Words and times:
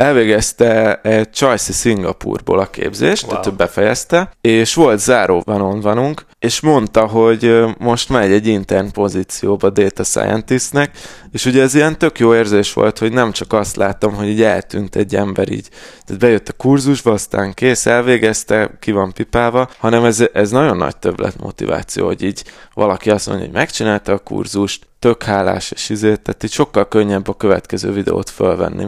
elvégezte 0.00 1.00
egy 1.02 1.30
Csajci 1.30 1.72
Szingapurból 1.72 2.58
a 2.58 2.70
képzést, 2.70 3.22
wow. 3.22 3.40
tehát 3.40 3.56
befejezte, 3.56 4.30
és 4.40 4.74
volt 4.74 4.98
záró 4.98 5.42
vanon 5.44 5.80
vanunk, 5.80 6.24
és 6.38 6.60
mondta, 6.60 7.06
hogy 7.06 7.64
most 7.78 8.08
megy 8.08 8.32
egy 8.32 8.46
intern 8.46 8.90
pozícióba 8.90 9.70
data 9.70 10.04
scientistnek, 10.04 10.90
és 11.32 11.44
ugye 11.44 11.62
ez 11.62 11.74
ilyen 11.74 11.98
tök 11.98 12.18
jó 12.18 12.34
érzés 12.34 12.72
volt, 12.72 12.98
hogy 12.98 13.12
nem 13.12 13.32
csak 13.32 13.52
azt 13.52 13.76
láttam, 13.76 14.14
hogy 14.14 14.28
így 14.28 14.42
eltűnt 14.42 14.96
egy 14.96 15.14
ember 15.16 15.50
így, 15.50 15.68
tehát 16.06 16.20
bejött 16.20 16.48
a 16.48 16.52
kurzusba, 16.52 17.12
aztán 17.12 17.54
kész, 17.54 17.86
elvégezte, 17.86 18.70
ki 18.80 18.92
van 18.92 19.12
pipálva, 19.12 19.68
hanem 19.78 20.04
ez, 20.04 20.24
ez 20.32 20.50
nagyon 20.50 20.76
nagy 20.76 20.96
többlet 20.96 21.40
motiváció, 21.40 22.06
hogy 22.06 22.22
így 22.22 22.44
valaki 22.74 23.10
azt 23.10 23.26
mondja, 23.26 23.44
hogy 23.44 23.54
megcsinálta 23.54 24.12
a 24.12 24.18
kurzust, 24.18 24.86
tök 24.98 25.22
hálás 25.22 25.70
és 25.70 25.88
izét, 25.88 26.20
tehát 26.20 26.44
így 26.44 26.52
sokkal 26.52 26.88
könnyebb 26.88 27.28
a 27.28 27.34
következő 27.34 27.92
videót 27.92 28.30
fölvenni. 28.30 28.86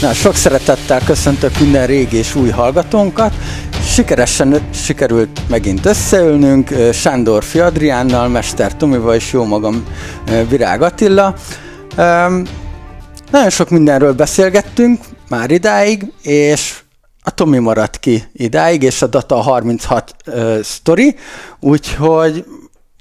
Na, 0.00 0.12
sok 0.12 0.34
szeretettel 0.34 1.00
köszöntök 1.04 1.58
minden 1.58 1.86
régi 1.86 2.16
és 2.16 2.34
új 2.34 2.48
hallgatónkat. 2.48 3.34
Sikeresen 3.86 4.68
sikerült 4.72 5.40
megint 5.48 5.86
összeülnünk 5.86 6.74
Sándor 6.92 7.44
Fiadriánnal, 7.44 8.28
Mester 8.28 8.76
Tomival 8.76 9.14
és 9.14 9.32
jó 9.32 9.44
magam 9.44 9.84
Virág 10.48 10.82
Attila. 10.82 11.34
Nagyon 13.30 13.50
sok 13.50 13.70
mindenről 13.70 14.12
beszélgettünk 14.12 15.00
már 15.28 15.50
idáig, 15.50 16.12
és 16.22 16.78
a 17.22 17.30
Tomi 17.30 17.58
maradt 17.58 17.98
ki 17.98 18.24
idáig, 18.32 18.82
és 18.82 19.02
a 19.02 19.06
Data 19.06 19.36
36 19.36 20.14
uh, 20.26 20.60
sztori, 20.62 21.16
úgyhogy 21.60 22.44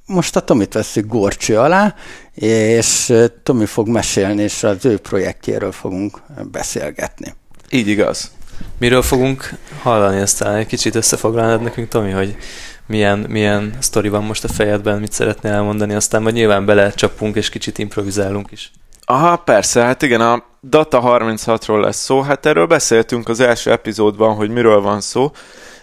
most 0.07 0.35
a 0.35 0.39
Tomit 0.39 0.73
veszük 0.73 1.05
górcső 1.05 1.57
alá, 1.57 1.95
és 2.33 3.13
Tomi 3.43 3.65
fog 3.65 3.87
mesélni, 3.87 4.41
és 4.41 4.63
az 4.63 4.85
ő 4.85 4.97
projektjéről 4.97 5.71
fogunk 5.71 6.21
beszélgetni. 6.51 7.33
Így 7.69 7.87
igaz. 7.87 8.31
Miről 8.77 9.01
fogunk 9.01 9.53
hallani 9.81 10.21
aztán? 10.21 10.55
Egy 10.55 10.65
kicsit 10.65 10.95
összefoglalnád 10.95 11.61
nekünk, 11.61 11.87
Tomi, 11.87 12.11
hogy 12.11 12.37
milyen, 12.85 13.19
milyen 13.19 13.77
sztori 13.79 14.09
van 14.09 14.23
most 14.23 14.43
a 14.43 14.47
fejedben, 14.47 14.99
mit 14.99 15.11
szeretnél 15.11 15.51
elmondani, 15.51 15.93
aztán 15.93 16.21
majd 16.21 16.35
nyilván 16.35 16.65
belecsapunk 16.65 17.35
és 17.35 17.49
kicsit 17.49 17.77
improvizálunk 17.77 18.51
is. 18.51 18.71
Aha, 19.05 19.35
persze, 19.35 19.81
hát 19.81 20.01
igen, 20.01 20.21
a 20.21 20.43
Data 20.61 21.01
36-ról 21.03 21.81
lesz 21.81 22.03
szó, 22.03 22.21
hát 22.21 22.45
erről 22.45 22.65
beszéltünk 22.65 23.29
az 23.29 23.39
első 23.39 23.71
epizódban, 23.71 24.35
hogy 24.35 24.49
miről 24.49 24.81
van 24.81 25.01
szó, 25.01 25.31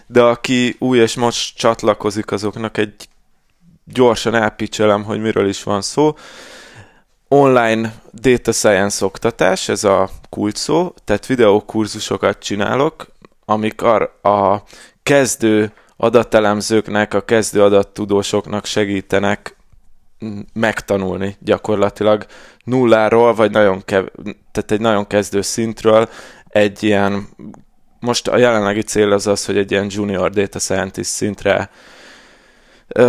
de 0.07 0.21
aki 0.21 0.75
új 0.79 0.97
és 0.97 1.15
most 1.15 1.57
csatlakozik, 1.57 2.31
azoknak 2.31 2.77
egy 2.77 2.93
gyorsan 3.85 4.35
elpicselem, 4.35 5.03
hogy 5.03 5.21
miről 5.21 5.47
is 5.47 5.63
van 5.63 5.81
szó. 5.81 6.15
Online 7.27 7.93
data 8.13 8.51
science 8.51 9.05
oktatás, 9.05 9.69
ez 9.69 9.83
a 9.83 10.09
kult 10.29 10.55
szó, 10.55 10.93
tehát 11.03 11.25
videókurzusokat 11.25 12.39
csinálok, 12.39 13.07
amik 13.45 13.81
a, 13.81 14.63
kezdő 15.03 15.73
adatelemzőknek, 15.97 17.13
a 17.13 17.21
kezdő 17.21 17.63
adattudósoknak 17.63 18.65
segítenek 18.65 19.55
megtanulni 20.53 21.35
gyakorlatilag 21.39 22.25
nulláról, 22.63 23.33
vagy 23.33 23.51
nagyon 23.51 23.81
kev- 23.85 24.11
tehát 24.51 24.71
egy 24.71 24.79
nagyon 24.79 25.07
kezdő 25.07 25.41
szintről 25.41 26.09
egy 26.47 26.83
ilyen, 26.83 27.27
most 27.99 28.27
a 28.27 28.37
jelenlegi 28.37 28.81
cél 28.81 29.11
az 29.11 29.27
az, 29.27 29.45
hogy 29.45 29.57
egy 29.57 29.71
ilyen 29.71 29.87
junior 29.89 30.29
data 30.29 30.59
scientist 30.59 31.09
szintre 31.09 31.69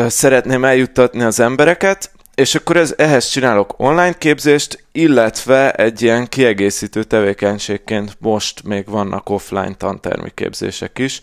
szeretném 0.07 0.65
eljuttatni 0.65 1.23
az 1.23 1.41
embereket, 1.41 2.11
és 2.35 2.55
akkor 2.55 2.77
ez, 2.77 2.95
ehhez 2.97 3.29
csinálok 3.29 3.75
online 3.77 4.13
képzést, 4.13 4.85
illetve 4.93 5.73
egy 5.73 6.03
ilyen 6.03 6.29
kiegészítő 6.29 7.03
tevékenységként 7.03 8.17
most 8.21 8.63
még 8.63 8.89
vannak 8.89 9.29
offline 9.29 9.75
tantermi 9.75 10.31
képzések 10.35 10.99
is. 10.99 11.21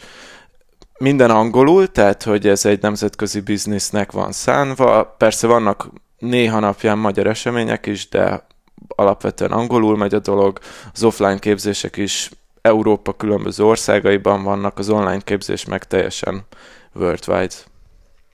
Minden 0.98 1.30
angolul, 1.30 1.92
tehát 1.92 2.24
hogy 2.24 2.48
ez 2.48 2.66
egy 2.66 2.82
nemzetközi 2.82 3.40
biznisznek 3.40 4.12
van 4.12 4.32
szánva. 4.32 5.16
Persze 5.18 5.48
vannak 5.48 5.90
néha 6.18 6.60
napján 6.60 6.98
magyar 6.98 7.28
események 7.28 7.86
is, 7.86 8.10
de 8.10 8.46
alapvetően 8.88 9.52
angolul 9.52 9.98
megy 9.98 10.14
a 10.14 10.20
dolog. 10.20 10.60
Az 10.94 11.04
offline 11.04 11.40
képzések 11.40 11.98
is 11.98 12.30
Európa 12.62 13.14
különböző 13.14 13.64
országaiban 13.64 14.44
vannak, 14.44 14.80
az 14.80 14.90
online 14.90 15.22
képzés 15.22 15.66
meg 15.66 15.84
teljesen 15.84 16.46
worldwide. 16.94 17.56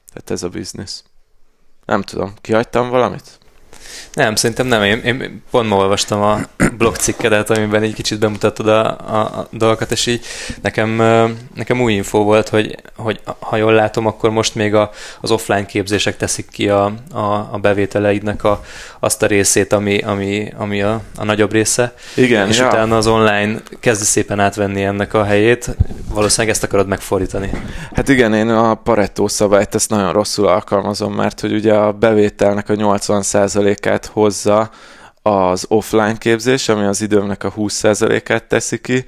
Tehát 0.10 0.32
ez 0.32 0.44
a 0.44 0.50
biznisz. 0.50 1.04
Nem 1.86 2.02
tudom, 2.02 2.34
kihagytam 2.42 2.90
valamit? 2.90 3.39
Nem, 4.14 4.36
szerintem 4.36 4.68
nem. 4.68 4.84
Én, 4.84 4.98
én 4.98 5.44
pont 5.52 5.70
ma 5.70 5.76
olvastam 5.76 6.22
a 6.22 6.40
blogcikkedet, 6.78 7.50
amiben 7.50 7.82
egy 7.82 7.94
kicsit 7.94 8.20
bemutatod 8.20 8.68
a, 8.68 8.86
a, 8.88 9.20
a 9.20 9.48
dolgokat, 9.52 9.92
és 9.92 10.06
így 10.06 10.26
nekem, 10.62 10.90
nekem 11.56 11.82
új 11.82 11.94
info 11.94 12.24
volt, 12.24 12.50
hogy, 12.50 12.76
hogy 12.96 13.20
ha 13.40 13.56
jól 13.56 13.74
látom, 13.74 14.06
akkor 14.06 14.30
most 14.30 14.56
még 14.56 14.76
a, 14.76 14.92
az 15.22 15.32
offline 15.32 15.66
képzések 15.66 16.18
teszik 16.18 16.48
ki 16.50 16.70
a, 16.70 16.94
a, 17.14 17.20
a 17.52 17.58
bevételeidnek 17.62 18.44
a, 18.44 18.64
azt 19.00 19.24
a 19.24 19.26
részét, 19.26 19.74
ami, 19.74 19.98
ami, 19.98 20.54
ami 20.58 20.82
a, 20.82 21.02
a 21.16 21.24
nagyobb 21.24 21.52
része. 21.52 21.94
Igen, 22.16 22.48
és 22.48 22.58
ja. 22.58 22.68
utána 22.68 22.98
az 22.98 23.08
online 23.08 23.62
kezdi 23.80 24.06
szépen 24.06 24.40
átvenni 24.40 24.84
ennek 24.84 25.14
a 25.14 25.24
helyét. 25.24 25.76
Valószínűleg 26.14 26.56
ezt 26.56 26.64
akarod 26.64 26.88
megfordítani. 26.88 27.52
Hát 27.94 28.10
igen, 28.10 28.34
én 28.34 28.50
a 28.50 28.76
Pareto 28.76 29.28
szabályt 29.28 29.76
ezt 29.76 29.90
nagyon 29.90 30.14
rosszul 30.14 30.48
alkalmazom, 30.48 31.14
mert 31.14 31.40
hogy 31.40 31.54
ugye 31.54 31.74
a 31.74 31.92
bevételnek 31.92 32.70
a 32.70 32.74
80%-át 32.74 33.89
hozza 34.06 34.70
az 35.22 35.66
offline 35.68 36.18
képzés, 36.18 36.70
ami 36.70 36.86
az 36.86 37.02
időmnek 37.02 37.44
a 37.44 37.54
20%-át 37.54 38.44
teszi 38.44 38.82
ki, 38.82 39.06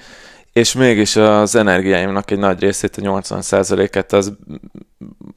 és 0.53 0.73
mégis 0.73 1.15
az 1.15 1.55
energiáimnak 1.55 2.31
egy 2.31 2.37
nagy 2.37 2.59
részét, 2.59 2.97
a 2.97 3.01
80%-et 3.01 4.13
az 4.13 4.33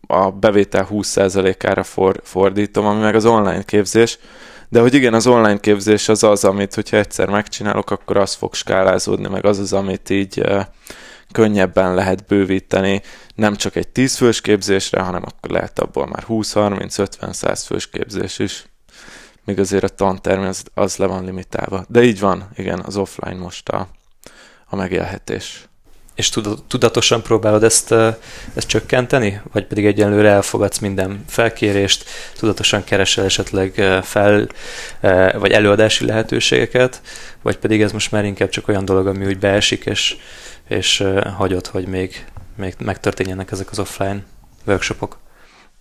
a 0.06 0.30
bevétel 0.30 0.88
20%-ára 0.90 1.82
for, 1.82 2.20
fordítom, 2.24 2.86
ami 2.86 3.00
meg 3.00 3.14
az 3.14 3.24
online 3.24 3.62
képzés. 3.62 4.18
De 4.68 4.80
hogy 4.80 4.94
igen, 4.94 5.14
az 5.14 5.26
online 5.26 5.60
képzés 5.60 6.08
az 6.08 6.22
az, 6.22 6.44
amit 6.44 6.74
hogyha 6.74 6.96
egyszer 6.96 7.28
megcsinálok, 7.28 7.90
akkor 7.90 8.16
az 8.16 8.34
fog 8.34 8.54
skálázódni, 8.54 9.28
meg 9.28 9.44
az 9.44 9.58
az, 9.58 9.72
amit 9.72 10.10
így 10.10 10.46
könnyebben 11.32 11.94
lehet 11.94 12.26
bővíteni, 12.26 13.02
nem 13.34 13.56
csak 13.56 13.76
egy 13.76 13.88
10 13.88 14.16
fős 14.16 14.40
képzésre, 14.40 15.00
hanem 15.00 15.22
akkor 15.26 15.50
lehet 15.50 15.78
abból 15.78 16.06
már 16.06 16.22
20, 16.22 16.52
30, 16.52 16.98
50, 16.98 17.32
100 17.32 17.64
fős 17.64 17.88
képzés 17.88 18.38
is 18.38 18.64
még 19.44 19.58
azért 19.58 19.84
a 19.84 19.88
tanterm 19.88 20.42
az, 20.42 20.62
az 20.74 20.96
le 20.96 21.06
van 21.06 21.24
limitálva. 21.24 21.84
De 21.88 22.02
így 22.02 22.20
van, 22.20 22.50
igen, 22.56 22.80
az 22.80 22.96
offline 22.96 23.38
most 23.38 23.68
a, 23.68 23.88
a 24.66 24.76
megélhetés. 24.76 25.68
És 26.14 26.30
tudatosan 26.68 27.22
próbálod 27.22 27.62
ezt, 27.62 27.92
ezt 28.54 28.66
csökkenteni? 28.66 29.40
Vagy 29.52 29.66
pedig 29.66 29.86
egyenlőre 29.86 30.28
elfogadsz 30.28 30.78
minden 30.78 31.24
felkérést, 31.28 32.04
tudatosan 32.38 32.84
keresel 32.84 33.24
esetleg 33.24 33.72
fel, 34.02 34.46
vagy 35.32 35.50
előadási 35.50 36.04
lehetőségeket, 36.04 37.02
vagy 37.42 37.56
pedig 37.56 37.82
ez 37.82 37.92
most 37.92 38.10
már 38.10 38.24
inkább 38.24 38.48
csak 38.48 38.68
olyan 38.68 38.84
dolog, 38.84 39.06
ami 39.06 39.26
úgy 39.26 39.38
beesik, 39.38 39.86
és, 39.86 40.16
és 40.68 41.04
hagyod, 41.36 41.66
hogy 41.66 41.86
még, 41.86 42.24
még 42.56 42.74
megtörténjenek 42.78 43.50
ezek 43.50 43.70
az 43.70 43.78
offline 43.78 44.24
workshopok? 44.66 45.18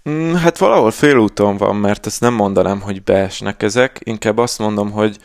Mm, 0.09 0.33
hát 0.33 0.57
valahol 0.57 0.91
félúton 0.91 1.57
van, 1.57 1.75
mert 1.75 2.05
ezt 2.05 2.21
nem 2.21 2.33
mondanám, 2.33 2.81
hogy 2.81 3.03
beesnek 3.03 3.63
ezek, 3.63 3.99
inkább 4.03 4.37
azt 4.37 4.59
mondom, 4.59 4.91
hogy 4.91 5.17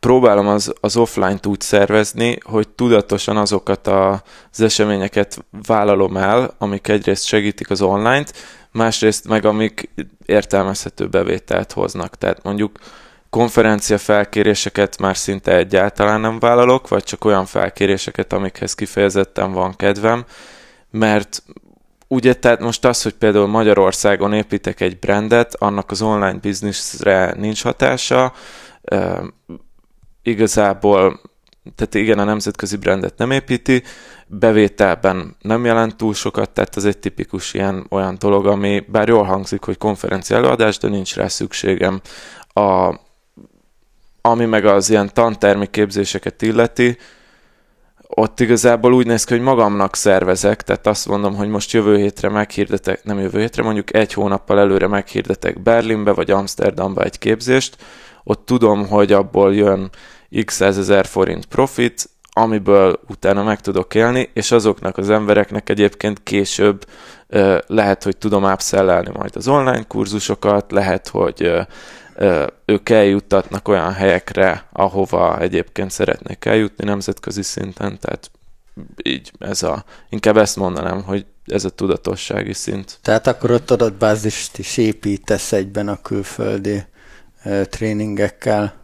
próbálom 0.00 0.46
az, 0.46 0.72
az 0.80 0.96
offline-t 0.96 1.46
úgy 1.46 1.60
szervezni, 1.60 2.38
hogy 2.42 2.68
tudatosan 2.68 3.36
azokat 3.36 3.86
a, 3.86 4.22
az 4.52 4.60
eseményeket 4.60 5.44
vállalom 5.66 6.16
el, 6.16 6.54
amik 6.58 6.88
egyrészt 6.88 7.24
segítik 7.24 7.70
az 7.70 7.80
online-t, 7.80 8.32
másrészt 8.72 9.28
meg 9.28 9.44
amik 9.44 9.90
értelmezhető 10.26 11.08
bevételt 11.08 11.72
hoznak. 11.72 12.14
Tehát 12.14 12.42
mondjuk 12.42 12.78
konferencia 13.30 13.98
felkéréseket 13.98 14.98
már 14.98 15.16
szinte 15.16 15.56
egyáltalán 15.56 16.20
nem 16.20 16.38
vállalok, 16.38 16.88
vagy 16.88 17.04
csak 17.04 17.24
olyan 17.24 17.46
felkéréseket, 17.46 18.32
amikhez 18.32 18.74
kifejezetten 18.74 19.52
van 19.52 19.76
kedvem, 19.76 20.24
mert 20.90 21.42
ugye, 22.08 22.34
tehát 22.34 22.60
most 22.60 22.84
az, 22.84 23.02
hogy 23.02 23.14
például 23.14 23.46
Magyarországon 23.46 24.32
építek 24.32 24.80
egy 24.80 24.98
brandet, 24.98 25.54
annak 25.54 25.90
az 25.90 26.02
online 26.02 26.38
bizniszre 26.38 27.34
nincs 27.36 27.62
hatása, 27.62 28.32
uh, 28.92 29.24
igazából, 30.22 31.20
tehát 31.74 31.94
igen, 31.94 32.18
a 32.18 32.24
nemzetközi 32.24 32.76
brandet 32.76 33.18
nem 33.18 33.30
építi, 33.30 33.82
bevételben 34.26 35.36
nem 35.40 35.64
jelent 35.64 35.96
túl 35.96 36.14
sokat, 36.14 36.50
tehát 36.50 36.76
ez 36.76 36.84
egy 36.84 36.98
tipikus 36.98 37.54
ilyen 37.54 37.86
olyan 37.90 38.16
dolog, 38.18 38.46
ami 38.46 38.84
bár 38.88 39.08
jól 39.08 39.24
hangzik, 39.24 39.64
hogy 39.64 39.78
konferencia 39.78 40.36
előadás, 40.36 40.78
de 40.78 40.88
nincs 40.88 41.14
rá 41.14 41.28
szükségem. 41.28 42.00
A, 42.52 42.94
ami 44.20 44.44
meg 44.44 44.64
az 44.64 44.90
ilyen 44.90 45.10
tantermi 45.12 45.66
képzéseket 45.66 46.42
illeti, 46.42 46.96
ott 48.08 48.40
igazából 48.40 48.92
úgy 48.92 49.06
néz 49.06 49.24
ki, 49.24 49.34
hogy 49.34 49.42
magamnak 49.42 49.96
szervezek, 49.96 50.62
tehát 50.62 50.86
azt 50.86 51.08
mondom, 51.08 51.34
hogy 51.34 51.48
most 51.48 51.72
jövő 51.72 51.96
hétre 51.96 52.28
meghirdetek, 52.28 53.04
nem 53.04 53.18
jövő 53.18 53.40
hétre, 53.40 53.62
mondjuk 53.62 53.94
egy 53.94 54.12
hónappal 54.12 54.58
előre 54.58 54.86
meghirdetek 54.86 55.62
Berlinbe 55.62 56.12
vagy 56.12 56.30
Amsterdamba 56.30 57.02
egy 57.02 57.18
képzést, 57.18 57.76
ott 58.24 58.46
tudom, 58.46 58.86
hogy 58.86 59.12
abból 59.12 59.54
jön 59.54 59.90
x 60.44 60.60
ezer 60.60 61.06
forint 61.06 61.46
profit, 61.46 62.08
amiből 62.30 63.00
utána 63.08 63.42
meg 63.42 63.60
tudok 63.60 63.94
élni, 63.94 64.30
és 64.32 64.50
azoknak 64.50 64.98
az 64.98 65.10
embereknek 65.10 65.68
egyébként 65.68 66.22
később 66.22 66.84
lehet, 67.66 68.02
hogy 68.02 68.16
tudom 68.16 68.44
ápszellelni 68.44 69.10
majd 69.12 69.36
az 69.36 69.48
online 69.48 69.82
kurzusokat, 69.82 70.72
lehet, 70.72 71.08
hogy 71.08 71.52
ők 72.64 72.88
eljuttatnak 72.88 73.68
olyan 73.68 73.92
helyekre, 73.92 74.68
ahova 74.72 75.40
egyébként 75.40 75.90
szeretnék 75.90 76.44
eljutni 76.44 76.84
nemzetközi 76.84 77.42
szinten, 77.42 77.98
tehát 77.98 78.30
így 79.02 79.32
ez 79.38 79.62
a, 79.62 79.84
inkább 80.08 80.36
ezt 80.36 80.56
mondanám, 80.56 81.02
hogy 81.02 81.26
ez 81.46 81.64
a 81.64 81.70
tudatossági 81.70 82.52
szint. 82.52 82.98
Tehát 83.02 83.26
akkor 83.26 83.50
ott 83.50 83.70
adatbázist 83.70 84.58
is 84.58 84.76
építesz 84.76 85.52
egyben 85.52 85.88
a 85.88 86.02
külföldi 86.02 86.82
tréningekkel. 87.70 88.74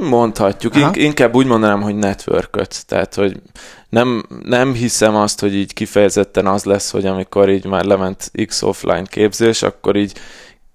Mondhatjuk. 0.00 0.74
Aha. 0.74 0.90
Inkább 0.94 1.34
úgy 1.34 1.46
mondanám, 1.46 1.82
hogy 1.82 1.94
networköt. 1.94 2.86
Tehát, 2.86 3.14
hogy 3.14 3.42
nem, 3.88 4.26
nem 4.44 4.72
hiszem 4.72 5.16
azt, 5.16 5.40
hogy 5.40 5.54
így 5.54 5.72
kifejezetten 5.72 6.46
az 6.46 6.64
lesz, 6.64 6.90
hogy 6.90 7.06
amikor 7.06 7.50
így 7.50 7.64
már 7.64 7.84
lement 7.84 8.30
X 8.46 8.62
offline 8.62 9.04
képzés, 9.04 9.62
akkor 9.62 9.96
így 9.96 10.12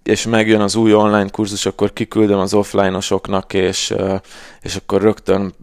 és 0.05 0.25
megjön 0.25 0.61
az 0.61 0.75
új 0.75 0.93
online 0.93 1.29
kurzus, 1.29 1.65
akkor 1.65 1.93
kiküldöm 1.93 2.39
az 2.39 2.53
offline-osoknak, 2.53 3.53
és, 3.53 3.93
és 4.61 4.75
akkor 4.75 5.01
rögtön 5.01 5.53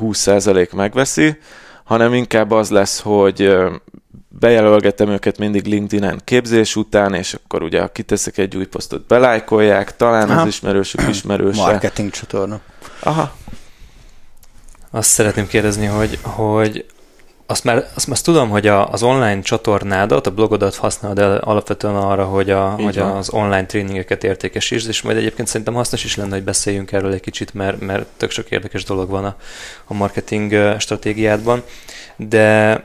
20% 0.00 0.74
megveszi, 0.74 1.38
hanem 1.84 2.14
inkább 2.14 2.50
az 2.50 2.70
lesz, 2.70 3.00
hogy 3.00 3.56
bejelölgetem 4.28 5.08
őket 5.08 5.38
mindig 5.38 5.66
LinkedIn-en 5.66 6.20
képzés 6.24 6.76
után, 6.76 7.14
és 7.14 7.34
akkor 7.34 7.62
ugye 7.62 7.88
kiteszek 7.92 8.38
egy 8.38 8.56
új 8.56 8.66
posztot, 8.66 9.06
belájkolják, 9.06 9.96
talán 9.96 10.30
Aha. 10.30 10.40
az 10.40 10.46
ismerősük 10.46 11.08
ismerőse. 11.08 11.60
Marketing 11.60 12.10
csatorna. 12.10 12.60
Aha. 13.00 13.36
Azt 14.90 15.08
szeretném 15.08 15.46
kérdezni, 15.46 15.86
hogy, 15.86 16.18
hogy 16.22 16.86
azt 17.46 17.64
már, 17.64 17.88
azt, 17.94 18.08
azt 18.10 18.24
tudom, 18.24 18.48
hogy 18.48 18.66
a, 18.66 18.92
az 18.92 19.02
online 19.02 19.40
csatornádat, 19.40 20.26
a 20.26 20.30
blogodat 20.30 20.76
használod 20.76 21.18
el 21.18 21.36
alapvetően 21.36 21.96
arra, 21.96 22.24
hogy, 22.24 22.50
a, 22.50 22.68
hogy 22.68 22.98
az 22.98 23.30
online 23.30 23.66
tréningeket 23.66 24.24
értékesítsd, 24.24 24.88
és 24.88 25.02
majd 25.02 25.16
egyébként 25.16 25.48
szerintem 25.48 25.74
hasznos 25.74 26.04
is 26.04 26.16
lenne, 26.16 26.34
hogy 26.34 26.44
beszéljünk 26.44 26.92
erről 26.92 27.12
egy 27.12 27.20
kicsit, 27.20 27.54
mert, 27.54 27.80
mert 27.80 28.06
tök 28.16 28.30
sok 28.30 28.50
érdekes 28.50 28.84
dolog 28.84 29.08
van 29.10 29.24
a, 29.24 29.36
a 29.84 29.94
marketing 29.94 30.74
stratégiádban. 30.78 31.62
De 32.16 32.82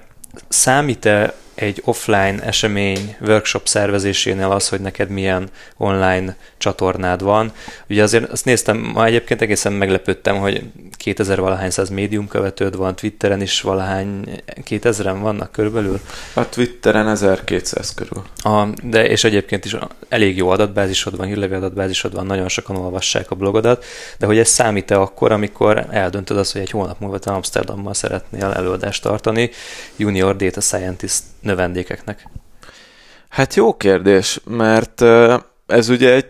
számít-e 0.47 1.33
egy 1.61 1.81
offline 1.85 2.43
esemény 2.43 3.15
workshop 3.19 3.67
szervezésénél 3.67 4.51
az, 4.51 4.69
hogy 4.69 4.79
neked 4.79 5.09
milyen 5.09 5.49
online 5.77 6.35
csatornád 6.57 7.23
van. 7.23 7.51
Ugye 7.89 8.03
azért 8.03 8.31
azt 8.31 8.45
néztem, 8.45 8.77
ma 8.77 9.05
egyébként 9.05 9.41
egészen 9.41 9.73
meglepődtem, 9.73 10.37
hogy 10.37 10.63
2000 10.91 11.39
valahány 11.39 11.69
száz 11.69 11.89
médium 11.89 12.27
követőd 12.27 12.75
van, 12.75 12.95
Twitteren 12.95 13.41
is 13.41 13.61
valahány 13.61 14.41
2000-en 14.69 15.17
vannak 15.21 15.51
körülbelül. 15.51 15.99
A 16.33 16.49
Twitteren 16.49 17.07
1200 17.07 17.93
körül. 17.93 18.23
A, 18.35 18.67
de 18.83 19.07
és 19.07 19.23
egyébként 19.23 19.65
is 19.65 19.75
elég 20.09 20.37
jó 20.37 20.49
adatbázisod 20.49 21.17
van, 21.17 21.27
hírlevi 21.27 21.53
adatbázisod 21.53 22.13
van, 22.13 22.25
nagyon 22.25 22.47
sokan 22.47 22.75
olvassák 22.75 23.31
a 23.31 23.35
blogodat, 23.35 23.85
de 24.17 24.25
hogy 24.25 24.37
ez 24.37 24.49
számít-e 24.49 24.99
akkor, 24.99 25.31
amikor 25.31 25.87
eldöntöd 25.89 26.37
azt, 26.37 26.51
hogy 26.51 26.61
egy 26.61 26.69
hónap 26.69 26.99
múlva 26.99 27.19
te 27.19 27.31
Amsterdamban 27.31 27.93
szeretnél 27.93 28.45
előadást 28.45 29.01
tartani, 29.01 29.49
Junior 29.95 30.35
Data 30.35 30.61
Scientist 30.61 31.23
növendékeknek? 31.41 32.27
Hát 33.29 33.55
jó 33.55 33.77
kérdés, 33.77 34.39
mert 34.45 35.01
ez 35.65 35.89
ugye 35.89 36.13
egy, 36.13 36.25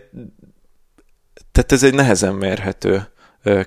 tehát 1.52 1.72
ez 1.72 1.82
egy 1.82 1.94
nehezen 1.94 2.34
mérhető 2.34 3.12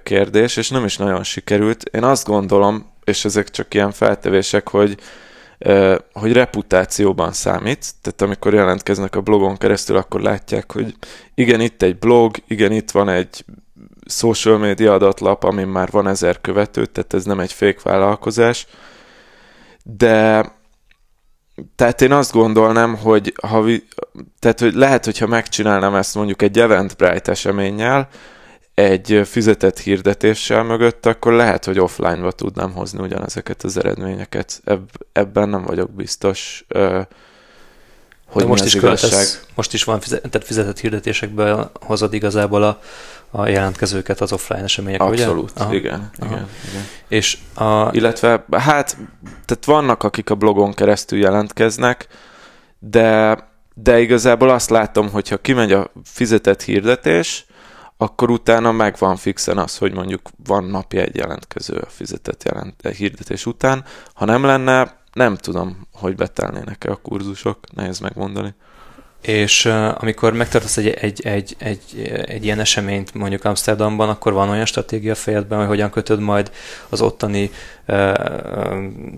kérdés, 0.03 0.57
és 0.57 0.69
nem 0.69 0.85
is 0.85 0.97
nagyon 0.97 1.23
sikerült. 1.23 1.83
Én 1.83 2.03
azt 2.03 2.27
gondolom, 2.27 2.91
és 3.03 3.25
ezek 3.25 3.49
csak 3.49 3.73
ilyen 3.73 3.91
feltevések, 3.91 4.69
hogy 4.69 4.97
hogy 6.13 6.33
reputációban 6.33 7.31
számít, 7.31 7.93
tehát 8.01 8.21
amikor 8.21 8.53
jelentkeznek 8.53 9.15
a 9.15 9.21
blogon 9.21 9.57
keresztül, 9.57 9.97
akkor 9.97 10.21
látják, 10.21 10.71
hogy 10.71 10.95
igen, 11.33 11.61
itt 11.61 11.81
egy 11.81 11.99
blog, 11.99 12.35
igen, 12.47 12.71
itt 12.71 12.91
van 12.91 13.09
egy 13.09 13.45
social 14.05 14.57
media 14.57 14.93
adatlap, 14.93 15.43
amin 15.43 15.67
már 15.67 15.89
van 15.91 16.07
ezer 16.07 16.41
követő, 16.41 16.85
tehát 16.85 17.13
ez 17.13 17.23
nem 17.25 17.39
egy 17.39 17.53
fake 17.53 17.79
vállalkozás, 17.83 18.67
de 19.83 20.45
tehát 21.75 22.01
én 22.01 22.11
azt 22.11 22.31
gondolnám, 22.31 22.95
hogy, 22.95 23.33
ha 23.47 23.61
vi, 23.61 23.87
tehát, 24.39 24.59
hogy 24.59 24.73
lehet, 24.73 25.05
hogyha 25.05 25.27
megcsinálnám 25.27 25.95
ezt 25.95 26.15
mondjuk 26.15 26.41
egy 26.41 26.59
Eventbrite 26.59 27.31
eseménnyel, 27.31 28.07
egy 28.73 29.21
fizetett 29.25 29.79
hirdetéssel 29.79 30.63
mögött, 30.63 31.05
akkor 31.05 31.33
lehet, 31.33 31.65
hogy 31.65 31.79
offline-ba 31.79 32.31
tudnám 32.31 32.71
hozni 32.71 32.99
ugyanezeket 32.99 33.63
az 33.63 33.77
eredményeket. 33.77 34.61
Ebb, 34.63 34.89
ebben 35.11 35.49
nem 35.49 35.63
vagyok 35.63 35.91
biztos, 35.91 36.65
hogy 38.25 38.41
De 38.41 38.47
most 38.47 38.65
is 38.65 38.73
igazság. 38.73 39.25
most 39.55 39.73
is 39.73 39.83
van 39.83 39.99
fizet, 39.99 40.29
tehát 40.29 40.47
fizetett 40.47 40.79
hirdetésekből 40.79 41.71
hozod 41.81 42.13
igazából 42.13 42.63
a, 42.63 42.79
a 43.37 43.47
jelentkezőket 43.47 44.21
az 44.21 44.33
offline 44.33 44.63
események, 44.63 45.01
Abszolút, 45.01 45.51
ugye? 45.51 45.63
Aha. 45.63 45.73
igen, 45.73 46.09
Aha. 46.19 46.31
igen, 46.33 46.47
igen. 46.69 46.85
És 47.07 47.37
a... 47.55 47.89
Illetve, 47.91 48.45
hát, 48.51 48.97
tehát 49.45 49.65
vannak, 49.65 50.03
akik 50.03 50.29
a 50.29 50.35
blogon 50.35 50.73
keresztül 50.73 51.19
jelentkeznek, 51.19 52.07
de, 52.79 53.37
de 53.73 53.99
igazából 53.99 54.49
azt 54.49 54.69
látom, 54.69 55.09
hogyha 55.09 55.37
kimegy 55.37 55.71
a 55.71 55.91
fizetett 56.03 56.61
hirdetés, 56.61 57.45
akkor 57.97 58.29
utána 58.29 58.71
megvan 58.71 59.15
fixen 59.15 59.57
az, 59.57 59.77
hogy 59.77 59.93
mondjuk 59.93 60.21
van 60.45 60.63
napi 60.63 60.97
egy 60.97 61.15
jelentkező 61.15 61.75
a 61.75 61.89
fizetett 61.89 62.43
jelent, 62.43 62.87
hirdetés 62.87 63.45
után. 63.45 63.83
Ha 64.13 64.25
nem 64.25 64.43
lenne, 64.43 64.97
nem 65.13 65.35
tudom, 65.35 65.87
hogy 65.93 66.15
betelnének-e 66.15 66.91
a 66.91 66.99
kurzusok, 67.01 67.59
nehéz 67.73 67.99
megmondani 67.99 68.55
és 69.25 69.65
uh, 69.65 70.01
amikor 70.01 70.33
megtartasz 70.33 70.77
egy, 70.77 70.87
egy, 70.87 71.21
egy, 71.25 71.55
egy, 71.57 72.11
egy 72.25 72.43
ilyen 72.43 72.59
eseményt 72.59 73.13
mondjuk 73.13 73.45
Amsterdamban, 73.45 74.09
akkor 74.09 74.33
van 74.33 74.49
olyan 74.49 74.65
stratégia 74.65 75.15
fejedben, 75.15 75.57
hogy 75.57 75.67
hogyan 75.67 75.89
kötöd 75.89 76.19
majd 76.19 76.51
az 76.89 77.01
ottani 77.01 77.51
uh, 77.87 78.13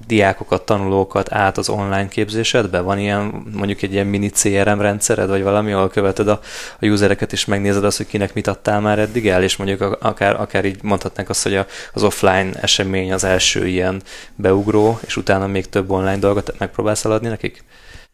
diákokat, 0.07 0.65
tanulókat 0.65 1.33
át 1.33 1.57
az 1.57 1.69
online 1.69 2.07
képzésedbe? 2.07 2.79
Van 2.79 2.99
ilyen 2.99 3.45
mondjuk 3.53 3.81
egy 3.81 3.93
ilyen 3.93 4.07
mini 4.07 4.29
CRM 4.29 4.79
rendszered, 4.79 5.29
vagy 5.29 5.43
valami, 5.43 5.71
ahol 5.71 5.89
követed 5.89 6.27
a, 6.27 6.39
a 6.79 6.85
usereket, 6.85 7.31
és 7.31 7.45
megnézed 7.45 7.83
azt, 7.83 7.97
hogy 7.97 8.07
kinek 8.07 8.33
mit 8.33 8.47
adtál 8.47 8.79
már 8.79 8.99
eddig 8.99 9.27
el, 9.27 9.43
és 9.43 9.55
mondjuk 9.55 9.97
akár, 10.01 10.41
akár 10.41 10.65
így 10.65 10.83
mondhatnánk 10.83 11.29
azt, 11.29 11.43
hogy 11.43 11.55
a, 11.55 11.65
az 11.93 12.03
offline 12.03 12.49
esemény 12.61 13.13
az 13.13 13.23
első 13.23 13.67
ilyen 13.67 14.01
beugró, 14.35 14.99
és 15.05 15.17
utána 15.17 15.47
még 15.47 15.69
több 15.69 15.91
online 15.91 16.17
dolgot 16.17 16.53
megpróbálsz 16.57 17.05
eladni 17.05 17.27
nekik? 17.27 17.63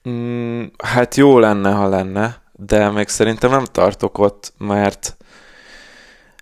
Mm, 0.10 0.63
hát 0.83 1.15
jó 1.15 1.39
lenne, 1.39 1.72
ha 1.72 1.88
lenne, 1.88 2.41
de 2.51 2.89
még 2.89 3.07
szerintem 3.07 3.50
nem 3.50 3.65
tartok 3.65 4.17
ott, 4.17 4.53
mert 4.57 5.17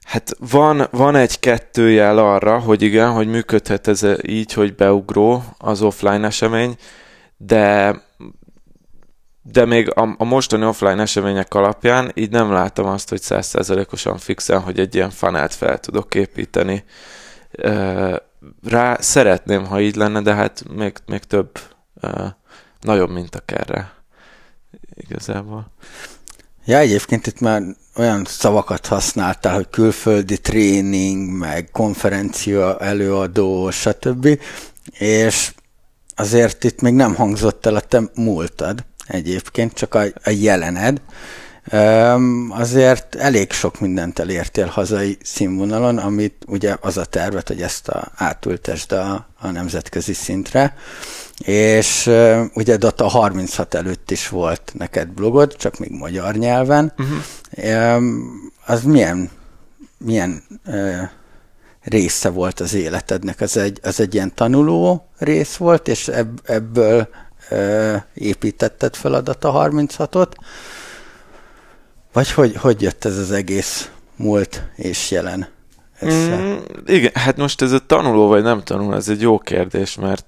hát 0.04 0.36
van, 0.52 0.88
van 0.92 1.16
egy 1.16 1.40
kettőjel 1.40 2.18
arra, 2.18 2.60
hogy 2.60 2.82
igen, 2.82 3.12
hogy 3.12 3.28
működhet 3.28 3.88
ez 3.88 4.06
így, 4.22 4.54
hogy 4.54 4.76
beugró 4.76 5.44
az 5.58 5.82
offline 5.82 6.26
esemény, 6.26 6.76
de 7.38 7.96
de 9.44 9.66
még 9.66 9.92
a, 9.96 10.16
a 10.18 10.24
mostani 10.24 10.66
offline 10.66 11.02
események 11.02 11.54
alapján 11.54 12.12
így 12.14 12.30
nem 12.30 12.52
látom 12.52 12.86
azt, 12.86 13.10
hogy 13.10 13.22
százszerzalékosan 13.22 14.18
fixen, 14.18 14.60
hogy 14.60 14.80
egy 14.80 14.96
ilyen 14.96 15.10
fanát 15.10 15.54
fel 15.54 15.80
tudok 15.80 16.16
építeni. 16.16 16.84
Rá 18.64 18.98
szeretném, 19.00 19.66
ha 19.66 19.80
így 19.80 19.96
lenne, 19.96 20.22
de 20.22 20.34
hát 20.34 20.64
még, 20.76 20.94
még 21.06 21.20
több 21.24 21.60
nagyobb, 22.82 23.10
mint 23.10 23.36
a 23.36 23.40
kerre. 23.46 23.94
Igazából. 24.94 25.72
Ja, 26.66 26.78
egyébként 26.78 27.28
itt 27.28 27.40
már 27.40 27.64
olyan 27.96 28.26
szavakat 28.26 28.86
használtál, 28.86 29.56
hogy 29.56 29.70
külföldi 29.70 30.38
tréning, 30.38 31.38
meg 31.38 31.70
konferencia, 31.72 32.78
előadó, 32.80 33.72
stb. 33.72 34.40
És 34.92 35.54
azért 36.16 36.64
itt 36.64 36.82
még 36.82 36.94
nem 36.94 37.16
hangzott 37.16 37.66
el 37.66 37.76
a 37.76 37.80
te 37.80 38.02
múltad 38.16 38.84
egyébként, 39.08 39.74
csak 39.74 39.96
a, 39.96 40.04
a 40.24 40.30
jelened. 40.30 41.02
azért 42.50 43.16
elég 43.16 43.52
sok 43.52 43.80
mindent 43.80 44.20
elértél 44.20 44.66
hazai 44.66 45.18
színvonalon, 45.24 45.98
amit 45.98 46.44
ugye 46.48 46.76
az 46.82 46.98
a 46.98 47.06
tervet, 47.06 47.48
hogy 47.48 47.62
ezt 47.62 47.88
a, 47.88 48.12
átültesd 48.16 48.92
a, 48.92 49.28
a 49.40 49.48
nemzetközi 49.48 50.14
szintre, 50.14 50.76
és 51.46 52.12
ugye 52.54 52.78
Data 52.78 53.08
36 53.08 53.74
előtt 53.74 54.12
is 54.12 54.30
volt 54.30 54.72
neked 54.78 55.08
blogod, 55.08 55.56
csak 55.56 55.80
még 55.80 55.92
magyar 55.92 56.36
nyelven. 56.36 56.94
Uh-huh. 56.98 58.04
Az 58.66 58.84
milyen, 58.84 59.30
milyen 59.98 60.44
része 61.84 62.30
volt 62.30 62.60
az 62.60 62.74
életednek? 62.74 63.42
Az 63.42 63.58
egy, 63.58 63.80
az 63.84 64.00
egy 64.00 64.14
ilyen 64.14 64.36
tanuló 64.36 65.08
rész 65.18 65.56
volt, 65.56 65.88
és 65.88 66.08
ebb, 66.08 66.40
ebből 66.44 67.08
építetted 68.14 68.96
fel 68.96 69.14
a 69.14 69.22
Data 69.22 69.70
36-ot? 69.70 70.32
Vagy 72.14 72.32
hogy, 72.32 72.56
hogy 72.56 72.82
jött 72.82 73.06
ez 73.06 73.18
az 73.18 73.32
egész 73.32 73.90
múlt 74.16 74.64
és 74.76 75.12
jelen 75.12 75.48
össze? 76.00 76.38
Mm, 76.38 76.58
igen, 76.86 77.12
hát 77.14 77.38
most 77.38 77.62
ez 77.62 77.72
a 77.72 77.80
tanuló 77.86 78.28
vagy 78.28 78.44
nem 78.44 78.64
tanuló, 78.64 78.94
ez 78.94 79.10
egy 79.10 79.22
jó 79.22 79.40
kérdés, 79.40 79.96
mert 79.96 80.26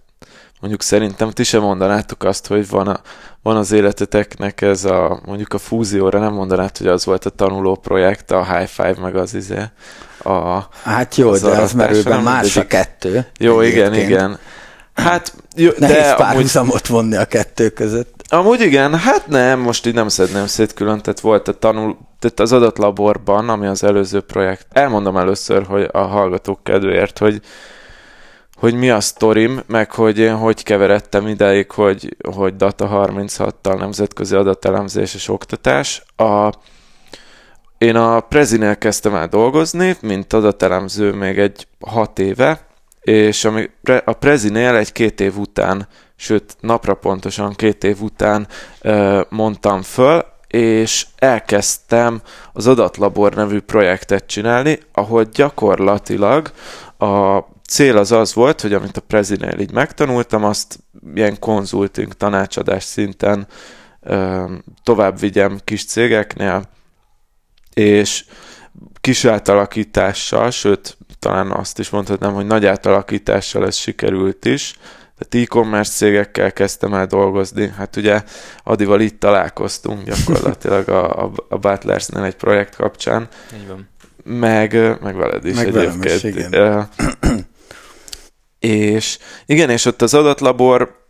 mondjuk 0.64 0.84
szerintem 0.84 1.30
ti 1.30 1.44
sem 1.44 1.62
mondanátok 1.62 2.24
azt, 2.24 2.48
hogy 2.48 2.70
van, 2.70 2.88
a, 2.88 3.02
van 3.42 3.56
az 3.56 3.72
életeteknek 3.72 4.62
ez 4.62 4.86
a, 4.86 5.22
mondjuk 5.26 5.54
a 5.54 5.58
fúzióra 5.58 6.20
nem 6.20 6.34
mondanátok, 6.34 6.78
hogy 6.78 6.88
az 6.88 7.06
volt 7.06 7.26
a 7.26 7.30
tanuló 7.30 7.76
projekt, 7.76 8.32
a 8.32 8.46
High 8.46 8.68
Five, 8.68 8.96
meg 9.02 9.16
az 9.16 9.34
izé. 9.34 9.60
A, 10.24 10.60
hát 10.84 11.16
jó, 11.16 11.36
de 11.38 11.48
az 11.48 11.74
merőben 11.74 12.24
más 12.24 12.58
a 12.58 12.68
kettő. 12.68 13.26
Jó, 13.40 13.62
igen, 13.62 13.94
igen. 13.94 14.40
Hát, 14.94 15.34
jó, 15.56 15.70
Nehéz 15.78 15.96
de 15.96 16.16
párhuzamot 16.16 16.88
amúgy... 16.88 16.88
vonni 16.88 17.16
a 17.16 17.26
kettő 17.26 17.70
között. 17.70 18.24
Amúgy 18.30 18.62
igen, 18.62 18.96
hát 19.00 19.28
nem, 19.28 19.60
most 19.60 19.86
így 19.86 19.94
nem 19.94 20.08
szedném 20.08 20.48
szét 20.48 20.74
külön, 20.74 21.02
tehát 21.02 21.20
volt 21.20 21.48
a 21.48 21.54
tanul, 21.54 21.98
tehát 22.20 22.40
az 22.40 22.52
adaట్లాborban, 22.52 23.50
ami 23.50 23.68
az 23.68 23.84
előző 23.84 24.20
projekt. 24.20 24.66
Elmondom 24.72 25.18
először, 25.18 25.66
hogy 25.66 25.90
a 25.92 26.02
hallgatók 26.02 26.64
kedvéért, 26.64 27.18
hogy 27.18 27.42
hogy 28.64 28.76
mi 28.76 28.90
a 28.90 29.00
sztorim, 29.00 29.62
meg 29.68 29.92
hogy 29.92 30.20
én 30.20 30.36
hogy 30.36 30.64
keveredtem 30.64 31.28
ideig, 31.28 31.72
hogy, 31.72 32.16
hogy 32.36 32.56
Data 32.56 32.90
36-tal 32.92 33.78
nemzetközi 33.78 34.36
adatelemzés 34.36 35.14
és 35.14 35.30
oktatás. 35.30 36.04
A, 36.16 36.54
én 37.78 37.96
a 37.96 38.20
Prezinél 38.20 38.78
kezdtem 38.78 39.16
el 39.16 39.28
dolgozni, 39.28 39.98
mint 40.02 40.34
adatelemző 40.34 41.12
még 41.14 41.40
egy 41.40 41.68
hat 41.80 42.20
éve, 42.20 42.60
és 43.02 43.46
ami 43.46 43.70
a 44.06 44.14
Prezinél 44.14 44.76
egy-két 44.76 45.22
év 45.22 45.38
után, 45.38 45.88
sőt 46.16 46.56
napra 46.60 46.94
pontosan 46.94 47.54
két 47.54 47.84
év 47.84 48.02
után 48.02 48.48
mondtam 49.30 49.82
föl, 49.82 50.26
és 50.48 51.06
elkezdtem 51.16 52.22
az 52.54 52.68
Adatlabor 52.68 53.34
nevű 53.34 53.60
projektet 53.60 54.26
csinálni, 54.26 54.80
ahol 54.94 55.24
gyakorlatilag 55.24 56.52
a 56.98 57.40
cél 57.74 57.98
az 57.98 58.12
az 58.12 58.34
volt, 58.34 58.62
hogy 58.62 58.74
amit 58.74 58.98
a 58.98 59.02
Prezinél 59.02 59.60
így 59.60 59.72
megtanultam, 59.72 60.44
azt 60.44 60.80
ilyen 61.16 61.40
konzulting 61.40 62.14
tanácsadás 62.14 62.84
szinten 62.84 63.48
tovább 64.84 65.20
vigyem 65.20 65.60
kis 65.64 65.86
cégeknél, 65.86 66.70
és 67.74 68.26
kis 69.02 69.26
átalakítással, 69.26 70.52
sőt, 70.52 70.98
talán 71.20 71.52
azt 71.52 71.80
is 71.80 71.90
mondhatnám, 71.90 72.34
hogy 72.34 72.46
nagy 72.46 72.66
átalakítással 72.66 73.66
ez 73.66 73.76
sikerült 73.76 74.46
is. 74.46 74.76
Tehát 75.18 75.46
e-commerce 75.48 75.92
cégekkel 75.92 76.52
kezdtem 76.52 76.94
el 76.94 77.06
dolgozni. 77.06 77.74
Hát 77.78 77.96
ugye 77.96 78.24
Adival 78.64 79.02
itt 79.02 79.20
találkoztunk 79.20 80.04
gyakorlatilag 80.04 80.90
a, 80.90 81.24
a, 81.24 81.32
a 81.50 81.58
Butlersnél 81.58 82.24
egy 82.24 82.36
projekt 82.36 82.76
kapcsán. 82.76 83.28
Így 83.56 83.68
van. 83.68 83.90
Meg, 84.24 84.74
meg 85.02 85.16
veled 85.16 85.46
is 85.46 85.56
meg 85.56 85.68
egyébként. 85.68 86.24
Is, 86.24 86.24
igen. 86.24 86.90
És 88.64 89.18
igen, 89.46 89.70
és 89.70 89.86
ott 89.86 90.02
az 90.02 90.14
adatlabor 90.14 91.02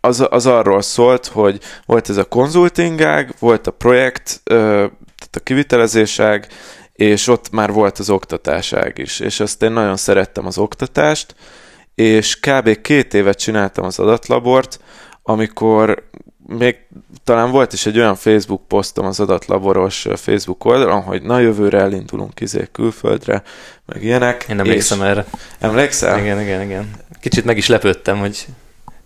az, 0.00 0.26
az 0.30 0.46
arról 0.46 0.82
szólt, 0.82 1.26
hogy 1.26 1.60
volt 1.86 2.08
ez 2.08 2.16
a 2.16 2.24
konzultingág, 2.24 3.34
volt 3.38 3.66
a 3.66 3.70
projekt, 3.70 4.40
tehát 4.44 5.30
a 5.34 5.40
kivitelezéság, 5.42 6.46
és 6.92 7.28
ott 7.28 7.50
már 7.50 7.72
volt 7.72 7.98
az 7.98 8.10
oktatáság 8.10 8.98
is, 8.98 9.20
és 9.20 9.40
azt 9.40 9.62
én 9.62 9.70
nagyon 9.70 9.96
szerettem 9.96 10.46
az 10.46 10.58
oktatást, 10.58 11.34
és 11.94 12.40
kb. 12.40 12.80
két 12.80 13.14
évet 13.14 13.38
csináltam 13.38 13.84
az 13.84 13.98
adatlabort, 13.98 14.80
amikor 15.22 16.08
még 16.56 16.76
talán 17.24 17.50
volt 17.50 17.72
is 17.72 17.86
egy 17.86 17.98
olyan 17.98 18.14
Facebook 18.14 18.66
posztom 18.68 19.06
az 19.06 19.20
adatlaboros 19.20 20.06
Facebook 20.14 20.64
oldalon, 20.64 21.02
hogy 21.02 21.22
na 21.22 21.38
jövőre 21.38 21.78
elindulunk 21.78 22.34
kizé 22.34 22.68
külföldre, 22.72 23.42
meg 23.86 24.02
ilyenek. 24.02 24.46
Én 24.48 24.58
emlékszem 24.58 25.02
erre. 25.02 25.24
Emlékszel? 25.58 26.18
Igen, 26.18 26.40
igen, 26.40 26.62
igen. 26.62 26.90
Kicsit 27.20 27.44
meg 27.44 27.56
is 27.56 27.66
lepődtem, 27.66 28.18
hogy 28.18 28.46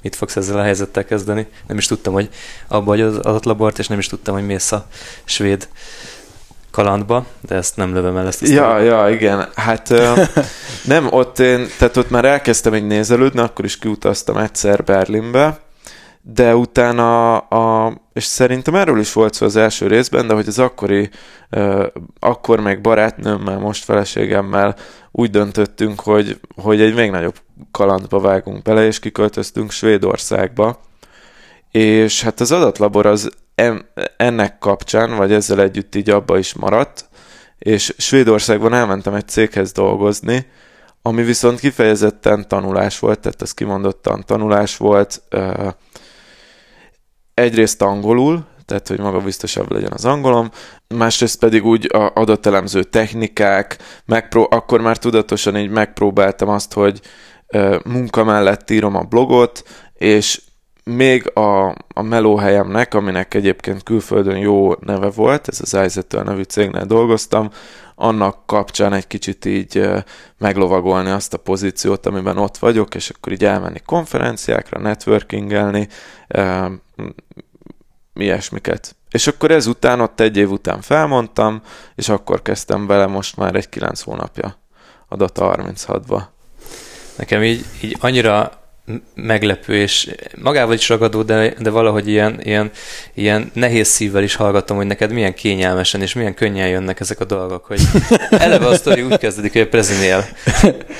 mit 0.03 0.17
fogsz 0.17 0.37
ezzel 0.37 0.59
a 0.59 0.63
helyzettel 0.63 1.05
kezdeni. 1.05 1.47
Nem 1.67 1.79
is 1.79 1.87
tudtam, 1.87 2.13
hogy 2.13 2.29
abba 2.69 2.85
vagy 2.85 3.01
az 3.01 3.17
adatlabort, 3.17 3.79
és 3.79 3.87
nem 3.87 3.99
is 3.99 4.07
tudtam, 4.07 4.35
hogy 4.35 4.47
mész 4.47 4.73
a 4.73 4.87
svéd 5.25 5.69
kalandba, 6.71 7.27
de 7.41 7.55
ezt 7.55 7.77
nem 7.77 7.95
lövöm 7.95 8.17
el 8.17 8.27
ezt. 8.27 8.49
Ja, 8.49 8.79
ja, 8.79 9.11
igen. 9.11 9.49
Hát 9.55 9.95
nem, 10.85 11.07
ott 11.11 11.39
én, 11.39 11.67
tehát 11.79 11.97
ott 11.97 12.11
már 12.11 12.25
elkezdtem 12.25 12.73
egy 12.73 12.87
nézelődni, 12.87 13.41
akkor 13.41 13.65
is 13.65 13.79
kiutaztam 13.79 14.37
egyszer 14.37 14.85
Berlinbe, 14.85 15.61
de 16.23 16.57
utána, 16.57 17.39
a, 17.39 17.93
és 18.13 18.25
szerintem 18.25 18.75
erről 18.75 18.99
is 18.99 19.13
volt 19.13 19.35
szó 19.35 19.47
az 19.47 19.57
első 19.57 19.87
részben, 19.87 20.27
de 20.27 20.35
hogy 20.35 20.49
az 20.49 20.59
akkori, 20.59 21.11
akkor 22.19 22.61
még 22.61 22.81
barátnőmmel, 22.81 23.59
most 23.59 23.85
feleségemmel 23.85 24.77
úgy 25.11 25.31
döntöttünk, 25.31 26.01
hogy, 26.01 26.41
hogy 26.57 26.81
egy 26.81 26.95
még 26.95 27.11
nagyobb 27.11 27.37
kalandba 27.71 28.21
vágunk 28.21 28.63
bele, 28.63 28.87
és 28.87 28.99
kiköltöztünk 28.99 29.71
Svédországba, 29.71 30.81
és 31.71 32.23
hát 32.23 32.41
az 32.41 32.53
adatlabor 32.53 33.07
az 33.07 33.31
ennek 34.17 34.59
kapcsán, 34.59 35.17
vagy 35.17 35.33
ezzel 35.33 35.61
együtt 35.61 35.95
így 35.95 36.11
abba 36.11 36.39
is 36.39 36.55
maradt, 36.55 37.09
és 37.59 37.95
Svédországban 37.99 38.75
elmentem 38.75 39.15
egy 39.15 39.29
céghez 39.29 39.73
dolgozni, 39.73 40.47
ami 41.03 41.23
viszont 41.23 41.61
kifejezetten 41.61 42.49
tanulás 42.49 42.99
volt, 42.99 43.21
tehát 43.21 43.43
ez 43.43 43.53
kimondottan 43.53 44.25
tanulás 44.27 44.77
volt, 44.77 45.23
egyrészt 47.35 47.83
angolul, 47.83 48.45
tehát 48.65 48.89
hogy 48.89 48.99
maga 49.01 49.21
biztosabb 49.21 49.73
legyen 49.73 49.93
az 49.93 50.05
angolom, 50.05 50.51
másrészt 50.89 51.39
pedig 51.39 51.65
úgy 51.65 51.89
a 51.95 52.11
adatelemző 52.15 52.83
technikák, 52.83 53.77
megpró- 54.05 54.49
akkor 54.51 54.81
már 54.81 54.99
tudatosan 54.99 55.57
így 55.57 55.71
megpróbáltam 55.71 56.49
azt, 56.49 56.73
hogy 56.73 57.01
munka 57.85 58.25
mellett 58.25 58.71
írom 58.71 58.97
a 58.97 59.03
blogot, 59.03 59.63
és 59.95 60.41
még 60.85 61.37
a, 61.37 61.69
a 61.69 62.03
melóhelyemnek, 62.03 62.95
aminek 62.95 63.35
egyébként 63.35 63.83
külföldön 63.83 64.37
jó 64.37 64.75
neve 64.81 65.11
volt, 65.11 65.49
ez 65.49 65.61
az 65.61 65.85
Izetől 65.85 66.23
nevű 66.23 66.43
cégnél 66.43 66.85
dolgoztam, 66.85 67.51
annak 67.95 68.47
kapcsán 68.47 68.93
egy 68.93 69.07
kicsit 69.07 69.45
így 69.45 69.89
meglovagolni 70.39 71.11
azt 71.11 71.35
a 71.35 71.39
pozíciót, 71.39 72.07
amiben 72.07 72.39
ott 72.39 72.59
vagyok, 72.59 72.95
és 72.95 73.11
akkor 73.11 73.33
így 73.33 73.45
elmenni 73.45 73.81
konferenciákra, 73.87 74.81
networkingelni, 74.81 75.89
ilyesmiket. 78.15 78.97
És 79.11 79.27
akkor 79.27 79.51
ezután, 79.51 80.01
ott 80.01 80.21
egy 80.21 80.37
év 80.37 80.51
után 80.51 80.81
felmondtam, 80.81 81.63
és 81.95 82.09
akkor 82.09 82.43
kezdtem 82.43 82.87
bele 82.87 83.07
most 83.07 83.37
már 83.37 83.55
egy 83.55 83.69
kilenc 83.69 84.01
hónapja 84.01 84.57
a 85.09 85.17
Data 85.17 85.55
36-ba. 85.57 86.23
Nekem 87.17 87.43
így, 87.43 87.65
így 87.83 87.97
annyira 88.01 88.62
meglepő, 89.15 89.75
és 89.75 90.11
magával 90.43 90.75
is 90.75 90.89
ragadó, 90.89 91.23
de, 91.23 91.55
de 91.59 91.71
valahogy 91.71 92.09
ilyen, 92.09 92.41
ilyen, 92.43 92.71
ilyen 93.15 93.51
nehéz 93.55 93.89
szívvel 93.89 94.23
is 94.23 94.35
hallgatom, 94.35 94.77
hogy 94.77 94.87
neked 94.87 95.13
milyen 95.13 95.35
kényelmesen 95.35 96.03
és 96.03 96.13
milyen 96.15 96.35
könnyen 96.35 96.69
jönnek 96.69 97.01
ezek 97.01 97.21
a 97.21 97.25
dolgok, 97.25 97.65
hogy 97.65 97.81
eleve 98.31 98.67
a 98.67 98.75
sztori 98.75 99.03
úgy 99.03 99.19
kezdődik, 99.19 99.53
hogy 99.53 99.61
a 99.61 99.69
Prezinél 99.69 100.25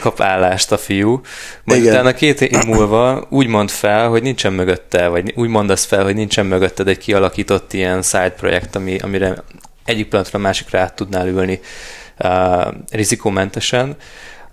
kap 0.01 0.21
állást 0.21 0.73
a 0.73 0.79
fiú, 0.79 1.21
majd 1.65 1.81
Igen. 1.81 1.93
utána 1.93 2.13
két 2.13 2.41
év 2.41 2.65
múlva 2.67 3.27
úgy 3.31 3.47
mond 3.47 3.71
fel, 3.71 4.09
hogy 4.09 4.23
nincsen 4.23 4.53
mögötte, 4.53 5.09
vagy 5.09 5.33
úgy 5.37 5.49
mondasz 5.49 5.85
fel, 5.85 6.05
hogy 6.05 6.15
nincsen 6.15 6.47
mögötted 6.47 6.89
egy 6.89 6.99
kialakított 6.99 7.73
ilyen 7.73 8.03
side 8.03 8.35
projekt, 8.37 8.77
ami, 8.77 8.99
amire 8.99 9.35
egyik 9.85 10.09
pillanatra 10.09 10.39
a 10.39 10.43
másikra 10.43 10.79
át 10.79 10.95
tudnál 10.95 11.29
ülni 11.29 11.61
uh, 12.19 12.75
rizikómentesen, 12.91 13.97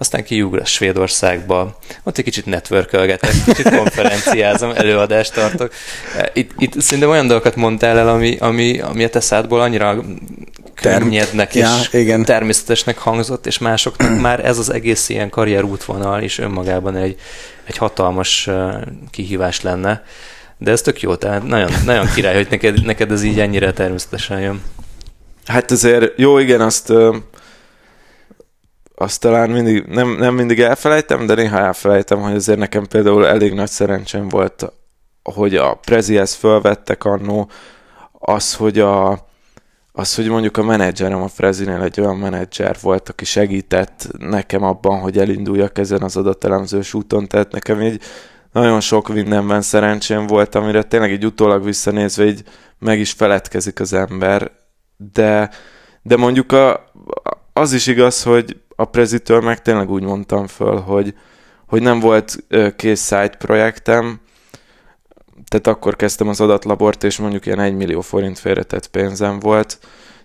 aztán 0.01 0.23
kiugrasz 0.23 0.69
Svédországba, 0.69 1.77
ott 2.03 2.17
egy 2.17 2.23
kicsit 2.23 2.45
networkölgetek, 2.45 3.31
kicsit 3.45 3.69
konferenciázom, 3.69 4.71
előadást 4.75 5.33
tartok. 5.33 5.73
Itt, 6.33 6.51
itt 6.57 6.81
szerintem 6.81 7.09
olyan 7.09 7.27
dolgokat 7.27 7.55
mondtál 7.55 7.97
el, 7.97 8.09
ami, 8.09 8.37
ami, 8.39 8.79
ami 8.79 9.03
a 9.03 9.09
teszádból 9.09 9.61
annyira 9.61 10.03
könnyednek 10.73 11.55
és 11.55 11.61
ja, 11.61 11.99
igen. 11.99 12.25
természetesnek 12.25 12.97
hangzott, 12.97 13.45
és 13.45 13.57
másoknak 13.57 14.19
már 14.27 14.45
ez 14.45 14.57
az 14.57 14.73
egész 14.73 15.09
ilyen 15.09 15.29
karrierútvonal 15.29 16.21
is 16.21 16.37
önmagában 16.37 16.95
egy, 16.95 17.15
egy 17.63 17.77
hatalmas 17.77 18.49
kihívás 19.11 19.61
lenne. 19.61 20.03
De 20.57 20.71
ez 20.71 20.81
tök 20.81 21.01
jó, 21.01 21.15
tehát 21.15 21.43
nagyon, 21.43 21.71
nagyon 21.85 22.07
király, 22.15 22.35
hogy 22.35 22.47
neked, 22.49 22.85
neked 22.85 23.11
ez 23.11 23.23
így 23.23 23.39
ennyire 23.39 23.73
természetesen 23.73 24.39
jön. 24.39 24.61
Hát 25.45 25.71
azért 25.71 26.11
jó, 26.15 26.37
igen, 26.37 26.61
azt, 26.61 26.93
azt 29.01 29.19
talán 29.19 29.49
mindig, 29.49 29.85
nem, 29.85 30.09
nem 30.17 30.35
mindig 30.35 30.59
elfelejtem, 30.59 31.25
de 31.25 31.33
néha 31.35 31.57
elfelejtem, 31.57 32.21
hogy 32.21 32.33
azért 32.33 32.59
nekem 32.59 32.85
például 32.85 33.27
elég 33.27 33.53
nagy 33.53 33.69
szerencsém 33.69 34.27
volt, 34.27 34.71
hogy 35.23 35.55
a 35.55 35.73
Prezihez 35.73 36.33
fölvettek 36.33 37.03
annó, 37.03 37.49
az, 38.11 38.55
hogy 38.55 38.79
a, 38.79 39.27
az, 39.91 40.15
hogy 40.15 40.27
mondjuk 40.27 40.57
a 40.57 40.63
menedzserem 40.63 41.21
a 41.21 41.27
Frezinél 41.27 41.81
egy 41.81 41.99
olyan 41.99 42.17
menedzser 42.17 42.77
volt, 42.81 43.09
aki 43.09 43.25
segített 43.25 44.07
nekem 44.17 44.63
abban, 44.63 44.99
hogy 44.99 45.17
elinduljak 45.17 45.77
ezen 45.77 46.01
az 46.01 46.17
adatelemzős 46.17 46.93
úton, 46.93 47.27
tehát 47.27 47.51
nekem 47.51 47.81
így 47.81 48.01
nagyon 48.51 48.79
sok 48.79 49.07
mindenben 49.07 49.61
szerencsém 49.61 50.27
volt, 50.27 50.55
amire 50.55 50.83
tényleg 50.83 51.11
egy 51.11 51.25
utólag 51.25 51.63
visszanézve 51.63 52.25
így 52.25 52.43
meg 52.79 52.99
is 52.99 53.11
feledkezik 53.11 53.79
az 53.79 53.93
ember, 53.93 54.51
de, 55.13 55.49
de 56.01 56.17
mondjuk 56.17 56.51
a, 56.51 56.91
az 57.53 57.73
is 57.73 57.87
igaz, 57.87 58.23
hogy 58.23 58.57
a 58.79 58.85
prezitől 58.85 59.41
meg 59.41 59.61
tényleg 59.61 59.89
úgy 59.89 60.03
mondtam 60.03 60.47
föl, 60.47 60.79
hogy, 60.79 61.13
hogy 61.67 61.81
nem 61.81 61.99
volt 61.99 62.43
kész 62.75 63.03
site 63.03 63.35
projektem, 63.37 64.19
tehát 65.47 65.67
akkor 65.67 65.95
kezdtem 65.95 66.27
az 66.27 66.41
adatlabort, 66.41 67.03
és 67.03 67.17
mondjuk 67.17 67.45
ilyen 67.45 67.59
1 67.59 67.75
millió 67.75 68.01
forint 68.01 68.39
félretett 68.39 68.87
pénzem 68.87 69.39
volt. 69.39 69.79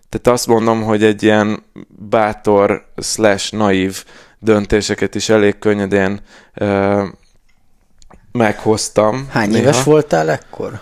Tehát 0.08 0.38
azt 0.38 0.46
mondom, 0.46 0.82
hogy 0.82 1.04
egy 1.04 1.22
ilyen 1.22 1.62
bátor 2.08 2.86
slash 3.02 3.52
naív 3.52 4.04
döntéseket 4.38 5.14
is 5.14 5.28
elég 5.28 5.58
könnyedén 5.58 6.20
ö, 6.54 7.02
meghoztam. 8.32 9.26
Hány 9.30 9.48
néha. 9.48 9.62
éves 9.62 9.82
voltál 9.82 10.30
ekkor? 10.30 10.80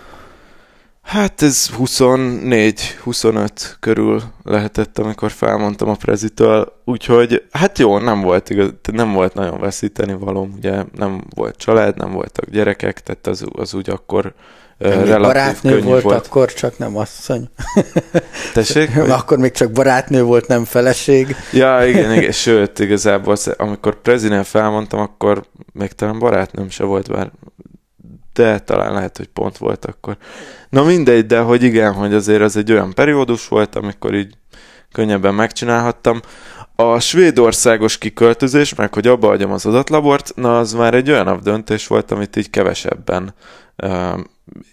Hát 1.03 1.41
ez 1.41 1.69
24-25 1.79 3.49
körül 3.79 4.21
lehetett, 4.43 4.99
amikor 4.99 5.31
felmondtam 5.31 5.89
a 5.89 5.95
prezitől, 5.95 6.81
úgyhogy 6.85 7.43
hát 7.51 7.79
jó, 7.79 7.97
nem 7.97 8.21
volt 8.21 8.49
igaz, 8.49 8.73
nem 8.91 9.13
volt 9.13 9.33
nagyon 9.33 9.59
veszíteni 9.59 10.13
való, 10.13 10.49
ugye 10.57 10.83
nem 10.95 11.23
volt 11.35 11.57
család, 11.57 11.97
nem 11.97 12.11
voltak 12.11 12.49
gyerekek, 12.49 12.99
tehát 12.99 13.27
az, 13.27 13.45
az 13.51 13.73
úgy 13.73 13.89
akkor 13.89 14.33
relatív 14.77 15.19
barátnő 15.19 15.81
volt, 15.81 16.03
volt, 16.03 16.25
akkor 16.25 16.53
csak 16.53 16.77
nem 16.77 16.97
asszony. 16.97 17.49
Tessék? 18.53 18.97
akkor 19.09 19.37
még 19.37 19.51
csak 19.51 19.71
barátnő 19.71 20.23
volt, 20.23 20.47
nem 20.47 20.65
feleség. 20.65 21.35
Ja, 21.51 21.85
igen, 21.85 22.13
igen. 22.13 22.31
Sőt, 22.31 22.79
igazából 22.79 23.35
amikor 23.57 24.01
prezident 24.01 24.47
felmondtam, 24.47 24.99
akkor 24.99 25.43
még 25.73 25.91
talán 25.91 26.19
barátnőm 26.19 26.69
se 26.69 26.83
volt, 26.83 27.11
bár 27.11 27.31
de 28.33 28.59
talán 28.59 28.93
lehet, 28.93 29.17
hogy 29.17 29.27
pont 29.27 29.57
volt 29.57 29.85
akkor. 29.85 30.17
Na 30.69 30.83
mindegy, 30.83 31.25
de 31.25 31.39
hogy 31.39 31.63
igen, 31.63 31.93
hogy 31.93 32.13
azért 32.13 32.41
az 32.41 32.57
egy 32.57 32.71
olyan 32.71 32.93
periódus 32.93 33.47
volt, 33.47 33.75
amikor 33.75 34.13
így 34.13 34.33
könnyebben 34.91 35.33
megcsinálhattam. 35.33 36.21
A 36.75 36.99
svédországos 36.99 37.97
kiköltözés, 37.97 38.75
meg 38.75 38.93
hogy 38.93 39.07
abba 39.07 39.29
adjam 39.29 39.51
az 39.51 39.65
adatlabort, 39.65 40.31
na 40.35 40.59
az 40.59 40.73
már 40.73 40.93
egy 40.93 41.09
olyan 41.09 41.39
döntés 41.43 41.87
volt, 41.87 42.11
amit 42.11 42.35
így 42.35 42.49
kevesebben 42.49 43.33
uh, 43.83 44.19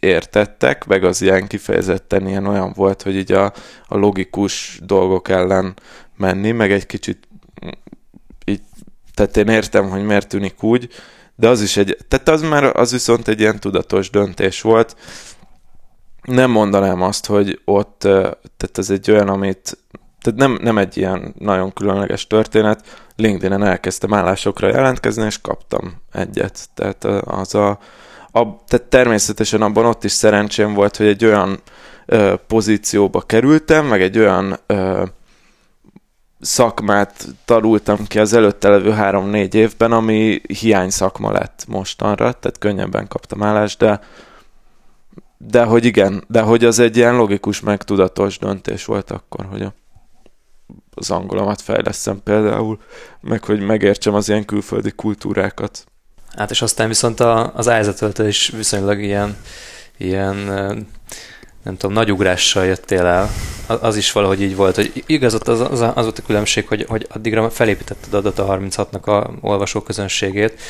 értettek, 0.00 0.86
meg 0.86 1.04
az 1.04 1.22
ilyen 1.22 1.46
kifejezetten 1.46 2.28
ilyen 2.28 2.46
olyan 2.46 2.72
volt, 2.76 3.02
hogy 3.02 3.16
így 3.16 3.32
a, 3.32 3.52
a 3.88 3.96
logikus 3.96 4.80
dolgok 4.82 5.28
ellen 5.28 5.74
menni, 6.16 6.50
meg 6.50 6.72
egy 6.72 6.86
kicsit 6.86 7.28
így, 8.44 8.60
tehát 9.14 9.36
én 9.36 9.48
értem, 9.48 9.88
hogy 9.88 10.04
miért 10.04 10.28
tűnik 10.28 10.62
úgy, 10.62 10.88
de 11.40 11.48
az 11.48 11.62
is 11.62 11.76
egy, 11.76 11.96
tehát 12.08 12.28
az 12.28 12.42
már, 12.42 12.64
az 12.64 12.90
viszont 12.90 13.28
egy 13.28 13.40
ilyen 13.40 13.60
tudatos 13.60 14.10
döntés 14.10 14.60
volt. 14.60 14.96
Nem 16.22 16.50
mondanám 16.50 17.02
azt, 17.02 17.26
hogy 17.26 17.60
ott, 17.64 17.98
tehát 17.98 18.78
ez 18.78 18.90
egy 18.90 19.10
olyan, 19.10 19.28
amit, 19.28 19.78
tehát 20.20 20.38
nem, 20.38 20.58
nem 20.62 20.78
egy 20.78 20.96
ilyen 20.96 21.34
nagyon 21.38 21.72
különleges 21.72 22.26
történet, 22.26 22.84
LinkedIn-en 23.16 23.64
elkezdtem 23.64 24.14
állásokra 24.14 24.68
jelentkezni, 24.68 25.24
és 25.24 25.40
kaptam 25.40 26.02
egyet. 26.12 26.68
Tehát 26.74 27.04
az 27.24 27.54
a, 27.54 27.68
a 28.32 28.64
tehát 28.66 28.86
természetesen 28.88 29.62
abban 29.62 29.84
ott 29.84 30.04
is 30.04 30.12
szerencsém 30.12 30.74
volt, 30.74 30.96
hogy 30.96 31.06
egy 31.06 31.24
olyan 31.24 31.60
ö, 32.06 32.34
pozícióba 32.46 33.20
kerültem, 33.20 33.86
meg 33.86 34.02
egy 34.02 34.18
olyan 34.18 34.58
ö, 34.66 35.02
szakmát 36.40 37.26
tanultam 37.44 38.06
ki 38.06 38.18
az 38.18 38.32
előtte 38.32 38.68
levő 38.68 38.90
három-négy 38.90 39.54
évben, 39.54 39.92
ami 39.92 40.40
hiány 40.48 40.90
szakma 40.90 41.32
lett 41.32 41.64
mostanra, 41.68 42.32
tehát 42.32 42.58
könnyebben 42.58 43.08
kaptam 43.08 43.42
állást, 43.42 43.78
de 43.78 44.00
de 45.46 45.64
hogy 45.64 45.84
igen, 45.84 46.24
de 46.28 46.40
hogy 46.40 46.64
az 46.64 46.78
egy 46.78 46.96
ilyen 46.96 47.16
logikus, 47.16 47.60
meg 47.60 47.82
döntés 48.40 48.84
volt 48.84 49.10
akkor, 49.10 49.46
hogy 49.50 49.62
a, 49.62 49.72
az 50.94 51.10
angolomat 51.10 51.60
fejlesztem 51.60 52.20
például, 52.22 52.78
meg 53.20 53.44
hogy 53.44 53.60
megértsem 53.60 54.14
az 54.14 54.28
ilyen 54.28 54.44
külföldi 54.44 54.90
kultúrákat. 54.90 55.84
Hát 56.36 56.50
és 56.50 56.62
aztán 56.62 56.88
viszont 56.88 57.20
a, 57.20 57.54
az 57.54 57.68
ájzatöltő 57.68 58.28
is 58.28 58.48
viszonylag 58.48 59.02
ilyen, 59.02 59.36
ilyen 59.96 60.36
nem 61.62 61.76
tudom, 61.76 61.94
nagy 61.94 62.12
ugrással 62.12 62.64
jöttél 62.64 63.06
el. 63.06 63.30
Az 63.66 63.96
is 63.96 64.12
valahogy 64.12 64.42
így 64.42 64.56
volt, 64.56 64.74
hogy 64.74 65.04
igaz, 65.06 65.34
az, 65.34 65.60
az, 65.60 65.80
az 65.80 65.94
volt 65.94 66.18
a 66.18 66.22
különbség, 66.26 66.68
hogy, 66.68 66.84
hogy 66.88 67.06
addigra 67.10 67.50
felépítetted 67.50 68.14
a 68.14 68.20
Data 68.20 68.58
36-nak 68.60 69.02
a 69.02 69.30
olvasóközönségét, 69.40 70.60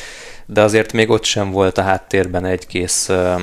de 0.45 0.61
azért 0.61 0.93
még 0.93 1.09
ott 1.09 1.23
sem 1.23 1.51
volt 1.51 1.77
a 1.77 1.81
háttérben 1.81 2.45
egy 2.45 2.67
kész 2.67 3.09
ö, 3.09 3.33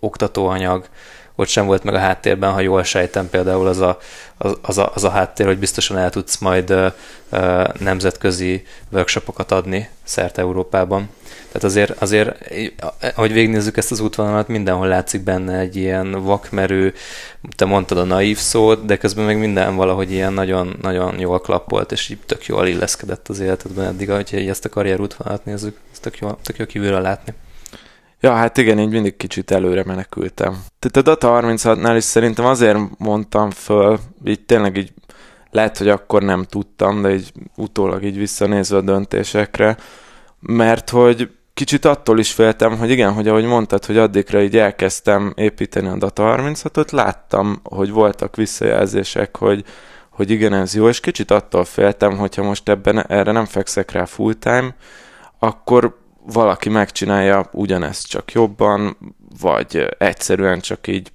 oktatóanyag, 0.00 0.86
ott 1.34 1.48
sem 1.48 1.66
volt 1.66 1.84
meg 1.84 1.94
a 1.94 1.98
háttérben, 1.98 2.52
ha 2.52 2.60
jól 2.60 2.82
sejtem, 2.82 3.30
például 3.30 3.66
az 3.66 3.78
a, 3.78 3.98
az, 4.38 4.56
az, 4.62 4.78
a, 4.78 4.90
az 4.94 5.04
a 5.04 5.10
háttér, 5.10 5.46
hogy 5.46 5.58
biztosan 5.58 5.98
el 5.98 6.10
tudsz 6.10 6.38
majd 6.38 6.70
ö, 6.70 6.86
ö, 7.30 7.64
nemzetközi 7.78 8.66
workshopokat 8.90 9.52
adni 9.52 9.88
szerte 10.02 10.40
Európában. 10.40 11.08
Tehát 11.46 11.64
azért, 11.64 12.02
azért, 12.02 12.50
ahogy 13.16 13.32
végignézzük 13.32 13.76
ezt 13.76 13.90
az 13.90 14.00
útvonalat, 14.00 14.48
mindenhol 14.48 14.86
látszik 14.86 15.20
benne 15.20 15.58
egy 15.58 15.76
ilyen 15.76 16.22
vakmerő, 16.22 16.94
te 17.56 17.64
mondtad 17.64 17.98
a 17.98 18.04
naív 18.04 18.38
szót, 18.38 18.84
de 18.84 18.96
közben 18.96 19.24
meg 19.24 19.38
minden 19.38 19.76
valahogy 19.76 20.12
ilyen 20.12 20.32
nagyon, 20.32 20.76
nagyon 20.82 21.18
jól 21.18 21.40
klappolt, 21.40 21.92
és 21.92 22.08
így 22.08 22.18
tök 22.26 22.46
jól 22.46 22.66
illeszkedett 22.66 23.28
az 23.28 23.40
életedben 23.40 23.86
eddig, 23.86 24.10
hogyha 24.10 24.36
ezt 24.36 24.64
a 24.64 24.68
karrier 24.68 25.00
útvonalat 25.00 25.44
nézzük, 25.44 25.78
ez 25.92 25.98
tök 25.98 26.18
jó, 26.18 26.30
tök 26.42 26.56
jó 26.56 26.66
kívülről 26.66 27.00
látni. 27.00 27.34
Ja, 28.22 28.32
hát 28.32 28.58
igen, 28.58 28.78
így 28.78 28.88
mindig 28.88 29.16
kicsit 29.16 29.50
előre 29.50 29.84
menekültem. 29.84 30.64
Tehát 30.78 30.96
a 30.96 31.02
Data 31.02 31.40
36-nál 31.42 31.94
is 31.96 32.04
szerintem 32.04 32.44
azért 32.44 32.78
mondtam 32.98 33.50
föl, 33.50 33.98
így 34.24 34.40
tényleg 34.40 34.76
így 34.76 34.92
lehet, 35.50 35.78
hogy 35.78 35.88
akkor 35.88 36.22
nem 36.22 36.44
tudtam, 36.44 37.02
de 37.02 37.14
így 37.14 37.32
utólag 37.56 38.04
így 38.04 38.16
visszanézve 38.16 38.76
a 38.76 38.80
döntésekre, 38.80 39.76
mert 40.40 40.90
hogy 40.90 41.30
kicsit 41.54 41.84
attól 41.84 42.18
is 42.18 42.32
féltem, 42.32 42.78
hogy 42.78 42.90
igen, 42.90 43.12
hogy 43.12 43.28
ahogy 43.28 43.44
mondtad, 43.44 43.84
hogy 43.84 43.96
addigra 43.96 44.42
így 44.42 44.56
elkezdtem 44.56 45.32
építeni 45.36 45.88
a 45.88 45.96
Data 45.96 46.34
36-ot, 46.38 46.92
láttam, 46.92 47.60
hogy 47.62 47.90
voltak 47.90 48.36
visszajelzések, 48.36 49.36
hogy, 49.36 49.64
hogy 50.10 50.30
igen, 50.30 50.52
ez 50.52 50.74
jó, 50.74 50.88
és 50.88 51.00
kicsit 51.00 51.30
attól 51.30 51.64
féltem, 51.64 52.16
hogyha 52.16 52.42
most 52.42 52.68
ebben 52.68 53.06
erre 53.06 53.32
nem 53.32 53.44
fekszek 53.44 53.90
rá 53.90 54.04
full 54.04 54.34
time, 54.34 54.74
akkor 55.38 56.00
valaki 56.24 56.68
megcsinálja 56.68 57.48
ugyanezt 57.52 58.08
csak 58.08 58.32
jobban, 58.32 58.96
vagy 59.40 59.88
egyszerűen 59.98 60.60
csak 60.60 60.86
így 60.86 61.12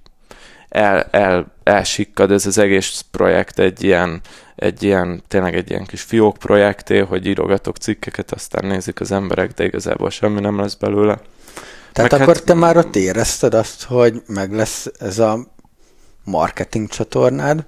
el, 0.68 1.06
el, 1.10 1.46
elsikkad 1.62 2.30
ez 2.30 2.46
az 2.46 2.58
egész 2.58 3.04
projekt 3.10 3.58
egy 3.58 3.82
ilyen, 3.82 4.20
egy 4.54 4.82
ilyen, 4.82 5.22
tényleg 5.28 5.54
egy 5.54 5.70
ilyen 5.70 5.86
kis 5.86 6.02
fiók 6.02 6.36
projekté, 6.36 6.98
hogy 6.98 7.26
írogatok 7.26 7.76
cikkeket, 7.76 8.32
aztán 8.32 8.66
nézik 8.66 9.00
az 9.00 9.12
emberek, 9.12 9.52
de 9.52 9.64
igazából 9.64 10.10
semmi 10.10 10.40
nem 10.40 10.60
lesz 10.60 10.74
belőle. 10.74 11.18
Tehát 11.92 12.10
Meg 12.10 12.20
akkor 12.20 12.34
hát, 12.34 12.44
te 12.44 12.54
már 12.54 12.76
ott 12.76 12.96
érezted 12.96 13.54
azt, 13.54 13.84
hogy 13.84 14.22
meg 14.26 14.52
lesz 14.52 14.90
ez 14.98 15.18
a 15.18 15.38
marketing 16.24 16.88
csatornád, 16.88 17.64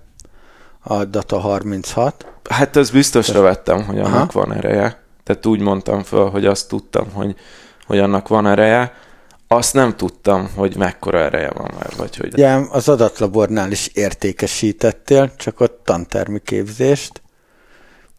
a 0.83 1.05
Data 1.05 1.38
36? 1.38 2.26
Hát 2.50 2.76
ez 2.76 2.90
biztosra 2.90 3.40
vettem, 3.40 3.85
hogy 3.85 3.98
annak 3.98 4.35
Aha. 4.35 4.46
van 4.46 4.53
ereje. 4.53 5.00
Tehát 5.31 5.47
úgy 5.47 5.61
mondtam 5.61 6.03
föl, 6.03 6.31
hogy 6.31 6.47
azt 6.47 6.69
tudtam, 6.69 7.11
hogy, 7.12 7.35
hogy 7.87 7.99
annak 7.99 8.29
van 8.29 8.47
ereje. 8.47 8.95
Azt 9.49 9.75
nem 9.75 9.97
tudtam, 9.97 10.51
hogy 10.55 10.77
mekkora 10.77 11.19
ereje 11.19 11.51
van 11.51 11.71
már, 11.75 11.90
vagy 11.97 12.16
hogy... 12.16 12.33
Ugye 12.33 12.49
az 12.71 12.88
adatlabornál 12.88 13.71
is 13.71 13.87
értékesítettél, 13.87 15.33
csak 15.37 15.61
ott 15.61 15.81
tantermi 15.85 16.40
képzést, 16.45 17.23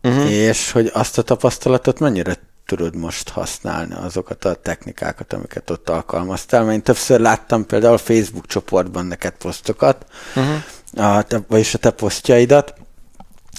uh-huh. 0.03 0.31
és 0.31 0.71
hogy 0.71 0.89
azt 0.93 1.17
a 1.17 1.21
tapasztalatot 1.21 1.99
mennyire 1.99 2.35
tudod 2.65 2.95
most 2.95 3.29
használni, 3.29 3.93
azokat 3.93 4.45
a 4.45 4.55
technikákat, 4.55 5.33
amiket 5.33 5.69
ott 5.69 5.89
alkalmaztál. 5.89 6.63
Mert 6.63 6.75
én 6.75 6.81
többször 6.81 7.19
láttam 7.19 7.65
például 7.65 7.93
a 7.93 7.97
Facebook 7.97 8.45
csoportban 8.45 9.05
neked 9.05 9.33
posztokat, 9.33 10.05
uh-huh. 10.35 11.17
a 11.17 11.21
te, 11.21 11.41
vagyis 11.47 11.73
a 11.73 11.77
te 11.77 11.89
posztjaidat, 11.89 12.73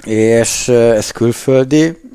és 0.05 0.69
ez 0.69 1.11
külföldi 1.11 2.11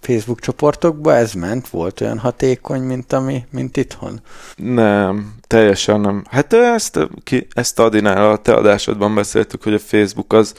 Facebook 0.00 0.40
csoportokba 0.40 1.14
ez 1.14 1.32
ment? 1.32 1.68
Volt 1.68 2.00
olyan 2.00 2.18
hatékony, 2.18 2.82
mint, 2.82 3.12
ami, 3.12 3.44
mint 3.50 3.76
itthon? 3.76 4.20
Nem, 4.56 5.34
teljesen 5.46 6.00
nem. 6.00 6.24
Hát 6.30 6.52
ezt, 6.52 7.08
ki, 7.24 7.46
ezt 7.54 7.78
Adinál 7.78 8.30
a 8.30 8.36
te 8.36 8.54
adásodban 8.54 9.14
beszéltük, 9.14 9.62
hogy 9.62 9.74
a 9.74 9.78
Facebook 9.78 10.32
az 10.32 10.54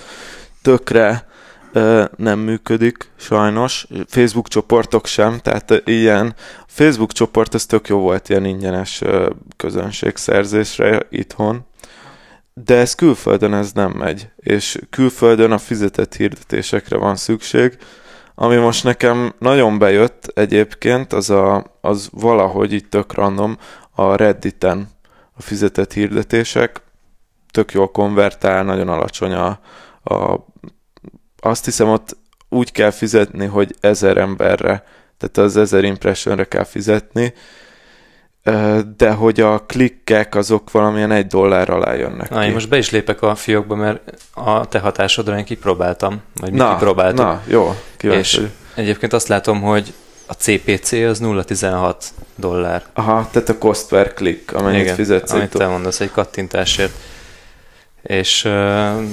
tökre 0.61 1.27
nem 2.15 2.39
működik, 2.39 3.09
sajnos. 3.15 3.87
Facebook 4.07 4.47
csoportok 4.47 5.05
sem, 5.05 5.39
tehát 5.39 5.81
ilyen 5.85 6.35
Facebook 6.65 7.11
csoport, 7.11 7.53
ez 7.53 7.65
tök 7.65 7.87
jó 7.87 7.99
volt 7.99 8.29
ilyen 8.29 8.45
ingyenes 8.45 9.01
közönségszerzésre 9.57 11.07
itthon, 11.09 11.65
de 12.63 12.75
ez 12.75 12.95
külföldön 12.95 13.53
ez 13.53 13.71
nem 13.71 13.91
megy, 13.91 14.29
és 14.35 14.79
külföldön 14.89 15.51
a 15.51 15.57
fizetett 15.57 16.15
hirdetésekre 16.15 16.97
van 16.97 17.15
szükség, 17.15 17.77
ami 18.35 18.55
most 18.55 18.83
nekem 18.83 19.33
nagyon 19.39 19.77
bejött 19.77 20.31
egyébként, 20.33 21.13
az, 21.13 21.29
a, 21.29 21.77
az 21.81 22.09
valahogy 22.11 22.73
itt 22.73 22.89
tök 22.89 23.13
random 23.13 23.57
a 23.91 24.15
Redditen 24.15 24.89
a 25.33 25.41
fizetett 25.41 25.93
hirdetések, 25.93 26.81
tök 27.51 27.71
jól 27.71 27.91
konvertál, 27.91 28.63
nagyon 28.63 28.89
alacsony 28.89 29.33
a, 29.33 29.59
a 30.03 30.45
azt 31.39 31.65
hiszem 31.65 31.87
ott 31.87 32.17
úgy 32.49 32.71
kell 32.71 32.91
fizetni, 32.91 33.45
hogy 33.45 33.75
ezer 33.79 34.17
emberre, 34.17 34.83
tehát 35.17 35.37
az 35.37 35.57
ezer 35.57 35.83
impressionre 35.83 36.43
kell 36.43 36.63
fizetni, 36.63 37.33
de 38.97 39.11
hogy 39.11 39.39
a 39.39 39.59
klikkek 39.59 40.35
azok 40.35 40.71
valamilyen 40.71 41.11
egy 41.11 41.27
dollár 41.27 41.69
alá 41.69 41.93
jönnek 41.93 42.29
na, 42.29 42.39
ki. 42.39 42.45
Én 42.45 42.53
most 42.53 42.69
be 42.69 42.77
is 42.77 42.89
lépek 42.89 43.21
a 43.21 43.35
fiókba, 43.35 43.75
mert 43.75 43.99
a 44.33 44.65
te 44.65 44.79
hatásodra 44.79 45.37
én 45.37 45.43
kipróbáltam, 45.43 46.21
vagy 46.41 46.51
mi 46.51 46.57
na, 46.57 46.73
kipróbáltam. 46.73 47.25
Na, 47.25 47.41
jó, 47.47 47.75
kíváncsi. 47.97 48.41
És 48.41 48.47
egyébként 48.75 49.13
azt 49.13 49.27
látom, 49.27 49.61
hogy 49.61 49.93
a 50.25 50.33
CPC 50.33 50.91
az 50.91 51.19
0,16 51.21 51.95
dollár. 52.35 52.83
Aha, 52.93 53.27
tehát 53.31 53.49
a 53.49 53.57
cost 53.57 53.87
per 53.87 54.13
click, 54.13 54.53
amennyit 54.53 54.81
Igen, 54.81 54.95
fizetsz. 54.95 55.31
amit 55.31 55.49
te 55.49 55.67
mondasz, 55.67 55.99
egy 55.99 56.11
kattintásért. 56.11 56.93
És 58.01 58.45
uh, 58.45 59.03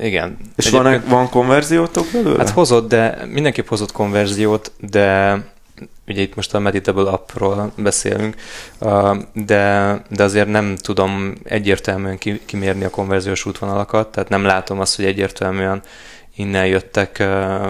igen. 0.00 0.36
És 0.56 0.70
van, 0.70 1.02
van 1.08 1.28
konverziótok 1.28 2.06
belőle? 2.12 2.38
Hát 2.38 2.50
hozott, 2.50 2.88
de 2.88 3.26
mindenképp 3.26 3.68
hozott 3.68 3.92
konverziót, 3.92 4.72
de 4.78 5.36
ugye 6.06 6.20
itt 6.20 6.34
most 6.34 6.54
a 6.54 6.58
Meditable 6.58 7.10
appról 7.10 7.72
beszélünk, 7.76 8.36
de, 9.32 10.02
de 10.08 10.22
azért 10.22 10.48
nem 10.48 10.76
tudom 10.76 11.34
egyértelműen 11.44 12.18
kimérni 12.46 12.84
a 12.84 12.90
konverziós 12.90 13.46
útvonalakat, 13.46 14.08
tehát 14.08 14.28
nem 14.28 14.44
látom 14.44 14.80
azt, 14.80 14.96
hogy 14.96 15.04
egyértelműen 15.04 15.82
innen 16.36 16.66
jöttek 16.66 17.24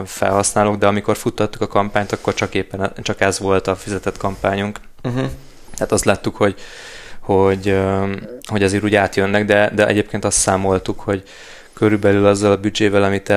felhasználók, 0.04 0.76
de 0.76 0.86
amikor 0.86 1.16
futtattuk 1.16 1.60
a 1.60 1.66
kampányt, 1.66 2.12
akkor 2.12 2.34
csak 2.34 2.54
éppen 2.54 2.92
csak 3.02 3.20
ez 3.20 3.38
volt 3.38 3.66
a 3.66 3.76
fizetett 3.76 4.16
kampányunk. 4.16 4.80
Uh-huh. 5.02 5.30
Tehát 5.74 5.92
azt 5.92 6.04
láttuk, 6.04 6.36
hogy 6.36 6.54
hogy, 7.22 7.78
hogy 8.44 8.62
azért 8.62 8.84
úgy 8.84 8.94
átjönnek, 8.94 9.44
de, 9.44 9.70
de 9.74 9.86
egyébként 9.86 10.24
azt 10.24 10.38
számoltuk, 10.38 11.00
hogy 11.00 11.22
körülbelül 11.72 12.26
azzal 12.26 12.52
a 12.52 12.56
büdzsével, 12.56 13.02
amit 13.02 13.32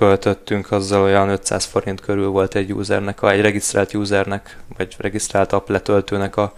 elköltöttünk, 0.00 0.72
azzal 0.72 1.02
olyan 1.02 1.28
500 1.28 1.64
forint 1.64 2.00
körül 2.00 2.28
volt 2.28 2.54
egy 2.54 2.72
usernek, 2.72 3.18
egy 3.22 3.40
regisztrált 3.40 3.94
usernek, 3.94 4.56
vagy 4.76 4.94
regisztrált 4.98 5.52
app 5.52 5.68
letöltőnek 5.68 6.36
a, 6.36 6.54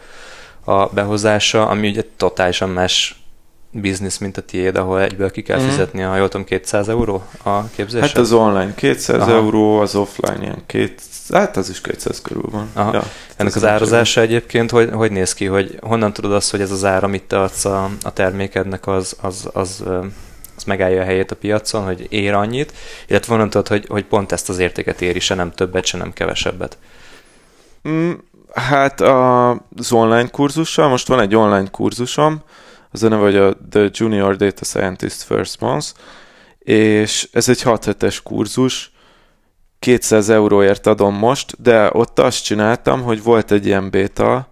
a 0.64 0.86
behozása, 0.86 1.68
ami 1.68 1.88
ugye 1.88 2.02
totálisan 2.16 2.70
más 2.70 3.22
biznisz, 3.70 4.18
mint 4.18 4.36
a 4.36 4.42
tiéd, 4.42 4.76
ahol 4.76 5.00
egyből 5.00 5.30
ki 5.30 5.42
kell 5.42 5.60
mm. 5.60 5.68
fizetni, 5.68 6.00
ha 6.00 6.16
jól 6.16 6.28
tudom, 6.28 6.46
200 6.46 6.88
euró 6.88 7.24
a 7.42 7.68
képzésre? 7.68 8.06
Hát 8.06 8.16
az 8.16 8.32
online 8.32 8.74
200 8.74 9.20
Aha. 9.20 9.30
euró, 9.30 9.78
az 9.78 9.94
offline 9.94 10.42
ilyen 10.42 10.62
200 10.66 11.06
Hát 11.32 11.56
az 11.56 11.70
is 11.70 11.80
200 11.80 12.20
körül 12.20 12.48
van. 12.50 12.70
Aha. 12.72 12.92
Ja, 12.92 13.02
Ennek 13.36 13.54
az 13.54 13.64
árazása 13.64 14.20
egyébként 14.20 14.70
hogy, 14.70 14.90
hogy 14.92 15.10
néz 15.10 15.34
ki, 15.34 15.46
hogy 15.46 15.78
honnan 15.80 16.12
tudod 16.12 16.32
azt, 16.32 16.50
hogy 16.50 16.60
ez 16.60 16.70
az 16.70 16.84
ára, 16.84 17.06
amit 17.06 17.22
te 17.22 17.40
adsz 17.40 17.64
a, 17.64 17.90
a 18.02 18.12
termékednek, 18.12 18.86
az, 18.86 19.16
az, 19.20 19.48
az, 19.52 19.82
az 19.86 20.00
megállja 20.66 21.00
a 21.00 21.04
helyét 21.04 21.30
a 21.30 21.36
piacon, 21.36 21.84
hogy 21.84 22.06
ér 22.08 22.32
annyit, 22.32 22.72
illetve 23.06 23.32
honnan 23.32 23.50
tudod, 23.50 23.68
hogy, 23.68 23.86
hogy 23.88 24.04
pont 24.04 24.32
ezt 24.32 24.48
az 24.48 24.58
értéket 24.58 25.00
éri, 25.00 25.20
se 25.20 25.34
nem 25.34 25.50
többet, 25.50 25.84
se 25.84 25.96
nem 25.96 26.12
kevesebbet. 26.12 26.78
Mm, 27.88 28.12
hát 28.54 29.00
az 29.00 29.92
online 29.92 30.28
kurzussal, 30.28 30.88
most 30.88 31.08
van 31.08 31.20
egy 31.20 31.34
online 31.34 31.68
kurzusom, 31.70 32.42
az 32.90 33.02
a 33.02 33.08
neve, 33.08 33.46
a 33.46 33.56
The 33.70 33.88
Junior 33.92 34.36
Data 34.36 34.64
Scientist 34.64 35.22
First 35.22 35.60
Month, 35.60 35.86
és 36.58 37.28
ez 37.32 37.48
egy 37.48 37.62
6 37.62 37.84
hetes 37.84 38.22
kurzus, 38.22 38.92
200 39.78 40.28
euróért 40.28 40.86
adom 40.86 41.14
most, 41.14 41.62
de 41.62 41.90
ott 41.92 42.18
azt 42.18 42.44
csináltam, 42.44 43.02
hogy 43.02 43.22
volt 43.22 43.50
egy 43.50 43.66
ilyen 43.66 43.90
beta 43.90 44.48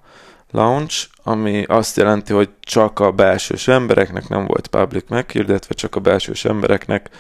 launch, 0.51 1.07
ami 1.23 1.65
azt 1.65 1.97
jelenti, 1.97 2.33
hogy 2.33 2.49
csak 2.61 3.01
a 3.01 3.11
belsős 3.11 3.69
embereknek 3.69 4.29
nem 4.29 4.47
volt 4.47 4.67
public 4.67 5.09
meghirdetve, 5.09 5.75
csak 5.75 5.95
a 5.95 6.01
belsős 6.01 6.45
embereknek 6.45 7.11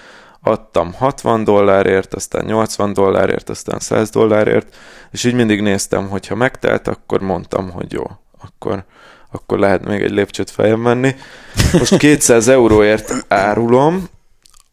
adtam 0.41 0.93
60 0.93 1.45
dollárért, 1.45 2.15
aztán 2.15 2.45
80 2.45 2.93
dollárért, 2.93 3.49
aztán 3.49 3.79
100 3.79 4.11
dollárért, 4.11 4.77
és 5.11 5.25
így 5.25 5.35
mindig 5.35 5.61
néztem, 5.61 6.09
hogy 6.09 6.27
ha 6.27 6.35
megtelt, 6.35 6.89
akkor 6.89 7.21
mondtam, 7.21 7.71
hogy 7.71 7.93
jó, 7.93 8.05
akkor, 8.41 8.85
akkor 9.31 9.59
lehet 9.59 9.85
még 9.85 10.03
egy 10.03 10.11
lépcsőt 10.11 10.51
fejem 10.51 10.81
menni. 10.81 11.15
Most 11.73 11.97
200 11.97 12.49
euróért 12.49 13.25
árulom, 13.29 14.09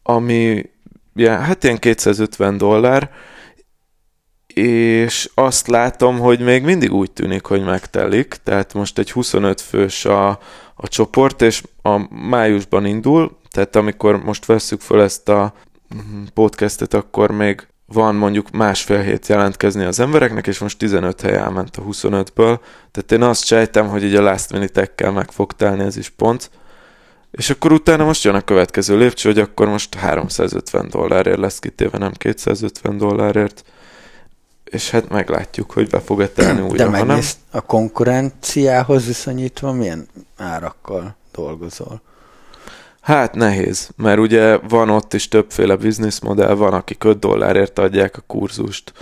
ami 0.02 0.70
ja, 1.14 1.36
hát 1.36 1.64
ilyen 1.64 1.78
250 1.78 2.58
dollár, 2.58 3.10
és 4.54 5.30
azt 5.34 5.66
látom, 5.66 6.18
hogy 6.18 6.40
még 6.40 6.62
mindig 6.62 6.92
úgy 6.92 7.10
tűnik, 7.10 7.44
hogy 7.44 7.64
megtelik, 7.64 8.36
tehát 8.42 8.74
most 8.74 8.98
egy 8.98 9.12
25 9.12 9.60
fős 9.60 10.04
a, 10.04 10.28
a 10.74 10.88
csoport, 10.88 11.42
és 11.42 11.62
a 11.82 12.14
májusban 12.28 12.86
indul, 12.86 13.38
tehát 13.50 13.76
amikor 13.76 14.24
most 14.24 14.46
vesszük 14.46 14.80
föl 14.80 15.00
ezt 15.00 15.28
a 15.28 15.54
podcastet, 16.34 16.94
akkor 16.94 17.30
még 17.30 17.66
van 17.86 18.14
mondjuk 18.14 18.50
másfél 18.50 19.00
hét 19.00 19.26
jelentkezni 19.26 19.84
az 19.84 20.00
embereknek, 20.00 20.46
és 20.46 20.58
most 20.58 20.78
15 20.78 21.20
hely 21.20 21.36
elment 21.36 21.76
a 21.76 21.82
25-ből, 21.82 22.58
tehát 22.90 23.12
én 23.12 23.22
azt 23.22 23.44
sejtem, 23.44 23.88
hogy 23.88 24.04
így 24.04 24.14
a 24.14 24.22
last 24.22 24.52
minute 24.52 25.10
meg 25.10 25.30
fog 25.30 25.52
telni 25.52 25.82
ez 25.82 25.96
is 25.96 26.08
pont, 26.08 26.50
és 27.30 27.50
akkor 27.50 27.72
utána 27.72 28.04
most 28.04 28.24
jön 28.24 28.34
a 28.34 28.40
következő 28.40 28.98
lépcső, 28.98 29.28
hogy 29.28 29.38
akkor 29.38 29.68
most 29.68 29.94
350 29.94 30.88
dollárért 30.90 31.38
lesz 31.38 31.58
kitéve, 31.58 31.98
nem 31.98 32.12
250 32.12 32.98
dollárért, 32.98 33.64
és 34.74 34.90
hát 34.90 35.08
meglátjuk, 35.08 35.70
hogy 35.70 35.88
be 35.88 36.00
fog-e 36.00 36.28
telni 36.28 36.60
újra. 36.60 36.84
De 36.84 36.88
megnézd, 36.88 37.36
a 37.50 37.60
konkurenciához 37.60 39.06
viszonyítva 39.06 39.72
milyen 39.72 40.08
árakkal 40.36 41.16
dolgozol? 41.32 42.00
Hát 43.00 43.34
nehéz, 43.34 43.90
mert 43.96 44.18
ugye 44.18 44.58
van 44.58 44.90
ott 44.90 45.14
is 45.14 45.28
többféle 45.28 45.76
bizniszmodell, 45.76 46.54
van, 46.54 46.72
akik 46.72 47.04
5 47.04 47.18
dollárért 47.18 47.78
adják 47.78 48.16
a 48.16 48.22
kurzust, 48.26 48.92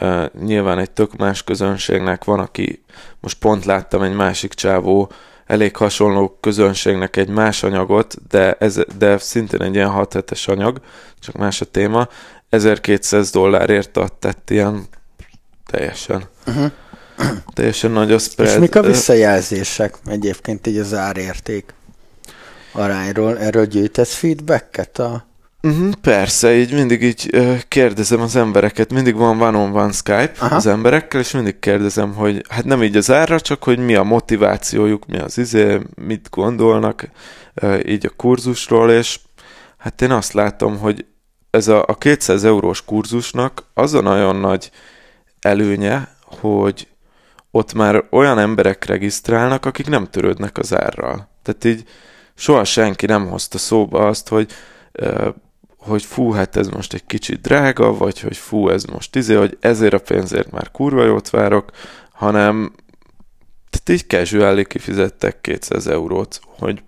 uh, 0.00 0.24
nyilván 0.44 0.78
egy 0.78 0.90
tök 0.90 1.16
más 1.16 1.44
közönségnek 1.44 2.24
van, 2.24 2.40
aki 2.40 2.84
most 3.20 3.38
pont 3.38 3.64
láttam 3.64 4.02
egy 4.02 4.14
másik 4.14 4.54
csávó, 4.54 5.10
elég 5.46 5.76
hasonló 5.76 6.38
közönségnek 6.40 7.16
egy 7.16 7.28
más 7.28 7.62
anyagot, 7.62 8.14
de, 8.28 8.52
ez, 8.52 8.80
de 8.98 9.18
szintén 9.18 9.62
egy 9.62 9.74
ilyen 9.74 9.90
6 9.90 10.12
hetes 10.12 10.48
anyag, 10.48 10.80
csak 11.18 11.36
más 11.36 11.60
a 11.60 11.64
téma, 11.64 12.08
1200 12.48 13.30
dollárért 13.30 13.96
ad, 13.96 14.12
tehát 14.12 14.50
ilyen 14.50 14.86
teljesen. 15.72 16.22
Uh-huh. 16.46 16.70
Teljesen 17.54 17.90
nagy 17.90 18.12
a 18.12 18.18
spread. 18.18 18.52
És 18.52 18.58
mik 18.58 18.74
a 18.74 18.82
visszajelzések 18.82 19.98
egyébként 20.06 20.66
így 20.66 20.78
az 20.78 20.94
árérték 20.94 21.74
arányról? 22.72 23.38
Erről 23.38 23.66
gyűjtesz 23.66 24.14
feedbacket 24.14 24.98
a 24.98 25.30
Uh-huh, 25.64 25.92
persze, 26.00 26.54
így 26.54 26.72
mindig 26.72 27.02
így 27.02 27.30
uh, 27.32 27.58
kérdezem 27.68 28.20
az 28.20 28.36
embereket, 28.36 28.92
mindig 28.92 29.14
van 29.14 29.42
one-on-one 29.42 29.92
Skype 29.92 30.32
Aha. 30.38 30.54
az 30.54 30.66
emberekkel, 30.66 31.20
és 31.20 31.30
mindig 31.30 31.58
kérdezem, 31.58 32.14
hogy 32.14 32.44
hát 32.48 32.64
nem 32.64 32.82
így 32.82 32.96
az 32.96 33.10
árra, 33.10 33.40
csak 33.40 33.62
hogy 33.62 33.78
mi 33.78 33.94
a 33.94 34.02
motivációjuk, 34.02 35.06
mi 35.06 35.18
az 35.18 35.38
izé, 35.38 35.80
mit 36.06 36.28
gondolnak 36.30 37.08
uh, 37.62 37.80
így 37.86 38.06
a 38.06 38.16
kurzusról, 38.16 38.90
és 38.90 39.18
hát 39.78 40.02
én 40.02 40.10
azt 40.10 40.32
látom, 40.32 40.78
hogy 40.78 41.04
ez 41.50 41.68
a, 41.68 41.84
a 41.86 41.94
200 41.94 42.44
eurós 42.44 42.84
kurzusnak 42.84 43.64
az 43.74 43.94
a 43.94 44.00
nagyon 44.00 44.36
nagy 44.36 44.70
előnye, 45.42 46.08
hogy 46.24 46.88
ott 47.50 47.72
már 47.72 48.04
olyan 48.10 48.38
emberek 48.38 48.84
regisztrálnak, 48.84 49.64
akik 49.66 49.88
nem 49.88 50.06
törődnek 50.06 50.58
az 50.58 50.74
árral. 50.74 51.28
Tehát 51.42 51.64
így 51.64 51.84
soha 52.34 52.64
senki 52.64 53.06
nem 53.06 53.28
hozta 53.28 53.58
szóba 53.58 54.06
azt, 54.06 54.28
hogy 54.28 54.52
hogy 55.76 56.02
fú, 56.02 56.30
hát 56.30 56.56
ez 56.56 56.68
most 56.68 56.92
egy 56.92 57.06
kicsit 57.06 57.40
drága, 57.40 57.96
vagy 57.96 58.20
hogy 58.20 58.36
fú, 58.36 58.68
ez 58.68 58.84
most 58.84 59.16
izé, 59.16 59.34
hogy 59.34 59.56
ezért 59.60 59.92
a 59.92 59.98
pénzért 59.98 60.50
már 60.50 60.70
kurva 60.70 61.04
jót 61.04 61.30
várok, 61.30 61.70
hanem 62.12 62.72
tehát 63.70 64.00
így 64.00 64.06
casually 64.06 64.64
kifizettek 64.64 65.40
200 65.40 65.86
eurót, 65.86 66.40
hogy 66.58 66.82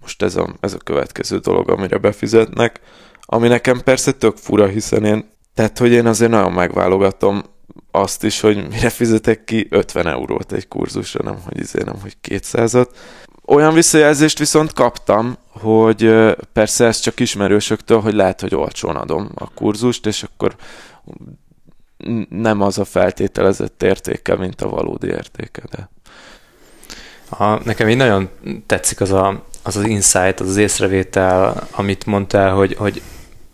most 0.00 0.22
ez 0.22 0.36
a, 0.36 0.54
ez 0.60 0.74
a 0.74 0.78
következő 0.78 1.38
dolog, 1.38 1.70
amire 1.70 1.98
befizetnek, 1.98 2.80
ami 3.20 3.48
nekem 3.48 3.80
persze 3.84 4.12
tök 4.12 4.36
fura, 4.36 4.66
hiszen 4.66 5.04
én, 5.04 5.30
tehát 5.54 5.78
hogy 5.78 5.92
én 5.92 6.06
azért 6.06 6.30
nagyon 6.30 6.52
megválogatom 6.52 7.42
azt 7.90 8.24
is, 8.24 8.40
hogy 8.40 8.68
mire 8.68 8.90
fizetek 8.90 9.44
ki 9.44 9.66
50 9.70 10.06
eurót 10.06 10.52
egy 10.52 10.68
kurzusra, 10.68 11.22
nem 11.24 11.38
hogy 11.44 11.60
izé, 11.60 11.82
nem 11.84 12.00
hogy 12.00 12.16
200-at. 12.28 12.88
Olyan 13.46 13.74
visszajelzést 13.74 14.38
viszont 14.38 14.72
kaptam, 14.72 15.36
hogy 15.48 16.14
persze 16.52 16.86
ez 16.86 17.00
csak 17.00 17.20
ismerősöktől, 17.20 18.00
hogy 18.00 18.14
lehet, 18.14 18.40
hogy 18.40 18.54
olcsón 18.54 18.96
adom 18.96 19.30
a 19.34 19.50
kurzust, 19.50 20.06
és 20.06 20.22
akkor 20.22 20.56
nem 22.28 22.60
az 22.60 22.78
a 22.78 22.84
feltételezett 22.84 23.82
értéke, 23.82 24.36
mint 24.36 24.60
a 24.60 24.68
valódi 24.68 25.06
értéke. 25.06 25.62
De... 25.70 25.90
A, 27.38 27.64
nekem 27.64 27.88
így 27.88 27.96
nagyon 27.96 28.28
tetszik 28.66 29.00
az 29.00 29.10
a, 29.10 29.44
az, 29.62 29.76
az 29.76 29.84
insight, 29.84 30.40
az 30.40 30.48
az 30.48 30.56
észrevétel, 30.56 31.68
amit 31.70 32.06
mondtál, 32.06 32.54
hogy, 32.54 32.74
hogy 32.74 33.02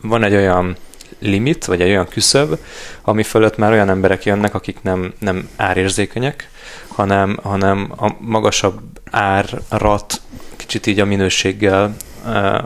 van 0.02 0.22
egy 0.22 0.34
olyan 0.34 0.76
limit, 1.18 1.64
vagy 1.64 1.80
egy 1.80 1.88
olyan 1.88 2.08
küszöb, 2.08 2.58
ami 3.02 3.22
fölött 3.22 3.56
már 3.56 3.72
olyan 3.72 3.88
emberek 3.88 4.24
jönnek, 4.24 4.54
akik 4.54 4.82
nem, 4.82 5.14
nem 5.18 5.48
árérzékenyek, 5.56 6.50
hanem, 6.88 7.38
hanem 7.42 7.92
a 7.96 8.12
magasabb 8.18 8.80
árat 9.10 10.20
kicsit 10.56 10.86
így 10.86 11.00
a 11.00 11.04
minőséggel 11.04 11.96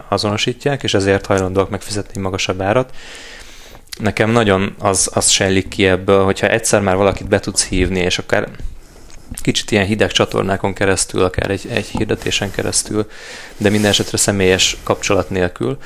azonosítják, 0.08 0.82
és 0.82 0.94
ezért 0.94 1.26
hajlandóak 1.26 1.70
megfizetni 1.70 2.20
magasabb 2.20 2.60
árat. 2.60 2.94
Nekem 3.98 4.30
nagyon 4.30 4.74
az, 4.78 5.10
az 5.14 5.28
sejlik 5.28 5.68
ki 5.68 5.86
ebből, 5.86 6.24
hogyha 6.24 6.48
egyszer 6.48 6.80
már 6.80 6.96
valakit 6.96 7.28
be 7.28 7.40
tudsz 7.40 7.66
hívni, 7.66 7.98
és 7.98 8.18
akár 8.18 8.48
kicsit 9.40 9.70
ilyen 9.70 9.86
hideg 9.86 10.10
csatornákon 10.10 10.72
keresztül, 10.72 11.22
akár 11.22 11.50
egy, 11.50 11.66
egy 11.70 11.86
hirdetésen 11.86 12.50
keresztül, 12.50 13.06
de 13.56 13.70
minden 13.70 13.90
esetre 13.90 14.16
személyes 14.16 14.76
kapcsolat 14.82 15.30
nélkül. 15.30 15.78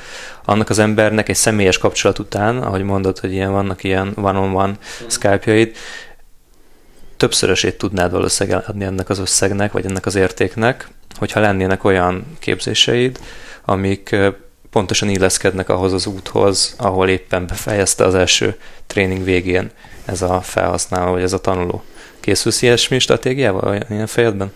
Annak 0.45 0.69
az 0.69 0.79
embernek 0.79 1.29
egy 1.29 1.35
személyes 1.35 1.77
kapcsolat 1.77 2.19
után, 2.19 2.57
ahogy 2.57 2.83
mondod, 2.83 3.19
hogy 3.19 3.31
ilyen 3.31 3.51
vannak 3.51 3.83
ilyen 3.83 4.13
one-on-one. 4.15 4.77
Skype-jaid, 5.07 5.75
többszörösét 7.17 7.77
tudnád 7.77 8.11
valószínűleg 8.11 8.63
adni 8.67 8.83
ennek 8.83 9.09
az 9.09 9.19
összegnek, 9.19 9.71
vagy 9.71 9.85
ennek 9.85 10.05
az 10.05 10.15
értéknek, 10.15 10.87
hogyha 11.17 11.39
lennének 11.39 11.83
olyan 11.83 12.37
képzéseid, 12.39 13.19
amik 13.65 14.15
pontosan 14.71 15.09
illeszkednek 15.09 15.69
ahhoz 15.69 15.93
az 15.93 16.05
úthoz, 16.05 16.75
ahol 16.77 17.09
éppen 17.09 17.47
befejezte 17.47 18.05
az 18.05 18.15
első 18.15 18.57
tréning 18.87 19.23
végén 19.23 19.71
ez 20.05 20.21
a 20.21 20.41
felhasználó, 20.41 21.11
vagy 21.11 21.21
ez 21.21 21.33
a 21.33 21.41
tanuló. 21.41 21.83
Készülsz 22.27 22.61
ilyesmi 22.61 22.99
stratégiával 22.99 23.75
ilyen 23.89 24.07
fejedben? 24.07 24.51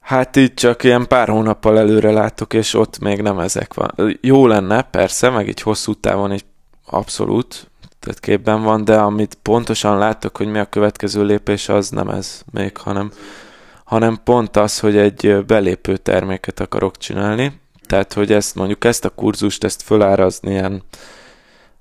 Hát 0.00 0.36
így 0.36 0.54
csak 0.54 0.84
ilyen 0.84 1.06
pár 1.06 1.28
hónappal 1.28 1.78
előre 1.78 2.10
látok, 2.10 2.52
és 2.54 2.74
ott 2.74 2.98
még 2.98 3.22
nem 3.22 3.38
ezek 3.38 3.74
van. 3.74 4.18
Jó 4.20 4.46
lenne, 4.46 4.82
persze, 4.82 5.28
meg 5.28 5.48
így 5.48 5.60
hosszú 5.60 5.94
távon 5.94 6.30
egy 6.30 6.44
abszolút, 6.86 7.70
tehát 8.00 8.20
képben 8.20 8.62
van, 8.62 8.84
de 8.84 8.98
amit 8.98 9.38
pontosan 9.42 9.98
látok, 9.98 10.36
hogy 10.36 10.46
mi 10.46 10.58
a 10.58 10.64
következő 10.64 11.24
lépés, 11.24 11.68
az 11.68 11.88
nem 11.88 12.08
ez 12.08 12.42
még, 12.52 12.76
hanem, 12.76 13.10
hanem 13.84 14.20
pont 14.24 14.56
az, 14.56 14.78
hogy 14.78 14.96
egy 14.96 15.44
belépő 15.46 15.96
terméket 15.96 16.60
akarok 16.60 16.96
csinálni, 16.96 17.60
tehát, 17.86 18.12
hogy 18.12 18.32
ezt 18.32 18.54
mondjuk 18.54 18.84
ezt 18.84 19.04
a 19.04 19.10
kurzust, 19.10 19.64
ezt 19.64 19.82
fölárazni 19.82 20.50
ilyen 20.50 20.82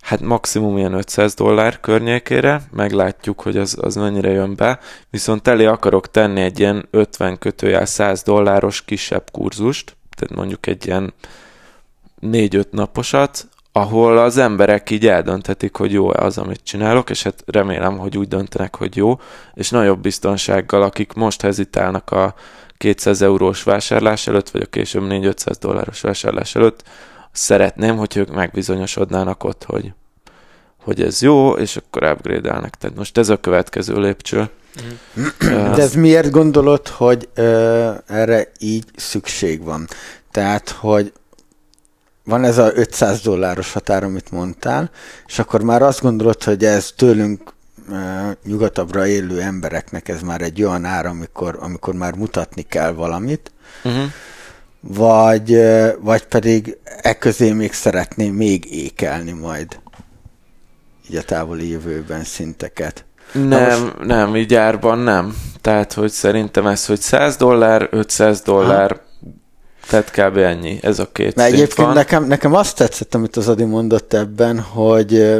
hát 0.01 0.21
maximum 0.21 0.77
ilyen 0.77 0.93
500 0.93 1.33
dollár 1.33 1.79
környékére, 1.79 2.61
meglátjuk, 2.71 3.41
hogy 3.41 3.57
az, 3.57 3.77
az 3.81 3.95
mennyire 3.95 4.29
jön 4.29 4.55
be, 4.55 4.79
viszont 5.09 5.47
elé 5.47 5.65
akarok 5.65 6.11
tenni 6.11 6.41
egy 6.41 6.59
ilyen 6.59 6.87
50 6.91 7.37
kötőjel 7.37 7.85
100 7.85 8.23
dolláros 8.23 8.85
kisebb 8.85 9.23
kurzust, 9.31 9.95
tehát 10.17 10.35
mondjuk 10.35 10.67
egy 10.67 10.85
ilyen 10.85 11.13
4-5 12.21 12.69
naposat, 12.69 13.47
ahol 13.71 14.17
az 14.17 14.37
emberek 14.37 14.89
így 14.89 15.07
eldönthetik, 15.07 15.75
hogy 15.75 15.91
jó-e 15.91 16.23
az, 16.23 16.37
amit 16.37 16.63
csinálok, 16.63 17.09
és 17.09 17.23
hát 17.23 17.43
remélem, 17.45 17.97
hogy 17.97 18.17
úgy 18.17 18.27
döntenek, 18.27 18.75
hogy 18.75 18.95
jó, 18.95 19.19
és 19.53 19.69
nagyobb 19.69 20.01
biztonsággal, 20.01 20.81
akik 20.81 21.13
most 21.13 21.41
hezitálnak 21.41 22.11
a 22.11 22.33
200 22.77 23.21
eurós 23.21 23.63
vásárlás 23.63 24.27
előtt, 24.27 24.49
vagy 24.49 24.61
a 24.61 24.65
később 24.65 25.03
4-500 25.09 25.53
dolláros 25.59 26.01
vásárlás 26.01 26.55
előtt, 26.55 26.83
szeretném, 27.31 27.97
hogy 27.97 28.17
ők 28.17 28.33
megbizonyosodnának 28.33 29.43
ott, 29.43 29.63
hogy, 29.63 29.93
hogy 30.83 31.01
ez 31.01 31.21
jó, 31.21 31.51
és 31.51 31.75
akkor 31.75 32.03
upgrade-elnek. 32.03 32.75
Tehát 32.75 32.97
most 32.97 33.17
ez 33.17 33.29
a 33.29 33.37
következő 33.37 33.99
lépcső. 33.99 34.49
Mm. 35.19 35.25
De 35.73 35.81
ez 35.81 35.93
miért 35.93 36.31
gondolod, 36.31 36.87
hogy 36.87 37.29
ö, 37.33 37.91
erre 38.07 38.51
így 38.59 38.85
szükség 38.95 39.63
van? 39.63 39.87
Tehát, 40.31 40.69
hogy 40.69 41.13
van 42.23 42.43
ez 42.43 42.57
a 42.57 42.71
500 42.73 43.21
dolláros 43.21 43.73
határ, 43.73 44.03
amit 44.03 44.31
mondtál, 44.31 44.89
és 45.27 45.39
akkor 45.39 45.61
már 45.61 45.81
azt 45.81 46.01
gondolod, 46.01 46.43
hogy 46.43 46.65
ez 46.65 46.93
tőlünk 46.95 47.53
nyugatabbra 48.45 49.07
élő 49.07 49.41
embereknek 49.41 50.07
ez 50.07 50.21
már 50.21 50.41
egy 50.41 50.63
olyan 50.63 50.85
ár, 50.85 51.05
amikor, 51.05 51.57
amikor 51.61 51.93
már 51.93 52.13
mutatni 52.13 52.61
kell 52.61 52.91
valamit, 52.91 53.51
uh-huh 53.83 54.11
vagy, 54.81 55.61
vagy 55.99 56.25
pedig 56.25 56.77
e 57.01 57.17
közé 57.17 57.51
még 57.51 57.73
szeretném 57.73 58.33
még 58.33 58.65
ékelni 58.71 59.31
majd 59.31 59.79
így 61.09 61.15
a 61.15 61.21
távoli 61.21 61.69
jövőben 61.69 62.23
szinteket. 62.23 63.05
Nem, 63.31 63.81
most... 63.81 64.05
nem, 64.05 64.35
így 64.35 64.53
árban 64.53 64.99
nem. 64.99 65.35
Tehát, 65.61 65.93
hogy 65.93 66.11
szerintem 66.11 66.67
ez, 66.67 66.85
hogy 66.85 67.01
100 67.01 67.35
dollár, 67.35 67.87
500 67.91 68.41
dollár, 68.41 68.91
ha. 68.91 68.99
tehát 69.87 70.11
kb. 70.11 70.37
ennyi, 70.37 70.79
ez 70.81 70.99
a 70.99 71.09
két 71.11 71.35
Mert 71.35 71.53
egyébként 71.53 71.87
van. 71.87 71.93
Nekem, 71.93 72.23
nekem 72.25 72.53
azt 72.53 72.75
tetszett, 72.75 73.15
amit 73.15 73.35
az 73.35 73.47
Adi 73.47 73.63
mondott 73.63 74.13
ebben, 74.13 74.59
hogy 74.59 75.37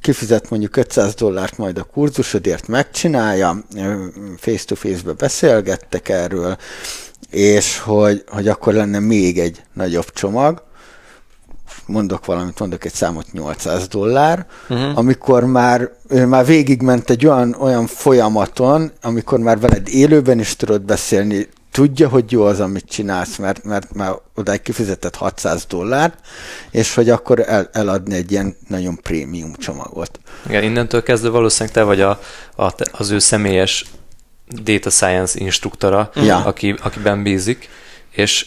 kifizet 0.00 0.50
mondjuk 0.50 0.76
500 0.76 1.14
dollárt 1.14 1.58
majd 1.58 1.78
a 1.78 1.82
kurzusodért, 1.82 2.68
megcsinálja, 2.68 3.64
face-to-face-be 4.38 5.12
beszélgettek 5.12 6.08
erről, 6.08 6.56
és 7.32 7.78
hogy, 7.78 8.24
hogy 8.26 8.48
akkor 8.48 8.72
lenne 8.72 8.98
még 8.98 9.38
egy 9.38 9.62
nagyobb 9.72 10.10
csomag, 10.10 10.62
mondok 11.86 12.26
valamit, 12.26 12.58
mondok 12.58 12.84
egy 12.84 12.94
számot, 12.94 13.32
800 13.32 13.88
dollár, 13.88 14.46
uh-huh. 14.68 14.98
amikor 14.98 15.44
már, 15.44 15.90
ő 16.08 16.26
már 16.26 16.46
végigment 16.46 17.10
egy 17.10 17.26
olyan, 17.26 17.56
olyan 17.58 17.86
folyamaton, 17.86 18.92
amikor 19.02 19.38
már 19.38 19.60
veled 19.60 19.88
élőben 19.88 20.38
is 20.38 20.56
tudod 20.56 20.82
beszélni, 20.82 21.48
tudja, 21.70 22.08
hogy 22.08 22.32
jó 22.32 22.42
az, 22.42 22.60
amit 22.60 22.84
csinálsz, 22.88 23.36
mert, 23.36 23.64
mert 23.64 23.94
már 23.94 24.12
odáig 24.34 24.62
kifizetett 24.62 25.16
600 25.16 25.64
dollárt, 25.64 26.18
és 26.70 26.94
hogy 26.94 27.10
akkor 27.10 27.40
el, 27.46 27.70
eladni 27.72 28.14
egy 28.14 28.30
ilyen 28.30 28.56
nagyon 28.68 28.98
prémium 29.02 29.54
csomagot. 29.54 30.20
Igen, 30.46 30.62
innentől 30.62 31.02
kezdve 31.02 31.28
valószínűleg 31.28 31.74
te 31.74 31.82
vagy 31.82 32.00
a, 32.00 32.20
a, 32.56 32.72
az 32.92 33.10
ő 33.10 33.18
személyes 33.18 33.84
data 34.62 34.90
science 34.90 35.40
instruktora, 35.40 36.10
ja. 36.14 36.44
aki, 36.44 36.74
akiben 36.82 37.22
bízik, 37.22 37.68
és 38.10 38.46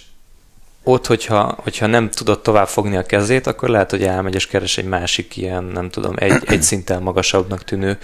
ott, 0.84 1.08
hogyha, 1.08 1.58
hogyha 1.64 1.86
nem 1.86 2.10
tudod 2.10 2.42
tovább 2.42 2.68
fogni 2.68 2.96
a 2.96 3.04
kezét, 3.04 3.48
akkor 3.48 3.70
lehet, 3.70 3.90
hogy 3.90 4.04
elmegy 4.04 4.36
és 4.36 4.48
keres 4.48 4.78
egy 4.78 4.86
másik 4.86 5.38
ilyen, 5.38 5.64
nem 5.64 5.90
tudom, 5.90 6.14
egy, 6.18 6.44
egy 6.46 6.62
szinten 6.62 7.02
magasabbnak 7.02 7.64
tűnő 7.64 7.98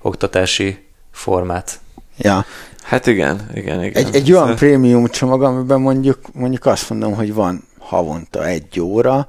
oktatási 0.00 0.86
formát. 1.12 1.80
Ja. 2.16 2.44
Hát 2.82 3.06
igen, 3.06 3.50
igen, 3.54 3.84
igen. 3.84 4.04
Egy, 4.06 4.14
egy 4.14 4.30
olyan 4.30 4.42
szóval... 4.42 4.56
prémium 4.56 5.06
csomag, 5.06 5.42
amiben 5.42 5.80
mondjuk, 5.80 6.18
mondjuk 6.32 6.66
azt 6.66 6.90
mondom, 6.90 7.14
hogy 7.14 7.34
van 7.34 7.64
havonta 7.78 8.46
egy 8.46 8.80
óra, 8.80 9.28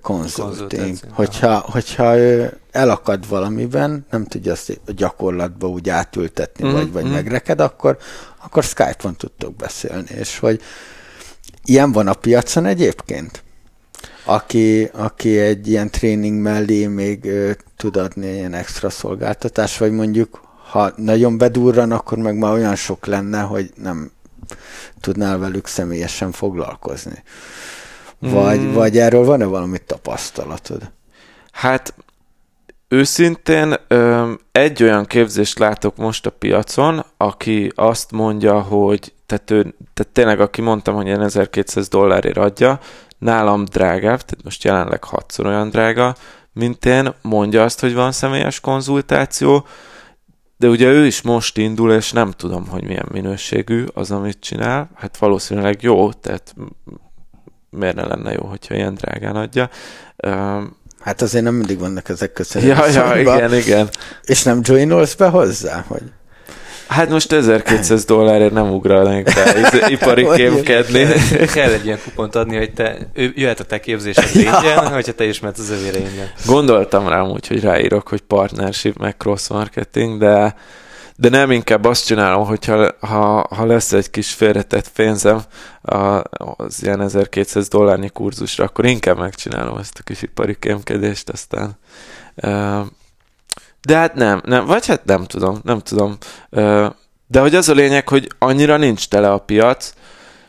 konzulting. 0.00 0.96
Hogyha, 1.10 1.58
hogyha 1.58 2.16
ő 2.16 2.58
elakad 2.70 3.28
valamiben, 3.28 4.06
nem 4.10 4.24
tudja 4.24 4.52
azt 4.52 4.80
a 4.86 4.92
gyakorlatba 4.92 5.68
úgy 5.68 5.88
átültetni, 5.88 6.64
mm-hmm. 6.64 6.76
vagy, 6.76 6.92
vagy 6.92 7.04
mm. 7.04 7.10
megreked, 7.10 7.60
akkor, 7.60 7.98
akkor 8.44 8.62
Skype-on 8.62 9.16
tudtok 9.16 9.56
beszélni. 9.56 10.08
És 10.18 10.38
hogy 10.38 10.60
ilyen 11.64 11.92
van 11.92 12.06
a 12.06 12.14
piacon 12.14 12.66
egyébként? 12.66 13.42
Aki, 14.24 14.84
aki 14.84 15.38
egy 15.38 15.68
ilyen 15.68 15.90
tréning 15.90 16.40
mellé 16.40 16.86
még 16.86 17.24
ö, 17.24 17.50
tud 17.76 17.96
adni 17.96 18.26
ilyen 18.26 18.54
extra 18.54 18.90
szolgáltatás, 18.90 19.78
vagy 19.78 19.92
mondjuk, 19.92 20.40
ha 20.70 20.92
nagyon 20.96 21.38
bedurran, 21.38 21.92
akkor 21.92 22.18
meg 22.18 22.36
már 22.36 22.52
olyan 22.52 22.76
sok 22.76 23.06
lenne, 23.06 23.40
hogy 23.40 23.72
nem 23.82 24.10
tudnál 25.00 25.38
velük 25.38 25.66
személyesen 25.66 26.32
foglalkozni. 26.32 27.22
Vagy, 28.18 28.60
mm. 28.60 28.72
vagy 28.72 28.98
erről 28.98 29.24
van-e 29.24 29.44
valami 29.44 29.78
tapasztalatod? 29.86 30.90
Hát 31.52 31.94
őszintén 32.88 33.74
egy 34.52 34.82
olyan 34.82 35.04
képzést 35.04 35.58
látok 35.58 35.96
most 35.96 36.26
a 36.26 36.30
piacon, 36.30 37.04
aki 37.16 37.72
azt 37.74 38.12
mondja, 38.12 38.60
hogy 38.60 39.12
tehát, 39.26 39.50
ő, 39.50 39.74
tehát 39.94 40.12
tényleg 40.12 40.40
aki 40.40 40.60
mondtam, 40.60 40.94
hogy 40.94 41.06
ilyen 41.06 41.22
1200 41.22 41.88
dollárért 41.88 42.36
adja, 42.36 42.80
nálam 43.18 43.64
drágább, 43.64 44.20
tehát 44.20 44.44
most 44.44 44.64
jelenleg 44.64 45.04
hatszor 45.04 45.46
olyan 45.46 45.70
drága, 45.70 46.14
mint 46.52 46.84
én, 46.84 47.14
mondja 47.22 47.62
azt, 47.62 47.80
hogy 47.80 47.94
van 47.94 48.12
személyes 48.12 48.60
konzultáció, 48.60 49.66
de 50.56 50.68
ugye 50.68 50.88
ő 50.88 51.06
is 51.06 51.22
most 51.22 51.58
indul, 51.58 51.92
és 51.92 52.12
nem 52.12 52.30
tudom, 52.30 52.68
hogy 52.68 52.84
milyen 52.84 53.08
minőségű 53.12 53.84
az, 53.94 54.10
amit 54.10 54.40
csinál. 54.40 54.90
Hát 54.94 55.16
valószínűleg 55.16 55.82
jó, 55.82 56.12
tehát 56.12 56.54
miért 57.76 57.94
ne 57.94 58.06
lenne 58.06 58.32
jó, 58.32 58.46
hogyha 58.46 58.74
ilyen 58.74 58.94
drágán 58.94 59.36
adja. 59.36 59.70
Hát 61.00 61.22
azért 61.22 61.44
nem 61.44 61.54
mindig 61.54 61.78
vannak 61.78 62.08
ezek 62.08 62.32
köszönhető. 62.32 62.92
Ja, 62.92 63.14
ja, 63.14 63.20
igen, 63.20 63.54
igen. 63.54 63.88
És 64.24 64.42
nem 64.42 64.60
joinolsz 64.62 65.14
be 65.14 65.28
hozzá? 65.28 65.84
Hogy... 65.88 66.02
Hát 66.86 67.08
most 67.08 67.32
1200 67.32 68.04
dollárért 68.04 68.52
nem 68.52 68.70
ugrálnék 68.70 69.24
be 69.24 69.54
izé, 69.66 69.92
ipari 69.92 70.26
kémkedni. 70.34 71.06
Kell 71.54 71.70
egy 71.72 71.84
ilyen 71.84 71.98
kupont 72.04 72.34
adni, 72.34 72.56
hogy 72.56 72.72
te, 72.72 72.96
ő, 73.12 73.32
jöhet 73.36 73.60
a 73.60 73.64
te 73.64 73.80
képzésed 73.80 74.30
ingyen, 74.34 74.64
ja. 74.64 74.88
hogyha 74.88 75.12
te 75.12 75.24
is 75.24 75.40
mehetsz 75.40 75.58
az 75.58 75.70
övére 75.70 75.98
ingyen. 75.98 76.30
Gondoltam 76.46 77.08
rám 77.08 77.28
úgy, 77.28 77.46
hogy 77.46 77.60
ráírok, 77.60 78.08
hogy 78.08 78.20
partnership, 78.20 78.98
meg 78.98 79.16
cross 79.16 79.48
marketing, 79.48 80.18
de 80.18 80.54
de 81.16 81.28
nem 81.28 81.50
inkább 81.50 81.84
azt 81.84 82.06
csinálom, 82.06 82.46
hogyha 82.46 82.88
ha, 83.00 83.46
ha 83.50 83.66
lesz 83.66 83.92
egy 83.92 84.10
kis 84.10 84.32
félretett 84.32 84.92
pénzem 84.92 85.42
az 85.82 86.82
ilyen 86.82 87.00
1200 87.00 87.68
dollárnyi 87.68 88.08
kurzusra, 88.08 88.64
akkor 88.64 88.84
inkább 88.84 89.18
megcsinálom 89.18 89.78
ezt 89.78 89.98
a 89.98 90.02
kis 90.02 90.22
ipari 90.22 90.56
kémkedést, 90.58 91.28
aztán 91.28 91.78
de 93.84 93.96
hát 93.96 94.14
nem, 94.14 94.42
nem, 94.44 94.66
vagy 94.66 94.86
hát 94.86 95.04
nem 95.04 95.24
tudom, 95.24 95.60
nem 95.64 95.78
tudom. 95.78 96.16
De 97.26 97.40
hogy 97.40 97.54
az 97.54 97.68
a 97.68 97.72
lényeg, 97.72 98.08
hogy 98.08 98.28
annyira 98.38 98.76
nincs 98.76 99.08
tele 99.08 99.32
a 99.32 99.38
piac, 99.38 99.92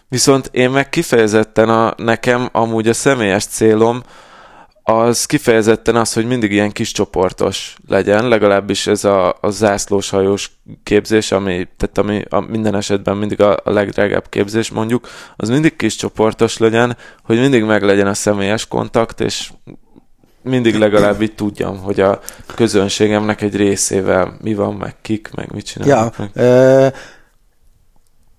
viszont 0.08 0.50
én 0.52 0.70
meg 0.70 0.90
kifejezetten 0.90 1.70
a, 1.70 1.94
nekem 1.98 2.50
amúgy 2.52 2.88
a 2.88 2.94
személyes 2.94 3.46
célom, 3.46 4.04
az 4.88 5.26
kifejezetten 5.26 5.96
az, 5.96 6.14
hogy 6.14 6.26
mindig 6.26 6.52
ilyen 6.52 6.72
kis 6.72 6.92
csoportos 6.92 7.78
legyen, 7.88 8.28
legalábbis 8.28 8.88
ez 8.88 9.04
a, 9.04 9.38
a 9.42 9.50
zászlós 9.50 10.10
hajós 10.10 10.52
képzés, 10.84 11.32
ami, 11.32 11.68
tehát 11.78 11.98
ami 11.98 12.24
a, 12.30 12.40
minden 12.40 12.76
esetben 12.76 13.18
mindig 13.18 13.42
a, 13.42 13.60
a 13.64 13.72
legdrágább 13.72 14.30
képzés 14.30 14.70
mondjuk, 14.70 15.08
az 15.36 15.50
mindig 15.50 15.76
kis 15.76 15.96
csoportos 15.96 16.58
legyen, 16.58 16.98
hogy 17.24 17.40
mindig 17.40 17.64
meg 17.64 17.84
legyen 17.84 18.08
a 18.08 18.14
személyes 18.14 18.68
kontakt, 18.68 19.22
és 19.22 19.52
mindig 20.42 20.76
legalább 20.76 21.22
így 21.22 21.36
tudjam, 21.36 21.78
hogy 21.78 22.00
a 22.00 22.20
közönségemnek 22.56 23.42
egy 23.42 23.56
részével 23.56 24.38
mi 24.42 24.54
van, 24.54 24.74
meg 24.74 24.96
kik, 25.02 25.30
meg 25.36 25.52
mit 25.54 25.66
csinálnak. 25.66 26.16
Ja, 26.18 26.30
meg. 26.34 26.46
Ö, 26.46 26.88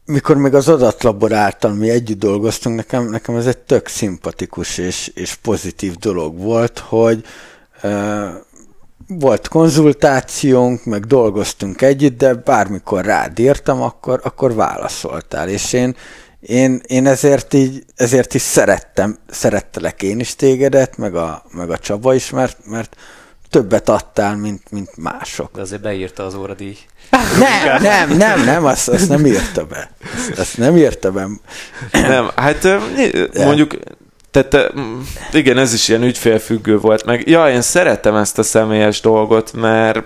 mikor 0.06 0.36
még 0.36 0.54
az 0.54 0.68
adatlaboráltal 0.68 1.74
mi 1.74 1.90
együtt 1.90 2.18
dolgoztunk, 2.18 2.76
nekem, 2.76 3.08
nekem 3.08 3.36
ez 3.36 3.46
egy 3.46 3.58
tök 3.58 3.88
szimpatikus 3.88 4.78
és, 4.78 5.10
és 5.14 5.34
pozitív 5.34 5.96
dolog 5.96 6.38
volt, 6.38 6.78
hogy 6.78 7.24
ö, 7.82 8.26
volt 9.08 9.48
konzultációnk, 9.48 10.84
meg 10.84 11.04
dolgoztunk 11.04 11.82
együtt, 11.82 12.18
de 12.18 12.34
bármikor 12.34 13.04
rád 13.04 13.38
írtam, 13.38 13.82
akkor, 13.82 14.20
akkor 14.24 14.54
válaszoltál. 14.54 15.48
És 15.48 15.72
én, 15.72 15.96
én, 16.40 16.80
én 16.86 17.06
ezért 17.06 17.54
így, 17.54 17.84
ezért 17.96 18.34
is 18.34 18.42
szerettem, 18.42 19.18
szerettelek 19.30 20.02
én 20.02 20.20
is 20.20 20.34
tégedet, 20.34 20.96
meg 20.96 21.14
a, 21.14 21.42
meg 21.52 21.70
a 21.70 21.78
Csaba 21.78 22.14
is, 22.14 22.30
mert, 22.30 22.58
mert 22.66 22.96
többet 23.50 23.88
adtál, 23.88 24.36
mint, 24.36 24.62
mint 24.70 24.96
mások. 24.96 25.50
De 25.54 25.60
azért 25.60 25.82
beírta 25.82 26.24
az 26.24 26.34
óradíj. 26.34 26.76
Nem, 27.38 27.82
nem, 27.82 28.16
nem, 28.16 28.44
nem, 28.44 28.64
azt, 28.64 28.88
azt 28.88 29.08
nem 29.08 29.26
írta 29.26 29.64
be. 29.64 29.90
Azt, 30.14 30.38
azt 30.38 30.58
nem 30.58 30.76
írta 30.76 31.12
be. 31.12 31.28
Nem, 31.92 32.30
hát 32.36 32.68
mondjuk, 33.34 33.76
tehát 34.30 34.72
igen, 35.32 35.58
ez 35.58 35.72
is 35.72 35.88
ilyen 35.88 36.02
ügyfélfüggő 36.02 36.78
volt, 36.78 37.04
meg 37.04 37.28
ja, 37.28 37.50
én 37.50 37.62
szeretem 37.62 38.14
ezt 38.14 38.38
a 38.38 38.42
személyes 38.42 39.00
dolgot, 39.00 39.52
mert 39.52 40.02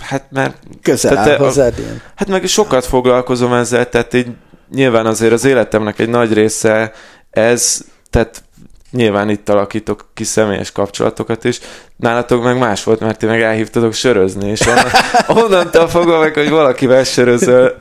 hát 0.00 0.24
mert... 0.30 0.56
Közel 0.82 1.16
áll 1.16 1.36
hozzád 1.36 1.78
ilyen. 1.78 2.02
Hát 2.14 2.28
meg 2.28 2.46
sokat 2.46 2.84
foglalkozom 2.84 3.52
ezzel, 3.52 3.88
tehát 3.88 4.14
így 4.14 4.26
nyilván 4.74 5.06
azért 5.06 5.32
az 5.32 5.44
életemnek 5.44 5.98
egy 5.98 6.08
nagy 6.08 6.32
része 6.32 6.92
ez, 7.30 7.80
tehát 8.10 8.42
nyilván 8.90 9.30
itt 9.30 9.48
alakítok 9.48 10.06
ki 10.14 10.24
személyes 10.24 10.72
kapcsolatokat 10.72 11.44
is. 11.44 11.60
Nálatok 11.96 12.42
meg 12.42 12.58
más 12.58 12.84
volt, 12.84 13.00
mert 13.00 13.18
ti 13.18 13.26
meg 13.26 13.40
elhívtatok 13.40 13.92
sörözni, 13.92 14.50
és 14.50 14.60
onnan, 14.60 14.90
onnantól 15.44 15.88
fogva 15.88 16.18
meg, 16.18 16.34
hogy 16.34 16.50
valakivel 16.50 17.04
sörözöl, 17.04 17.76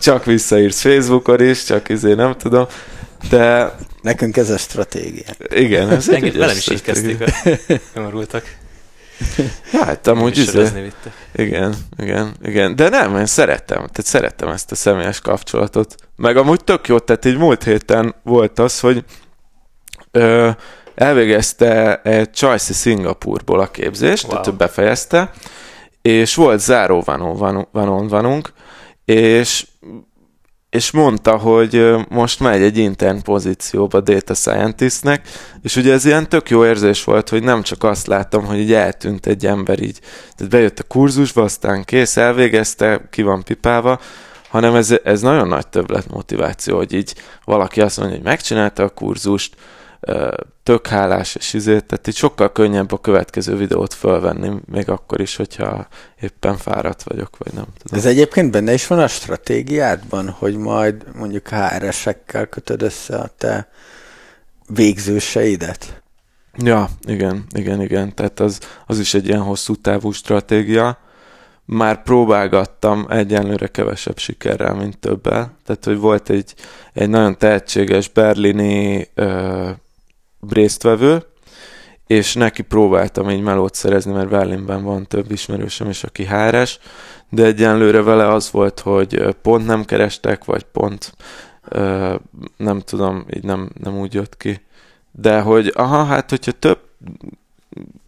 csak 0.00 0.24
visszaírsz 0.24 0.80
Facebookon 0.80 1.40
is, 1.40 1.64
csak 1.64 1.88
izé 1.88 2.14
nem 2.14 2.36
tudom, 2.36 2.66
de... 3.30 3.74
Nekünk 4.02 4.36
ez 4.36 4.50
a 4.50 4.58
stratégia. 4.58 5.24
Igen, 5.48 5.90
ez 5.90 6.08
egy 6.08 6.36
velem 6.36 6.56
is 6.56 6.70
így 6.70 6.82
kezdték, 6.82 7.24
nyomorultak. 7.94 8.44
Ja, 9.72 9.84
hát 9.84 10.06
amúgy 10.06 10.38
izé, 10.38 10.68
igen, 11.34 11.74
igen, 11.98 12.34
igen. 12.42 12.76
De 12.76 12.88
nem, 12.88 13.16
én 13.16 13.26
szerettem, 13.26 13.76
tehát 13.76 14.04
szerettem 14.04 14.48
ezt 14.48 14.72
a 14.72 14.74
személyes 14.74 15.20
kapcsolatot. 15.20 15.94
Meg 16.16 16.36
amúgy 16.36 16.64
tök 16.64 16.88
jó, 16.88 16.98
tehát 16.98 17.24
így 17.24 17.36
múlt 17.36 17.64
héten 17.64 18.14
volt 18.22 18.58
az, 18.58 18.80
hogy 18.80 19.04
ö, 20.14 20.50
elvégezte 20.94 22.00
egy 22.02 22.30
Csajci 22.30 22.72
Szingapurból 22.72 23.60
a 23.60 23.66
képzést, 23.66 24.24
wow. 24.24 24.40
tehát 24.40 24.56
befejezte, 24.56 25.30
és 26.02 26.34
volt 26.34 26.60
záró 26.60 27.04
vanon 27.72 28.06
vanunk, 28.08 28.52
és 29.04 29.66
és 30.74 30.90
mondta, 30.90 31.36
hogy 31.36 31.94
most 32.08 32.40
megy 32.40 32.62
egy 32.62 32.78
intern 32.78 33.22
pozícióba 33.22 34.00
data 34.00 34.34
scientistnek, 34.34 35.28
és 35.62 35.76
ugye 35.76 35.92
ez 35.92 36.04
ilyen 36.04 36.28
tök 36.28 36.50
jó 36.50 36.64
érzés 36.64 37.04
volt, 37.04 37.28
hogy 37.28 37.42
nem 37.42 37.62
csak 37.62 37.82
azt 37.82 38.06
láttam, 38.06 38.44
hogy 38.44 38.58
így 38.58 38.72
eltűnt 38.72 39.26
egy 39.26 39.46
ember 39.46 39.82
így, 39.82 39.98
tehát 40.36 40.52
bejött 40.52 40.78
a 40.78 40.82
kurzusba, 40.82 41.42
aztán 41.42 41.84
kész, 41.84 42.16
elvégezte, 42.16 43.08
ki 43.10 43.22
van 43.22 43.42
pipálva, 43.42 44.00
hanem 44.48 44.74
ez, 44.74 44.94
ez 45.04 45.20
nagyon 45.20 45.48
nagy 45.48 45.66
többlet 45.66 46.10
motiváció, 46.10 46.76
hogy 46.76 46.92
így 46.92 47.14
valaki 47.44 47.80
azt 47.80 47.98
mondja, 47.98 48.16
hogy 48.16 48.24
megcsinálta 48.24 48.82
a 48.82 48.88
kurzust, 48.88 49.54
tök 50.62 50.86
hálás, 50.86 51.34
és 51.34 51.52
izé, 51.52 51.80
tehát 51.80 52.08
így 52.08 52.16
sokkal 52.16 52.52
könnyebb 52.52 52.92
a 52.92 52.98
következő 52.98 53.56
videót 53.56 53.94
fölvenni, 53.94 54.60
még 54.70 54.88
akkor 54.88 55.20
is, 55.20 55.36
hogyha 55.36 55.86
éppen 56.20 56.56
fáradt 56.56 57.02
vagyok, 57.02 57.36
vagy 57.38 57.52
nem 57.52 57.66
tudom. 57.78 57.98
Ez 57.98 58.06
egyébként 58.06 58.50
benne 58.50 58.72
is 58.72 58.86
van 58.86 58.98
a 58.98 59.08
stratégiádban, 59.08 60.28
hogy 60.28 60.56
majd 60.56 61.04
mondjuk 61.14 61.48
HR-esekkel 61.48 62.46
kötöd 62.46 62.82
össze 62.82 63.16
a 63.16 63.30
te 63.38 63.68
végzőseidet? 64.66 66.02
Ja, 66.56 66.88
igen, 67.02 67.44
igen, 67.54 67.82
igen. 67.82 68.14
Tehát 68.14 68.40
az, 68.40 68.58
az 68.86 68.98
is 68.98 69.14
egy 69.14 69.26
ilyen 69.26 69.42
hosszú 69.42 69.74
távú 69.74 70.10
stratégia. 70.10 70.98
Már 71.64 72.02
próbálgattam 72.02 73.06
egyenlőre 73.10 73.66
kevesebb 73.66 74.18
sikerrel, 74.18 74.74
mint 74.74 74.98
többel. 74.98 75.56
Tehát, 75.64 75.84
hogy 75.84 75.98
volt 75.98 76.30
egy, 76.30 76.54
egy 76.92 77.08
nagyon 77.08 77.38
tehetséges 77.38 78.08
berlini 78.08 79.08
ö, 79.14 79.70
résztvevő, 80.52 81.24
és 82.06 82.34
neki 82.34 82.62
próbáltam 82.62 83.30
így 83.30 83.42
melót 83.42 83.74
szerezni, 83.74 84.12
mert 84.12 84.28
Berlinben 84.28 84.82
van 84.82 85.06
több 85.06 85.30
ismerősöm 85.30 85.88
is, 85.88 86.04
aki 86.04 86.24
háres, 86.24 86.78
de 87.30 87.44
egyenlőre 87.44 88.02
vele 88.02 88.28
az 88.28 88.50
volt, 88.50 88.80
hogy 88.80 89.36
pont 89.42 89.66
nem 89.66 89.84
kerestek, 89.84 90.44
vagy 90.44 90.62
pont 90.62 91.12
nem 92.56 92.80
tudom, 92.80 93.24
így 93.34 93.44
nem, 93.44 93.70
nem 93.82 93.98
úgy 93.98 94.14
jött 94.14 94.36
ki. 94.36 94.60
De 95.12 95.40
hogy 95.40 95.72
aha, 95.74 96.04
hát 96.04 96.30
hogyha 96.30 96.52
több 96.52 96.78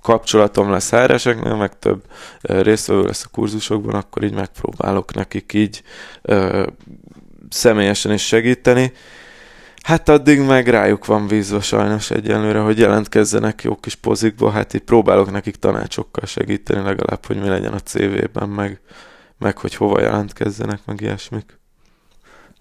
kapcsolatom 0.03 0.71
lesz 0.71 0.91
háreseknél, 0.91 1.55
meg 1.55 1.79
több 1.79 2.03
résztvevő 2.41 3.03
lesz 3.03 3.25
a 3.25 3.29
kurzusokban, 3.33 3.95
akkor 3.95 4.23
így 4.23 4.35
megpróbálok 4.35 5.15
nekik 5.15 5.53
így 5.53 5.83
személyesen 7.49 8.13
is 8.13 8.27
segíteni, 8.27 8.93
Hát 9.87 10.09
addig 10.09 10.41
meg 10.41 10.69
rájuk 10.69 11.07
van 11.07 11.27
vízva 11.27 11.61
sajnos 11.61 12.11
egyenlőre, 12.11 12.59
hogy 12.59 12.79
jelentkezzenek 12.79 13.63
jó 13.63 13.77
kis 13.77 13.95
pozikba, 13.95 14.51
hát 14.51 14.75
így 14.75 14.81
próbálok 14.81 15.31
nekik 15.31 15.57
tanácsokkal 15.57 16.27
segíteni 16.27 16.83
legalább, 16.85 17.27
hogy 17.27 17.41
mi 17.41 17.49
legyen 17.49 17.73
a 17.73 17.79
CV-ben, 17.79 18.49
meg, 18.49 18.81
meg 19.39 19.59
hogy 19.59 19.75
hova 19.75 20.01
jelentkezzenek, 20.01 20.81
meg 20.85 21.01
ilyesmik. 21.01 21.59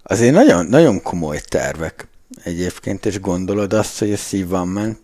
Azért 0.03 0.33
nagyon, 0.33 0.65
nagyon 0.65 1.01
komoly 1.01 1.39
tervek 1.49 2.07
egyébként, 2.43 3.05
és 3.05 3.19
gondolod 3.19 3.73
azt, 3.73 3.99
hogy 3.99 4.11
a 4.11 4.17
Steve 4.17 4.95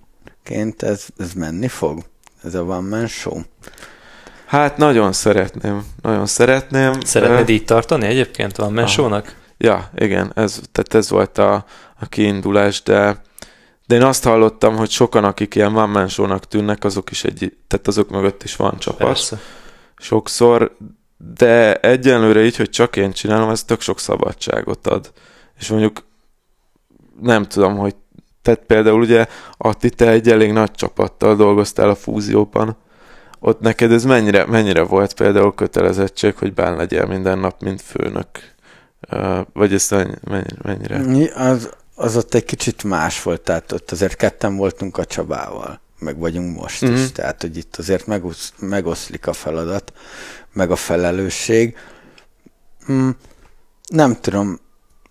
ként 0.44 0.82
ez, 0.82 1.06
ez 1.18 1.34
menni 1.34 1.68
fog? 1.68 2.04
Ez 2.44 2.54
a 2.54 2.64
One 2.64 2.90
Man 2.90 3.08
Show? 3.08 3.40
Hát 4.46 4.78
nagyon 4.78 5.14
szeretném, 5.14 5.86
nagyon 6.02 6.26
szeretném. 6.26 6.94
Szeretnéd 7.00 7.50
uh, 7.50 7.54
így 7.54 7.66
tartani 7.66 8.06
egyébként 8.06 8.58
a 8.58 8.64
One 8.64 8.74
Man 8.74 8.88
Show-nak? 8.88 9.40
Ja, 9.64 9.90
igen, 9.96 10.32
ez, 10.36 10.62
tehát 10.72 10.94
ez 10.94 11.10
volt 11.10 11.38
a, 11.38 11.66
a 12.00 12.06
kiindulás, 12.06 12.84
de, 12.84 13.22
de 13.88 13.96
én 13.96 14.02
azt 14.02 14.24
hallottam, 14.24 14.76
hogy 14.76 14.90
sokan, 14.90 15.24
akik 15.24 15.56
ilyen 15.56 15.76
one 15.76 16.40
tűnnek, 16.40 16.84
azok 16.84 17.12
is 17.12 17.24
egy, 17.24 17.58
tehát 17.68 17.88
azok 17.88 18.10
mögött 18.10 18.44
is 18.44 18.56
van 18.56 18.78
csapat. 18.78 19.08
Persze. 19.08 19.40
Sokszor, 19.98 20.76
de 21.36 21.76
egyenlőre 21.76 22.44
így, 22.44 22.56
hogy 22.56 22.70
csak 22.70 22.96
én 22.96 23.12
csinálom, 23.12 23.50
ez 23.50 23.64
tök 23.64 23.82
sok 23.82 24.00
szabadságot 24.00 24.88
ad. 24.88 25.12
És 25.60 25.70
mondjuk 25.70 26.04
nem 27.22 27.44
tudom, 27.44 27.78
hogy 27.78 27.96
tehát 28.42 28.60
például 28.68 29.02
ugye 29.02 29.26
Atti, 29.58 29.90
te 29.90 30.10
egy 30.10 30.30
elég 30.30 30.52
nagy 30.52 30.72
csapattal 30.72 31.36
dolgoztál 31.36 31.90
a 31.90 31.96
fúzióban, 31.96 32.78
ott 33.40 33.60
neked 33.60 33.92
ez 33.92 34.06
mennyire, 34.06 34.46
mennyire 34.46 34.82
volt 34.82 35.14
például 35.14 35.54
kötelezettség, 35.54 36.38
hogy 36.38 36.54
bán 36.54 36.76
legyél 36.76 37.06
minden 37.06 37.40
nap, 37.40 37.62
mint 37.62 37.82
főnök? 37.82 38.28
Vagy 39.54 39.74
ez 39.74 39.90
mennyire? 40.62 41.04
Az, 41.36 41.70
az 41.96 42.18
ott 42.18 42.34
egy 42.34 42.46
kicsit 42.46 42.84
más 42.84 43.24
volt, 43.24 43.42
tehát 43.42 43.72
ott 43.72 43.92
azért 43.92 44.16
ketten 44.16 44.56
voltunk 44.56 44.98
a 44.98 45.06
Csabával. 45.06 45.80
meg 46.00 46.18
vagyunk 46.18 46.60
most 46.60 46.86
mm-hmm. 46.86 46.94
is. 46.94 47.00
Mhm. 47.02 47.12
Tehát, 47.14 47.42
hogy 47.42 47.58
itt 47.58 47.76
azért 47.76 48.08
megosz, 48.08 48.54
megoszlik 48.60 49.28
a 49.28 49.34
feladat, 49.34 49.94
meg 50.54 50.72
a 50.72 50.76
felelősség. 50.76 51.76
Mm, 52.92 53.10
nem 53.88 54.18
tudom, 54.22 54.60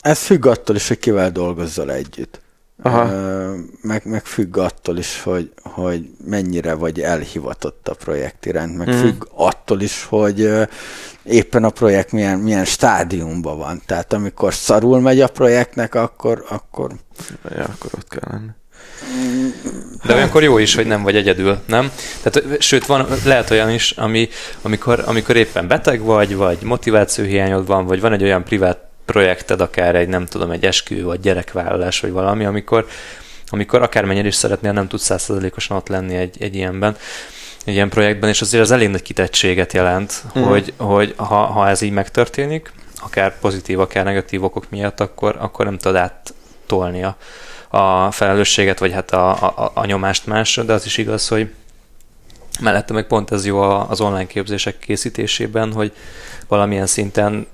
ez 0.01 0.19
függ 0.19 0.47
attól 0.47 0.77
is, 0.77 0.89
hogy 0.89 0.99
kivel 0.99 1.31
dolgozzal 1.31 1.93
együtt. 1.93 2.41
Aha. 2.83 3.11
Meg, 3.83 4.03
meg 4.05 4.25
függ 4.25 4.57
attól 4.57 4.99
is, 4.99 5.23
hogy, 5.23 5.53
hogy 5.63 6.11
mennyire 6.27 6.75
vagy 6.75 7.01
elhivatott 7.01 7.89
a 7.89 7.95
projekt 7.95 8.47
iránt, 8.47 8.77
meg 8.77 8.89
mm. 8.89 9.01
függ 9.01 9.27
attól 9.35 9.81
is, 9.81 10.05
hogy 10.05 10.51
éppen 11.23 11.65
a 11.65 11.71
projekt 11.71 12.13
milyen, 12.13 12.39
milyen 12.39 12.65
stádiumban 12.65 13.59
van. 13.59 13.83
Tehát 13.87 14.13
amikor 14.13 14.55
szarul 14.55 15.01
megy 15.01 15.21
a 15.21 15.29
projektnek, 15.29 15.95
akkor... 15.95 16.45
akkor... 16.49 16.91
Ja, 17.57 17.65
akkor 17.65 17.91
ott 17.95 18.09
kell 18.09 18.31
lenni. 18.31 18.51
De 20.07 20.15
olyankor 20.15 20.43
jó 20.43 20.59
is, 20.59 20.75
hogy 20.75 20.87
nem 20.87 21.03
vagy 21.03 21.17
egyedül, 21.17 21.59
nem? 21.67 21.91
Tehát, 22.23 22.63
sőt, 22.63 22.87
van, 22.87 23.07
lehet 23.25 23.51
olyan 23.51 23.71
is, 23.71 23.91
ami, 23.91 24.29
amikor, 24.63 25.03
amikor 25.07 25.37
éppen 25.37 25.69
beteg 25.69 26.01
vagy, 26.01 26.37
vagy 26.37 26.59
motivációhiányod 26.63 27.67
van, 27.67 27.87
vagy 27.87 28.01
van 28.01 28.13
egy 28.13 28.23
olyan 28.23 28.45
privát 28.45 28.90
projekted, 29.11 29.61
akár 29.61 29.95
egy, 29.95 30.09
nem 30.09 30.27
tudom, 30.27 30.51
egy 30.51 30.65
eskü, 30.65 31.03
vagy 31.03 31.21
gyerekvállalás, 31.21 32.01
vagy 32.01 32.11
valami, 32.11 32.45
amikor, 32.45 32.87
amikor 33.49 33.83
akármennyire 33.83 34.27
is 34.27 34.35
szeretnél, 34.35 34.73
nem 34.73 34.89
tudsz 34.89 35.05
százszerzalékosan 35.05 35.77
ott 35.77 35.89
lenni 35.89 36.17
egy, 36.17 36.37
egy 36.43 36.55
ilyenben 36.55 36.97
egy 37.65 37.75
ilyen 37.75 37.89
projektben, 37.89 38.29
és 38.29 38.41
azért 38.41 38.63
az 38.63 38.71
elég 38.71 38.89
nagy 38.89 39.03
kitettséget 39.03 39.73
jelent, 39.73 40.25
mm. 40.39 40.43
hogy, 40.43 40.73
hogy 40.77 41.15
ha, 41.17 41.45
ha 41.45 41.69
ez 41.69 41.81
így 41.81 41.93
megtörténik, 41.93 42.73
akár 43.01 43.39
pozitív, 43.39 43.81
akár 43.81 44.05
negatív 44.05 44.45
okok 44.45 44.71
miatt, 44.71 45.01
akkor, 45.01 45.37
akkor 45.39 45.65
nem 45.65 45.79
tudod 45.79 45.97
áttolni 45.97 47.03
a, 47.03 47.17
a 47.69 48.11
felelősséget, 48.11 48.79
vagy 48.79 48.93
hát 48.93 49.11
a, 49.11 49.31
a, 49.31 49.71
a 49.75 49.85
nyomást 49.85 50.27
másra, 50.27 50.63
de 50.63 50.73
az 50.73 50.85
is 50.85 50.97
igaz, 50.97 51.29
hogy 51.29 51.51
mellette 52.61 52.93
meg 52.93 53.07
pont 53.07 53.31
ez 53.31 53.47
jó 53.47 53.61
az 53.61 54.01
online 54.01 54.27
képzések 54.27 54.79
készítésében, 54.79 55.73
hogy 55.73 55.93
valamilyen 56.49 56.87
szinten 56.87 57.47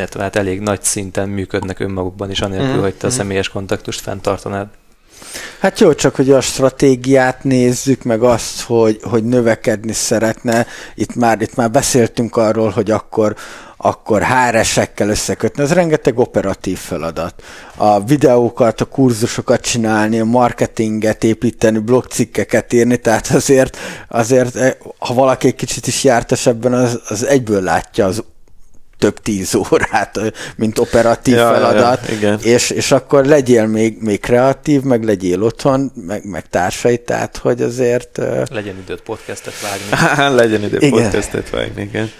illetve 0.00 0.22
hát 0.22 0.36
elég 0.36 0.60
nagy 0.60 0.82
szinten 0.82 1.28
működnek 1.28 1.80
önmagukban 1.80 2.30
is, 2.30 2.40
anélkül, 2.40 2.76
mm. 2.76 2.80
hogy 2.80 2.94
te 2.94 3.06
a 3.06 3.10
mhm. 3.10 3.18
személyes 3.18 3.48
kontaktust 3.48 4.00
fenntartanád. 4.00 4.66
Hát 5.60 5.80
jó, 5.80 5.94
csak 5.94 6.14
hogy 6.14 6.30
a 6.30 6.40
stratégiát 6.40 7.44
nézzük, 7.44 8.02
meg 8.02 8.22
azt, 8.22 8.60
hogy, 8.60 9.00
hogy 9.02 9.24
növekedni 9.24 9.92
szeretne. 9.92 10.66
Itt 10.94 11.14
már, 11.14 11.40
itt 11.40 11.54
már 11.54 11.70
beszéltünk 11.70 12.36
arról, 12.36 12.70
hogy 12.70 12.90
akkor 12.90 13.36
akkor 13.82 14.22
HR-esekkel 14.22 15.08
összekötni, 15.08 15.62
ez 15.62 15.72
rengeteg 15.72 16.18
operatív 16.18 16.78
feladat. 16.78 17.42
A 17.76 18.04
videókat, 18.04 18.80
a 18.80 18.84
kurzusokat 18.84 19.60
csinálni, 19.60 20.20
a 20.20 20.24
marketinget 20.24 21.24
építeni, 21.24 21.78
blogcikkeket 21.78 22.72
írni, 22.72 22.96
tehát 22.96 23.28
azért, 23.28 23.76
azért 24.08 24.56
eh, 24.56 24.72
ha 24.98 25.14
valaki 25.14 25.46
egy 25.46 25.54
kicsit 25.54 25.86
is 25.86 26.04
jártas 26.04 26.46
ebben, 26.46 26.72
az, 26.72 27.00
az 27.08 27.26
egyből 27.26 27.62
látja 27.62 28.06
az 28.06 28.24
több 29.00 29.20
tíz 29.20 29.54
órát, 29.54 30.20
mint 30.56 30.78
operatív 30.78 31.34
ja, 31.34 31.52
feladat, 31.52 32.08
ja, 32.08 32.14
igen. 32.14 32.38
És, 32.42 32.70
és 32.70 32.92
akkor 32.92 33.24
legyél 33.24 33.66
még, 33.66 33.96
még 34.00 34.20
kreatív, 34.20 34.82
meg 34.82 35.04
legyél 35.04 35.42
otthon, 35.42 35.92
meg, 35.94 36.24
meg 36.24 36.48
társai, 36.48 36.98
tehát 36.98 37.36
hogy 37.36 37.62
azért... 37.62 38.20
Legyen 38.50 38.78
időt 38.78 39.00
podcastet 39.00 39.54
vágni. 39.60 40.34
Legyen 40.42 40.62
időt 40.62 40.82
igen. 40.82 41.02
podcastet 41.02 41.50
vágni, 41.50 41.82
igen. 41.82 42.10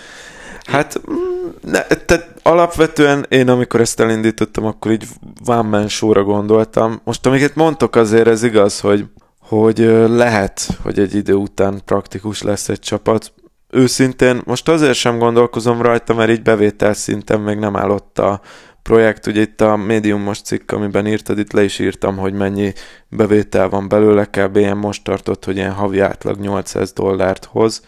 Hát, 0.65 1.01
mm, 1.11 1.49
ne, 1.71 1.83
tehát 1.83 2.29
alapvetően 2.43 3.27
én, 3.29 3.49
amikor 3.49 3.81
ezt 3.81 4.01
elindítottam, 4.01 4.65
akkor 4.65 4.91
így 4.91 5.05
one 5.47 5.89
show 5.89 6.13
gondoltam. 6.13 7.01
Most, 7.05 7.27
amiket 7.27 7.55
mondtok, 7.55 7.97
azért 7.97 8.27
ez 8.27 8.43
igaz, 8.43 8.81
hogy, 8.81 9.05
hogy 9.41 9.79
lehet, 10.09 10.69
hogy 10.83 10.99
egy 10.99 11.15
idő 11.15 11.35
után 11.35 11.81
praktikus 11.85 12.43
lesz 12.43 12.69
egy 12.69 12.79
csapat 12.79 13.33
őszintén 13.71 14.41
most 14.45 14.69
azért 14.69 14.95
sem 14.95 15.19
gondolkozom 15.19 15.83
rajta, 15.83 16.15
mert 16.15 16.31
így 16.31 16.43
bevétel 16.43 16.93
szinten 16.93 17.41
még 17.41 17.59
nem 17.59 17.77
állott 17.77 18.19
a 18.19 18.41
projekt. 18.83 19.27
Ugye 19.27 19.41
itt 19.41 19.61
a 19.61 19.77
médiumos 19.77 20.41
cikk, 20.41 20.73
amiben 20.73 21.07
írtad, 21.07 21.39
itt 21.39 21.53
le 21.53 21.63
is 21.63 21.79
írtam, 21.79 22.17
hogy 22.17 22.33
mennyi 22.33 22.73
bevétel 23.09 23.69
van 23.69 23.89
belőle, 23.89 24.25
kb. 24.25 24.59
most 24.59 25.05
tartott, 25.05 25.45
hogy 25.45 25.57
ilyen 25.57 25.73
havi 25.73 26.01
átlag 26.01 26.41
800 26.41 26.93
dollárt 26.93 27.45
hoz 27.45 27.83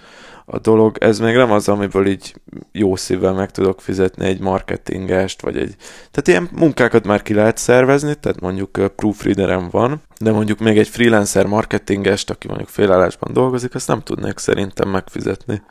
a 0.45 0.59
dolog. 0.59 0.97
Ez 1.01 1.18
még 1.18 1.34
nem 1.34 1.51
az, 1.51 1.68
amiből 1.68 2.07
így 2.07 2.34
jó 2.72 2.97
szívvel 2.97 3.32
meg 3.32 3.51
tudok 3.51 3.80
fizetni 3.80 4.26
egy 4.26 4.40
marketingest, 4.40 5.43
vagy 5.43 5.57
egy... 5.57 5.76
Tehát 6.11 6.28
ilyen 6.28 6.49
munkákat 6.53 7.07
már 7.07 7.22
ki 7.22 7.34
lehet 7.34 7.57
szervezni, 7.57 8.14
tehát 8.14 8.40
mondjuk 8.40 8.93
proofreaderem 8.97 9.68
van, 9.70 10.03
de 10.20 10.32
mondjuk 10.32 10.59
még 10.59 10.78
egy 10.78 10.88
freelancer 10.88 11.47
marketingest, 11.47 12.30
aki 12.30 12.47
mondjuk 12.47 12.68
félállásban 12.68 13.32
dolgozik, 13.32 13.74
azt 13.74 13.88
nem 13.88 14.03
tudnék 14.03 14.38
szerintem 14.38 14.88
megfizetni 14.88 15.62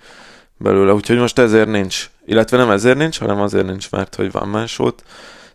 belőle. 0.57 0.93
Úgyhogy 0.93 1.17
most 1.17 1.39
ezért 1.39 1.69
nincs. 1.69 2.09
Illetve 2.26 2.57
nem 2.57 2.69
ezért 2.69 2.97
nincs, 2.97 3.19
hanem 3.19 3.41
azért 3.41 3.65
nincs, 3.65 3.91
mert 3.91 4.15
hogy 4.15 4.32
van 4.32 4.47
másót 4.47 5.03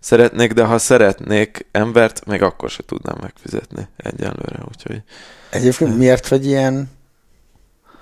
szeretnék, 0.01 0.53
de 0.53 0.64
ha 0.64 0.79
szeretnék 0.79 1.67
embert, 1.71 2.27
még 2.27 2.43
akkor 2.43 2.71
se 2.71 2.83
tudnám 2.87 3.17
megfizetni 3.21 3.89
egyenlőre, 3.97 4.59
úgyhogy... 4.69 5.03
Egyébként 5.51 5.99
miért 5.99 6.29
vagy 6.29 6.47
ilyen 6.47 6.91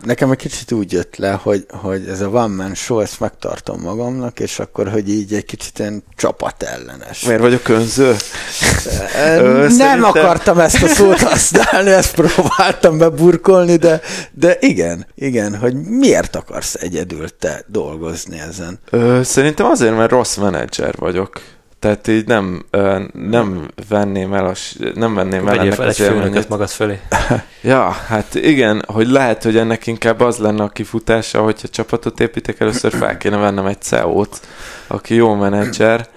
nekem 0.01 0.31
egy 0.31 0.37
kicsit 0.37 0.73
úgy 0.73 0.93
jött 0.93 1.17
le, 1.17 1.33
hogy, 1.43 1.67
hogy 1.71 2.09
ez 2.09 2.21
a 2.21 2.29
one 2.29 2.55
man 2.55 2.75
show, 2.75 3.01
ezt 3.01 3.21
megtartom 3.21 3.81
magamnak, 3.81 4.41
és 4.41 4.59
akkor, 4.59 4.89
hogy 4.89 5.09
így 5.09 5.35
egy 5.35 5.45
kicsit 5.45 5.79
ilyen 5.79 6.05
csapat 6.17 6.63
ellenes. 6.63 7.25
Miért 7.25 7.41
vagyok 7.41 7.69
önző? 7.69 8.07
Nem 8.07 9.71
Szerintem... 9.71 10.05
akartam 10.05 10.59
ezt 10.59 10.83
a 10.83 10.89
szót 10.89 11.21
használni, 11.21 11.91
ezt 11.91 12.15
próbáltam 12.15 12.99
beburkolni, 12.99 13.77
de, 13.77 14.01
de 14.33 14.57
igen, 14.61 15.07
igen, 15.15 15.57
hogy 15.57 15.75
miért 15.75 16.37
akarsz 16.37 16.75
egyedül 16.75 17.39
te 17.39 17.65
dolgozni 17.67 18.41
ezen? 18.41 18.79
Ö, 18.91 19.21
szerintem 19.23 19.67
azért, 19.67 19.97
mert 19.97 20.11
rossz 20.11 20.37
menedzser 20.37 20.95
vagyok. 20.97 21.41
Tehát 21.85 22.09
így 22.09 22.27
nem, 22.27 22.65
nem 23.13 23.69
venném 23.89 24.33
el, 24.33 24.45
a, 24.45 24.53
nem 24.95 25.15
venném 25.15 25.49
el 25.49 25.59
ennek 25.59 25.73
fel 25.73 25.87
az 25.87 26.01
élményet. 26.01 26.49
magad 26.49 26.69
fölé. 26.69 27.01
ja, 27.63 27.91
hát 27.91 28.35
igen, 28.35 28.85
hogy 28.87 29.09
lehet, 29.09 29.43
hogy 29.43 29.57
ennek 29.57 29.87
inkább 29.87 30.21
az 30.21 30.37
lenne 30.37 30.63
a 30.63 30.69
kifutása, 30.69 31.43
hogyha 31.43 31.69
csapatot 31.69 32.21
építek, 32.21 32.61
először 32.61 32.93
fel 32.93 33.17
kéne 33.17 33.37
vennem 33.37 33.67
egy 33.67 33.81
CEO-t, 33.81 34.41
aki 34.87 35.15
jó 35.15 35.35
menedzser. 35.35 36.09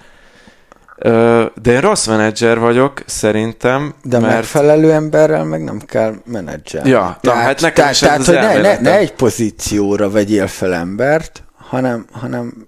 De 1.54 1.72
én 1.72 1.80
rossz 1.80 2.06
menedzser 2.06 2.58
vagyok, 2.58 3.02
szerintem. 3.06 3.94
De 4.02 4.18
mert... 4.18 4.34
megfelelő 4.34 4.92
emberrel 4.92 5.44
meg 5.44 5.64
nem 5.64 5.78
kell 5.86 6.14
menedzser. 6.24 6.86
Ja, 6.86 7.18
tehát, 7.20 7.42
hát 7.42 7.60
nekem 7.60 7.92
tehát, 7.92 7.98
tehát 8.00 8.24
hogy 8.24 8.34
ne, 8.34 8.60
ne, 8.60 8.80
ne 8.80 8.96
egy 8.96 9.12
pozícióra 9.12 10.10
vegyél 10.10 10.46
fel 10.46 10.74
embert, 10.74 11.42
hanem, 11.56 12.06
hanem 12.12 12.67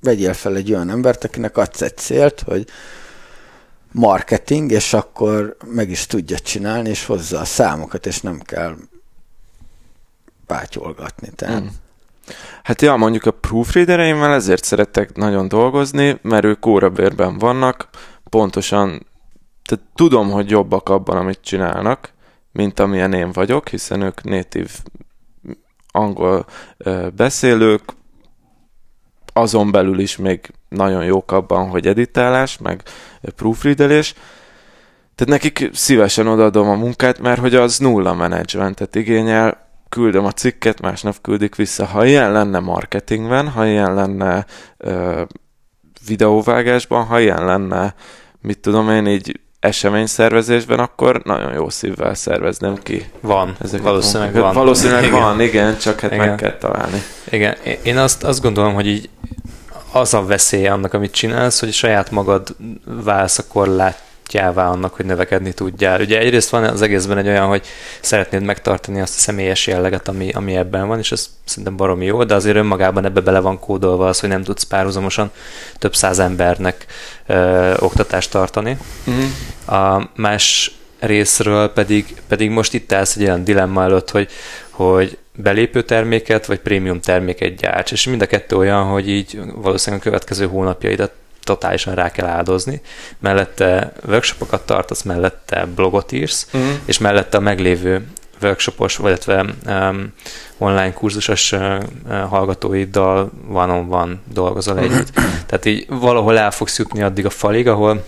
vegyél 0.00 0.32
fel 0.32 0.56
egy 0.56 0.72
olyan 0.72 0.90
embert, 0.90 1.24
akinek 1.24 1.56
adsz 1.56 1.80
egy 1.80 1.96
célt, 1.96 2.40
hogy 2.40 2.66
marketing, 3.92 4.70
és 4.70 4.92
akkor 4.92 5.56
meg 5.64 5.90
is 5.90 6.06
tudja 6.06 6.38
csinálni, 6.38 6.88
és 6.88 7.04
hozza 7.04 7.38
a 7.38 7.44
számokat, 7.44 8.06
és 8.06 8.20
nem 8.20 8.40
kell 8.40 8.76
pátyolgatni. 10.46 11.28
Tehát. 11.34 11.62
Mm. 11.62 11.66
Hát 12.62 12.82
ja, 12.82 12.96
mondjuk 12.96 13.26
a 13.26 13.30
proofreadereimmel 13.30 14.34
ezért 14.34 14.64
szeretek 14.64 15.16
nagyon 15.16 15.48
dolgozni, 15.48 16.18
mert 16.22 16.44
ők 16.44 16.66
órabérben 16.66 17.38
vannak, 17.38 17.88
pontosan, 18.28 19.06
tehát 19.64 19.84
tudom, 19.94 20.30
hogy 20.30 20.50
jobbak 20.50 20.88
abban, 20.88 21.16
amit 21.16 21.40
csinálnak, 21.42 22.12
mint 22.52 22.80
amilyen 22.80 23.12
én 23.12 23.32
vagyok, 23.32 23.68
hiszen 23.68 24.00
ők 24.02 24.22
native 24.22 24.70
angol 25.90 26.46
beszélők, 27.16 27.82
azon 29.40 29.70
belül 29.70 29.98
is 29.98 30.16
még 30.16 30.40
nagyon 30.68 31.04
jók 31.04 31.32
abban, 31.32 31.68
hogy 31.68 31.86
editálás, 31.86 32.58
meg 32.58 32.82
proofreadelés. 33.36 34.14
Tehát 35.14 35.42
nekik 35.42 35.70
szívesen 35.72 36.26
odaadom 36.26 36.68
a 36.68 36.74
munkát, 36.74 37.18
mert 37.18 37.40
hogy 37.40 37.54
az 37.54 37.78
nulla 37.78 38.14
menedzsmentet 38.14 38.94
igényel, 38.94 39.68
küldöm 39.88 40.24
a 40.24 40.32
cikket, 40.32 40.80
másnap 40.80 41.20
küldik 41.20 41.54
vissza. 41.54 41.84
Ha 41.84 42.04
ilyen 42.04 42.32
lenne 42.32 42.58
marketingben, 42.58 43.48
ha 43.48 43.66
ilyen 43.66 43.94
lenne 43.94 44.46
ö, 44.76 45.22
videóvágásban, 46.06 47.04
ha 47.04 47.20
ilyen 47.20 47.44
lenne, 47.44 47.94
mit 48.40 48.58
tudom 48.58 48.90
én, 48.90 49.06
így 49.06 49.40
eseményszervezésben, 49.60 50.78
akkor 50.78 51.22
nagyon 51.24 51.52
jó 51.52 51.68
szívvel 51.68 52.14
szerveznem 52.14 52.76
ki. 52.82 53.10
Van, 53.20 53.56
Ezeket 53.60 53.86
valószínűleg 53.86 54.34
van. 54.34 54.54
Valószínűleg 54.54 55.04
igen. 55.04 55.20
van, 55.20 55.40
igen, 55.40 55.78
csak 55.78 56.00
hát 56.00 56.12
igen. 56.12 56.28
meg 56.28 56.36
kell 56.36 56.56
találni. 56.56 57.02
Igen, 57.30 57.56
én 57.82 57.98
azt, 57.98 58.24
azt 58.24 58.42
gondolom, 58.42 58.74
hogy 58.74 58.86
így 58.86 59.08
az 59.92 60.14
a 60.14 60.24
veszély 60.24 60.66
annak, 60.66 60.94
amit 60.94 61.12
csinálsz, 61.12 61.60
hogy 61.60 61.72
saját 61.72 62.10
magad 62.10 62.56
válsz 62.84 63.38
a 63.38 63.46
korlát 63.48 64.02
útjává 64.30 64.68
annak, 64.68 64.94
hogy 64.94 65.04
növekedni 65.04 65.52
tudjál. 65.52 66.00
Ugye 66.00 66.18
egyrészt 66.18 66.50
van 66.50 66.64
az 66.64 66.82
egészben 66.82 67.18
egy 67.18 67.26
olyan, 67.26 67.46
hogy 67.46 67.66
szeretnéd 68.00 68.42
megtartani 68.42 69.00
azt 69.00 69.16
a 69.16 69.18
személyes 69.18 69.66
jelleget, 69.66 70.08
ami, 70.08 70.30
ami 70.32 70.56
ebben 70.56 70.88
van, 70.88 70.98
és 70.98 71.12
ez 71.12 71.30
szerintem 71.44 71.76
baromi 71.76 72.04
jó, 72.04 72.24
de 72.24 72.34
azért 72.34 72.56
önmagában 72.56 73.04
ebbe 73.04 73.20
bele 73.20 73.40
van 73.40 73.58
kódolva 73.58 74.08
az, 74.08 74.20
hogy 74.20 74.28
nem 74.28 74.42
tudsz 74.42 74.62
párhuzamosan 74.62 75.30
több 75.78 75.94
száz 75.94 76.18
embernek 76.18 76.86
ö, 77.26 77.74
oktatást 77.78 78.30
tartani. 78.30 78.76
Uh-huh. 79.06 79.78
A 79.78 80.10
más 80.16 80.74
részről 80.98 81.68
pedig, 81.68 82.14
pedig 82.28 82.50
most 82.50 82.74
itt 82.74 82.92
állsz 82.92 83.16
egy 83.16 83.22
olyan 83.22 83.44
dilemma 83.44 83.82
előtt, 83.82 84.10
hogy, 84.10 84.28
hogy 84.70 85.18
belépő 85.34 85.82
terméket, 85.82 86.46
vagy 86.46 86.58
prémium 86.58 87.00
terméket 87.00 87.56
gyárts, 87.56 87.92
és 87.92 88.06
mind 88.06 88.22
a 88.22 88.26
kettő 88.26 88.56
olyan, 88.56 88.84
hogy 88.84 89.08
így 89.08 89.40
valószínűleg 89.54 90.06
a 90.06 90.08
következő 90.08 90.46
hónapjaidat 90.46 91.12
totálisan 91.50 91.94
rá 91.94 92.10
kell 92.10 92.26
áldozni, 92.26 92.80
mellette 93.18 93.92
workshopokat 94.06 94.66
tartasz, 94.66 95.02
mellette 95.02 95.66
blogot 95.74 96.12
írsz, 96.12 96.46
uh-huh. 96.52 96.70
és 96.84 96.98
mellette 96.98 97.36
a 97.36 97.40
meglévő 97.40 98.06
workshopos, 98.42 98.96
vagy 98.96 99.18
um, 99.66 100.12
online 100.58 100.92
kurzusos 100.92 101.52
uh, 101.52 101.82
hallgatóiddal 102.28 103.30
van-on-van 103.46 104.20
dolgozol 104.32 104.78
együtt. 104.78 105.10
Tehát 105.46 105.64
így 105.64 105.86
valahol 105.88 106.38
el 106.38 106.50
fogsz 106.50 106.78
jutni 106.78 107.02
addig 107.02 107.26
a 107.26 107.30
falig, 107.30 107.68
ahol 107.68 108.04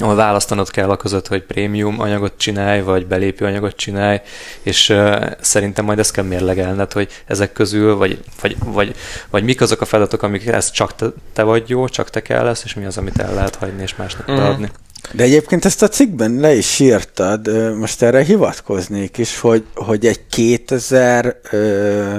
ahol 0.00 0.14
választanod 0.14 0.70
kell 0.70 0.90
a 0.90 0.96
között, 0.96 1.26
hogy 1.26 1.42
prémium 1.42 2.00
anyagot 2.00 2.32
csinálj, 2.36 2.80
vagy 2.80 3.06
belépő 3.06 3.44
anyagot 3.44 3.76
csinálj, 3.76 4.20
és 4.62 4.88
uh, 4.88 5.30
szerintem 5.40 5.84
majd 5.84 5.98
ezt 5.98 6.12
kell 6.12 6.24
mérlegelned, 6.24 6.92
hogy 6.92 7.08
ezek 7.26 7.52
közül, 7.52 7.96
vagy, 7.96 8.20
vagy, 8.40 8.56
vagy, 8.64 8.94
vagy 9.30 9.44
mik 9.44 9.60
azok 9.60 9.80
a 9.80 9.84
feladatok, 9.84 10.22
amik 10.22 10.46
ez 10.46 10.70
csak 10.70 10.94
te, 10.94 11.06
te 11.32 11.42
vagy 11.42 11.68
jó, 11.68 11.88
csak 11.88 12.10
te 12.10 12.22
kell 12.22 12.44
lesz, 12.44 12.64
és 12.64 12.74
mi 12.74 12.84
az, 12.84 12.96
amit 12.96 13.18
el 13.18 13.34
lehet 13.34 13.54
hagyni, 13.54 13.82
és 13.82 13.96
másnak 13.96 14.30
mm. 14.30 14.36
adni. 14.36 14.70
De 15.12 15.22
egyébként 15.22 15.64
ezt 15.64 15.82
a 15.82 15.88
cikkben 15.88 16.40
le 16.40 16.54
is 16.54 16.78
írtad, 16.78 17.74
most 17.76 18.02
erre 18.02 18.22
hivatkoznék 18.22 19.18
is, 19.18 19.38
hogy, 19.38 19.64
hogy 19.74 20.06
egy 20.06 20.26
2000 20.26 21.40
ö, 21.50 22.16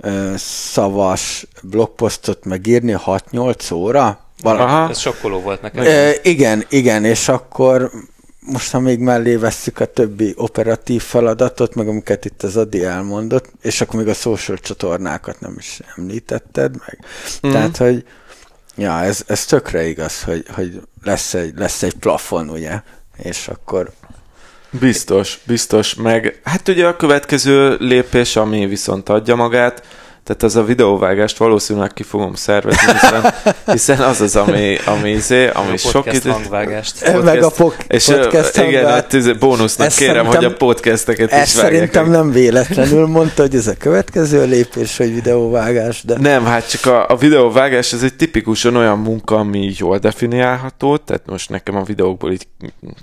ö, 0.00 0.32
szavas 0.36 1.46
blogposztot 1.62 2.44
megírni 2.44 2.96
6-8 3.06 3.74
óra, 3.74 4.25
valami. 4.42 4.70
Aha. 4.70 4.88
Ez 4.88 4.98
sokkoló 4.98 5.40
volt 5.40 5.62
nekem. 5.62 5.84
E, 5.84 6.12
igen, 6.22 6.64
igen, 6.68 7.04
és 7.04 7.28
akkor 7.28 7.90
most, 8.40 8.70
ha 8.70 8.80
még 8.80 8.98
mellé 8.98 9.36
vesszük 9.36 9.80
a 9.80 9.84
többi 9.84 10.34
operatív 10.36 11.02
feladatot, 11.02 11.74
meg 11.74 11.88
amiket 11.88 12.24
itt 12.24 12.42
az 12.42 12.56
Adi 12.56 12.84
elmondott, 12.84 13.52
és 13.62 13.80
akkor 13.80 14.00
még 14.00 14.08
a 14.08 14.14
social 14.14 14.56
csatornákat 14.56 15.40
nem 15.40 15.54
is 15.58 15.80
említetted 15.96 16.74
meg. 16.86 17.04
Mm. 17.46 17.50
Tehát, 17.50 17.76
hogy 17.76 18.04
ja, 18.76 19.02
ez, 19.02 19.22
ez 19.26 19.44
tökre 19.44 19.86
igaz, 19.86 20.22
hogy, 20.22 20.44
hogy 20.54 20.80
lesz, 21.02 21.34
egy, 21.34 21.52
lesz 21.56 21.82
egy 21.82 21.94
plafon, 21.94 22.48
ugye, 22.48 22.80
és 23.22 23.48
akkor 23.48 23.92
Biztos, 24.70 25.38
biztos, 25.46 25.94
meg 25.94 26.40
hát 26.44 26.68
ugye 26.68 26.86
a 26.86 26.96
következő 26.96 27.76
lépés, 27.80 28.36
ami 28.36 28.66
viszont 28.66 29.08
adja 29.08 29.34
magát, 29.34 29.82
tehát 30.26 30.42
az 30.42 30.56
a 30.56 30.64
videóvágást 30.64 31.36
valószínűleg 31.36 31.92
ki 31.92 32.02
fogom 32.02 32.34
szervezni, 32.34 32.92
hiszen, 32.92 33.34
hiszen 33.76 34.00
az 34.00 34.20
az, 34.20 34.36
ami, 34.36 34.76
ami, 34.86 35.10
izé, 35.10 35.48
ami 35.48 35.76
sok 35.76 36.12
idő... 36.12 36.30
hangvágást. 36.30 36.98
Podcast, 37.04 37.24
meg 37.24 37.42
a 37.42 37.50
po- 37.50 37.84
és 37.88 38.04
podcast 38.04 38.56
Igen, 38.56 38.86
hát 38.86 39.12
izé, 39.12 39.32
bónusznak 39.32 39.86
ezt 39.86 39.98
kérem, 39.98 40.26
hogy 40.26 40.44
a 40.44 40.52
podcasteket 40.52 41.32
is 41.42 41.48
szerintem 41.48 42.10
nem 42.10 42.30
véletlenül 42.30 43.06
mondta, 43.06 43.42
hogy 43.42 43.54
ez 43.54 43.66
a 43.66 43.74
következő 43.78 44.44
lépés, 44.44 44.96
hogy 44.96 45.14
videóvágás, 45.14 46.02
de... 46.02 46.18
Nem, 46.18 46.44
hát 46.44 46.70
csak 46.70 46.86
a, 46.86 47.08
a 47.08 47.16
videóvágás 47.16 47.92
ez 47.92 48.02
egy 48.02 48.16
tipikusan 48.16 48.76
olyan 48.76 48.98
munka, 48.98 49.36
ami 49.36 49.72
jól 49.76 49.98
definiálható, 49.98 50.96
tehát 50.96 51.22
most 51.26 51.50
nekem 51.50 51.76
a 51.76 51.82
videókból 51.82 52.32
így 52.32 52.46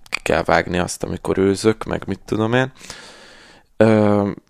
ki 0.10 0.20
kell 0.24 0.44
vágni 0.44 0.78
azt, 0.78 1.04
amikor 1.04 1.38
őzök, 1.38 1.84
meg 1.84 2.02
mit 2.06 2.20
tudom 2.26 2.54
én 2.54 2.72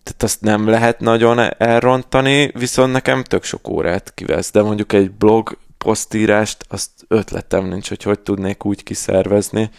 tehát 0.03 0.23
azt 0.23 0.41
nem 0.41 0.67
lehet 0.67 0.99
nagyon 0.99 1.39
elrontani, 1.57 2.51
viszont 2.53 2.91
nekem 2.91 3.23
tök 3.23 3.43
sok 3.43 3.67
órát 3.67 4.13
kivesz, 4.13 4.51
de 4.51 4.61
mondjuk 4.61 4.93
egy 4.93 5.11
blog 5.11 5.57
posztírást, 5.77 6.65
azt 6.69 6.89
ötletem 7.07 7.65
nincs, 7.65 7.89
hogy 7.89 8.03
hogy 8.03 8.19
tudnék 8.19 8.65
úgy 8.65 8.83
kiszervezni, 8.83 9.69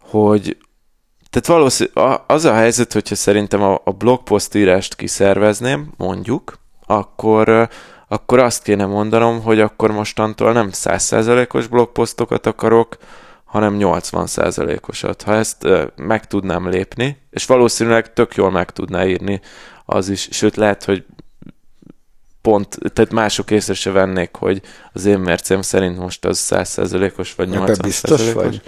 hogy 0.00 0.56
tehát 1.30 1.46
valószínűleg 1.46 2.20
az 2.26 2.44
a 2.44 2.54
helyzet, 2.54 2.92
hogyha 2.92 3.14
szerintem 3.14 3.62
a, 3.62 3.80
a 3.84 3.90
blogposztírást 3.90 4.94
kiszervezném, 4.94 5.92
mondjuk, 5.96 6.58
akkor, 6.86 7.68
akkor 8.08 8.38
azt 8.38 8.62
kéne 8.62 8.86
mondanom, 8.86 9.42
hogy 9.42 9.60
akkor 9.60 9.92
mostantól 9.92 10.52
nem 10.52 10.70
100%-os 10.72 11.66
blogposztokat 11.66 12.46
akarok, 12.46 12.96
hanem 13.48 13.76
80%-osat. 13.78 15.22
Ha 15.22 15.34
ezt 15.34 15.68
meg 15.96 16.26
tudnám 16.26 16.68
lépni, 16.68 17.16
és 17.30 17.46
valószínűleg 17.46 18.12
tök 18.12 18.34
jól 18.34 18.50
meg 18.50 18.70
tudná 18.70 19.06
írni 19.06 19.40
az 19.84 20.08
is, 20.08 20.28
sőt 20.30 20.56
lehet, 20.56 20.84
hogy 20.84 21.04
pont, 22.42 22.78
tehát 22.92 23.12
mások 23.12 23.50
észre 23.50 23.74
se 23.74 23.90
vennék, 23.90 24.34
hogy 24.34 24.62
az 24.92 25.04
én 25.04 25.18
mércém 25.18 25.62
szerint 25.62 25.98
most 25.98 26.24
az 26.24 26.48
100%-os 26.50 27.34
vagy 27.34 27.48
80%-os. 27.52 27.78
biztos 27.78 28.32
vagy? 28.32 28.62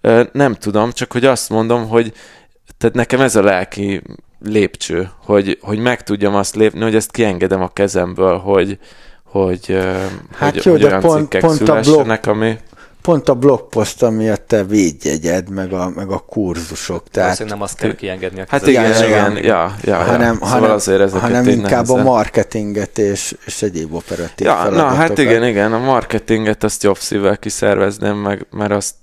Ö, 0.00 0.22
nem 0.32 0.54
tudom, 0.54 0.92
csak 0.92 1.12
hogy 1.12 1.24
azt 1.24 1.48
mondom, 1.48 1.88
hogy 1.88 2.12
tehát 2.78 2.94
nekem 2.94 3.20
ez 3.20 3.36
a 3.36 3.42
lelki 3.42 4.02
lépcső, 4.44 5.10
hogy, 5.24 5.58
hogy 5.60 5.78
meg 5.78 6.02
tudjam 6.02 6.34
azt 6.34 6.54
lépni, 6.54 6.80
hogy 6.80 6.94
ezt 6.94 7.10
kiengedem 7.10 7.62
a 7.62 7.68
kezemből, 7.68 8.38
hogy, 8.38 8.78
hogy, 9.24 9.78
hát 10.36 10.52
hogy, 10.52 10.64
jó, 10.64 10.72
hogy 10.72 10.84
olyan 10.84 11.00
pont, 11.00 11.20
cikkek 11.20 11.40
pont 11.40 11.68
a 11.68 11.80
blog, 11.80 12.18
ami 12.26 12.58
pont 13.02 13.28
a 13.28 13.34
blogpost, 13.34 14.02
ami 14.02 14.28
a 14.28 14.36
te 14.36 14.64
védjegyed, 14.64 15.48
meg 15.48 15.72
a, 15.72 15.88
meg 15.94 16.10
a 16.10 16.18
kurzusok. 16.18 17.08
Tehát 17.08 17.44
nem 17.44 17.62
azt 17.62 17.78
kell 17.78 17.94
kiengedni 17.94 18.40
a 18.40 18.44
Hát 18.48 18.66
igen, 18.66 18.84
igen, 18.84 19.08
igen, 19.08 19.44
ja, 19.44 19.74
ja, 19.82 19.96
hanem, 19.96 20.38
ja. 20.40 20.46
Szóval 20.46 20.48
hanem, 20.48 20.70
azért 20.70 21.12
hanem 21.12 21.48
inkább 21.48 21.86
nehezen. 21.86 21.98
a 21.98 22.02
marketinget 22.02 22.98
és, 22.98 23.36
és 23.44 23.62
egyéb 23.62 23.94
operatív 23.94 24.46
ja, 24.46 24.68
Na, 24.70 24.86
hát 24.86 25.18
igen, 25.18 25.44
igen, 25.44 25.72
a 25.72 25.78
marketinget 25.78 26.64
azt 26.64 26.82
jobb 26.82 26.98
szívvel 26.98 27.38
kiszervezném 27.38 28.16
meg, 28.16 28.46
mert 28.50 28.72
azt, 28.72 28.94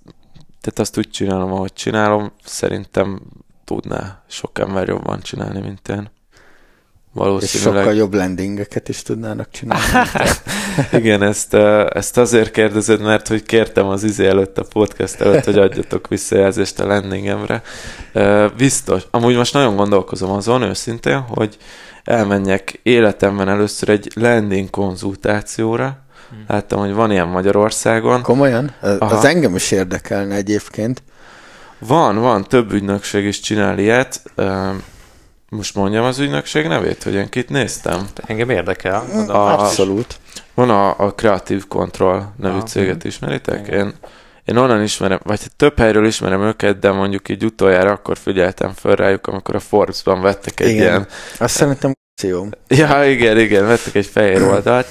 tehát 0.62 0.80
azt 0.80 0.98
úgy 0.98 1.10
csinálom, 1.10 1.52
ahogy 1.52 1.74
csinálom, 1.74 2.32
szerintem 2.46 3.22
tudná 3.66 4.24
sok 4.28 4.60
ember 4.60 4.88
jobban 4.88 5.22
csinálni, 5.22 5.60
mint 5.60 5.88
én. 5.90 6.10
Valószínűleg. 7.18 7.76
És 7.76 7.80
sokkal 7.84 8.00
jobb 8.00 8.14
landingeket 8.14 8.90
is 8.90 9.02
tudnának 9.02 9.48
csinálni. 9.52 10.10
Igen, 11.00 11.24
ezt, 11.24 11.54
ezt 11.90 12.18
azért 12.18 12.52
kérdezed, 12.52 13.02
mert 13.02 13.28
hogy 13.28 13.44
kértem 13.44 13.88
az 13.88 14.04
izé 14.04 14.28
előtt 14.28 14.58
a 14.58 14.64
podcast 14.64 15.22
előtt, 15.22 15.44
hogy 15.44 15.58
adjatok 15.58 16.08
visszajelzést 16.08 16.80
a 16.80 16.86
landingemre. 16.86 17.62
Biztos. 18.58 19.04
Amúgy 19.12 19.36
most 19.36 19.54
nagyon 19.54 19.76
gondolkozom 19.76 20.32
azon 20.32 20.62
őszintén, 20.62 21.20
hogy 21.20 21.58
elmenjek 22.04 22.80
életemben 22.84 23.50
először 23.50 23.90
egy 23.90 24.12
landing 24.16 24.70
konzultációra, 24.70 26.06
Hmm. 26.30 26.44
Láttam, 26.48 26.80
hogy 26.80 26.94
van 26.94 27.12
ilyen 27.12 27.28
Magyarországon. 27.28 28.22
Komolyan? 28.22 28.72
Aha. 28.82 29.16
Az 29.16 29.26
engem 29.26 29.56
is 29.56 29.72
érdekelne 29.72 30.36
egyébként. 30.36 31.04
Van, 31.80 32.20
van, 32.20 32.44
több 32.44 32.72
ügynökség 32.72 33.26
is 33.26 33.40
csinál 33.40 33.80
ilyet. 33.80 34.22
Most 35.50 35.76
mondjam 35.76 36.06
az 36.06 36.20
ügynökség 36.20 36.68
nevét, 36.68 37.04
hogy 37.04 37.14
én 37.14 37.30
kit 37.30 37.50
néztem? 37.50 38.08
Engem 38.26 38.50
érdekel. 38.50 39.06
A, 39.28 39.32
Abszolút. 39.32 40.20
Van 40.54 40.70
a, 40.70 41.00
a 41.00 41.14
Creative 41.14 41.64
Control 41.68 42.34
nevű 42.38 42.58
ah, 42.58 42.64
céget, 42.64 43.04
ismeritek? 43.04 43.68
Én, 43.68 43.94
én 44.46 44.58
onnan 44.58 44.84
ismerem, 44.84 45.20
vagy 45.24 45.40
több 45.56 45.78
helyről 45.78 46.06
ismerem 46.06 46.42
őket, 46.42 46.80
de 46.80 46.92
mondjuk 46.92 47.30
így 47.30 47.46
utoljára 47.46 47.92
akkor 47.92 48.18
figyeltem 48.18 48.74
föl 48.74 48.96
rájuk, 48.96 49.28
amikor 49.28 49.56
a 49.56 49.60
Forbes-ban 49.60 50.22
vettek 50.22 50.60
egy 50.60 50.70
igen. 50.70 50.82
ilyen... 50.82 51.08
Azt 51.38 51.56
szerintem 51.56 51.94
jó. 52.24 52.46
Ja, 52.68 53.10
igen, 53.10 53.40
igen, 53.40 53.66
vettek 53.66 53.96
egy 53.96 54.06
fehér 54.06 54.42
oldalt. 54.42 54.88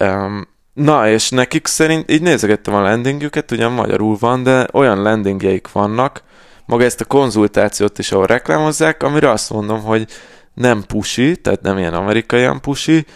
Um, 0.00 0.48
na, 0.72 1.08
és 1.08 1.30
nekik 1.30 1.66
szerint, 1.66 2.10
így 2.10 2.22
nézegettem 2.22 2.74
a 2.74 2.82
landingjüket, 2.82 3.50
ugyan 3.50 3.72
magyarul 3.72 4.16
van, 4.20 4.42
de 4.42 4.66
olyan 4.72 5.02
landingjeik 5.02 5.72
vannak, 5.72 6.22
maga 6.70 6.84
ezt 6.84 7.00
a 7.00 7.04
konzultációt 7.04 7.98
is, 7.98 8.12
ahol 8.12 8.26
reklámozzák, 8.26 9.02
amire 9.02 9.30
azt 9.30 9.50
mondom, 9.50 9.82
hogy 9.82 10.06
nem 10.54 10.82
pusi, 10.82 11.36
tehát 11.36 11.60
nem 11.60 11.78
ilyen 11.78 11.94
amerikai 11.94 12.48
pusi, 12.60 13.06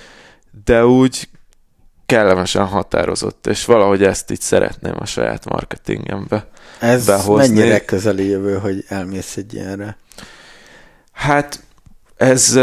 de 0.64 0.86
úgy 0.86 1.28
kellemesen 2.06 2.66
határozott, 2.66 3.46
és 3.46 3.64
valahogy 3.64 4.02
ezt 4.02 4.30
így 4.30 4.40
szeretném 4.40 4.94
a 4.98 5.04
saját 5.04 5.44
marketingembe 5.44 6.48
Ez 6.78 7.06
behozni. 7.06 7.54
mennyire 7.54 7.84
közeli 7.84 8.28
jövő, 8.28 8.58
hogy 8.58 8.84
elmész 8.88 9.36
egy 9.36 9.54
ilyenre? 9.54 9.96
Hát 11.12 11.62
ez 12.16 12.58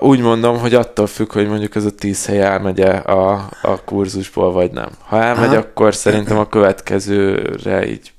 úgy 0.00 0.20
mondom, 0.20 0.58
hogy 0.58 0.74
attól 0.74 1.06
függ, 1.06 1.32
hogy 1.32 1.48
mondjuk 1.48 1.74
ez 1.74 1.84
a 1.84 1.90
tíz 1.90 2.26
hely 2.26 2.40
elmegy 2.40 2.80
a, 2.80 3.32
a 3.62 3.84
kurzusból, 3.84 4.52
vagy 4.52 4.70
nem. 4.70 4.90
Ha 5.00 5.22
elmegy, 5.22 5.48
Aha. 5.48 5.56
akkor 5.56 5.94
szerintem 5.94 6.38
a 6.38 6.48
következőre 6.48 7.86
így, 7.86 8.12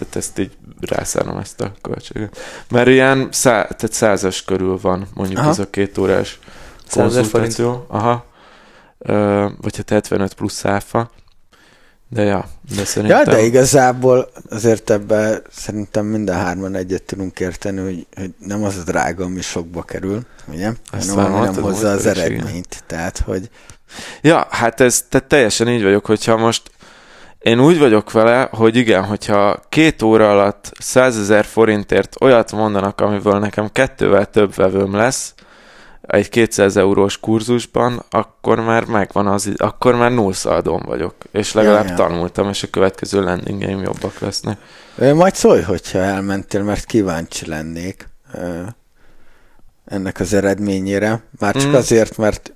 tehát 0.00 0.16
ezt 0.16 0.38
így 0.38 0.56
rászállom 0.80 1.36
ezt 1.36 1.60
a 1.60 1.72
költséget. 1.80 2.38
Mert 2.70 2.88
ilyen 2.88 3.28
szá, 3.30 3.62
tehát 3.62 3.92
százas 3.92 4.44
körül 4.44 4.78
van 4.80 5.08
mondjuk 5.14 5.38
Aha. 5.38 5.48
ez 5.48 5.58
a 5.58 5.70
két 5.70 5.98
órás 5.98 6.38
konzultáció. 6.90 7.84
Aha. 7.88 8.24
Ö, 8.98 9.48
vagy 9.60 9.76
hát 9.76 9.90
75 9.90 10.34
plusz 10.34 10.64
áfa. 10.64 11.10
De 12.08 12.22
ja, 12.22 12.48
de 12.76 12.84
szerintem... 12.84 13.18
Ja, 13.18 13.24
de 13.24 13.42
igazából 13.42 14.30
azért 14.50 14.90
ebben 14.90 15.42
szerintem 15.50 16.06
minden 16.06 16.36
hárman 16.36 16.74
egyet 16.74 17.02
tudunk 17.02 17.40
érteni, 17.40 17.80
hogy, 17.80 18.06
hogy 18.16 18.34
nem 18.38 18.64
az 18.64 18.76
a 18.76 18.82
drága, 18.82 19.24
ami 19.24 19.40
sokba 19.40 19.82
kerül, 19.82 20.20
ugye? 20.46 20.72
Ezt 20.92 21.10
hanem 21.10 21.34
ami 21.34 21.44
nem 21.44 21.62
hozza 21.62 21.90
az 21.90 22.06
eredményt. 22.06 22.46
Igen. 22.46 22.84
Tehát, 22.86 23.18
hogy... 23.18 23.50
Ja, 24.20 24.46
hát 24.50 24.80
ez 24.80 25.04
tehát 25.08 25.28
teljesen 25.28 25.68
így 25.68 25.82
vagyok, 25.82 26.06
hogyha 26.06 26.36
most 26.36 26.70
Én 27.40 27.60
úgy 27.60 27.78
vagyok 27.78 28.12
vele, 28.12 28.48
hogy 28.52 28.76
igen, 28.76 29.04
hogyha 29.04 29.60
két 29.68 30.02
óra 30.02 30.30
alatt 30.30 30.72
100 30.78 31.18
ezer 31.18 31.44
forintért 31.44 32.16
olyat 32.20 32.52
mondanak, 32.52 33.00
amiből 33.00 33.38
nekem 33.38 33.68
kettővel 33.72 34.30
több 34.30 34.54
vevőm 34.54 34.94
lesz, 34.94 35.34
egy 36.00 36.28
200 36.28 36.76
eurós 36.76 37.18
kurzusban, 37.18 38.04
akkor 38.10 38.60
már 38.60 38.84
megvan 38.84 39.26
az, 39.26 39.52
akkor 39.56 39.94
már 39.94 40.12
nullszaldón 40.12 40.82
vagyok, 40.86 41.14
és 41.32 41.52
legalább 41.52 41.84
ja, 41.84 41.90
ja. 41.90 41.96
tanultam, 41.96 42.48
és 42.48 42.62
a 42.62 42.70
következő 42.70 43.22
landingeim 43.22 43.82
jobbak 43.82 44.18
lesznek. 44.18 44.58
Majd 45.14 45.34
szólj, 45.34 45.62
hogyha 45.62 45.98
elmentél, 45.98 46.62
mert 46.62 46.84
kíváncsi 46.84 47.46
lennék 47.46 48.08
ennek 49.84 50.20
az 50.20 50.34
eredményére. 50.34 51.22
Már 51.38 51.54
csak 51.54 51.70
mm. 51.70 51.74
azért, 51.74 52.16
mert 52.16 52.54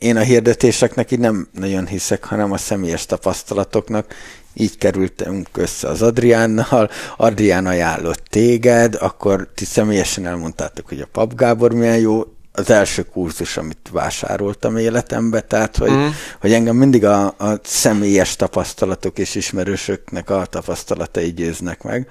én 0.00 0.16
a 0.16 0.20
hirdetéseknek 0.20 1.10
így 1.10 1.18
nem 1.18 1.48
nagyon 1.52 1.86
hiszek, 1.86 2.24
hanem 2.24 2.52
a 2.52 2.56
személyes 2.56 3.06
tapasztalatoknak. 3.06 4.14
Így 4.54 4.78
kerültünk 4.78 5.48
össze 5.52 5.88
az 5.88 6.02
Adriánnal, 6.02 6.90
Adrián 7.16 7.66
ajánlott 7.66 8.24
téged, 8.28 8.96
akkor 9.00 9.48
ti 9.54 9.64
személyesen 9.64 10.26
elmondtátok, 10.26 10.88
hogy 10.88 11.00
a 11.00 11.08
Pap 11.12 11.34
Gábor 11.34 11.72
milyen 11.72 11.98
jó, 11.98 12.24
az 12.52 12.70
első 12.70 13.02
kurzus, 13.02 13.56
amit 13.56 13.88
vásároltam 13.92 14.76
életembe, 14.76 15.40
tehát 15.40 15.76
hogy, 15.76 15.90
mm. 15.90 16.06
hogy 16.40 16.52
engem 16.52 16.76
mindig 16.76 17.04
a, 17.04 17.26
a 17.26 17.60
személyes 17.62 18.36
tapasztalatok 18.36 19.18
és 19.18 19.34
ismerősöknek 19.34 20.30
a 20.30 20.46
tapasztalatai 20.50 21.32
győznek 21.32 21.82
meg. 21.82 22.08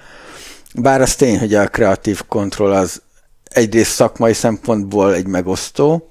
Bár 0.74 1.00
az 1.00 1.14
tény, 1.14 1.38
hogy 1.38 1.54
a 1.54 1.66
kreatív 1.66 2.22
kontroll 2.28 2.72
az 2.72 3.02
egyrészt 3.44 3.92
szakmai 3.92 4.32
szempontból 4.32 5.14
egy 5.14 5.26
megosztó 5.26 6.09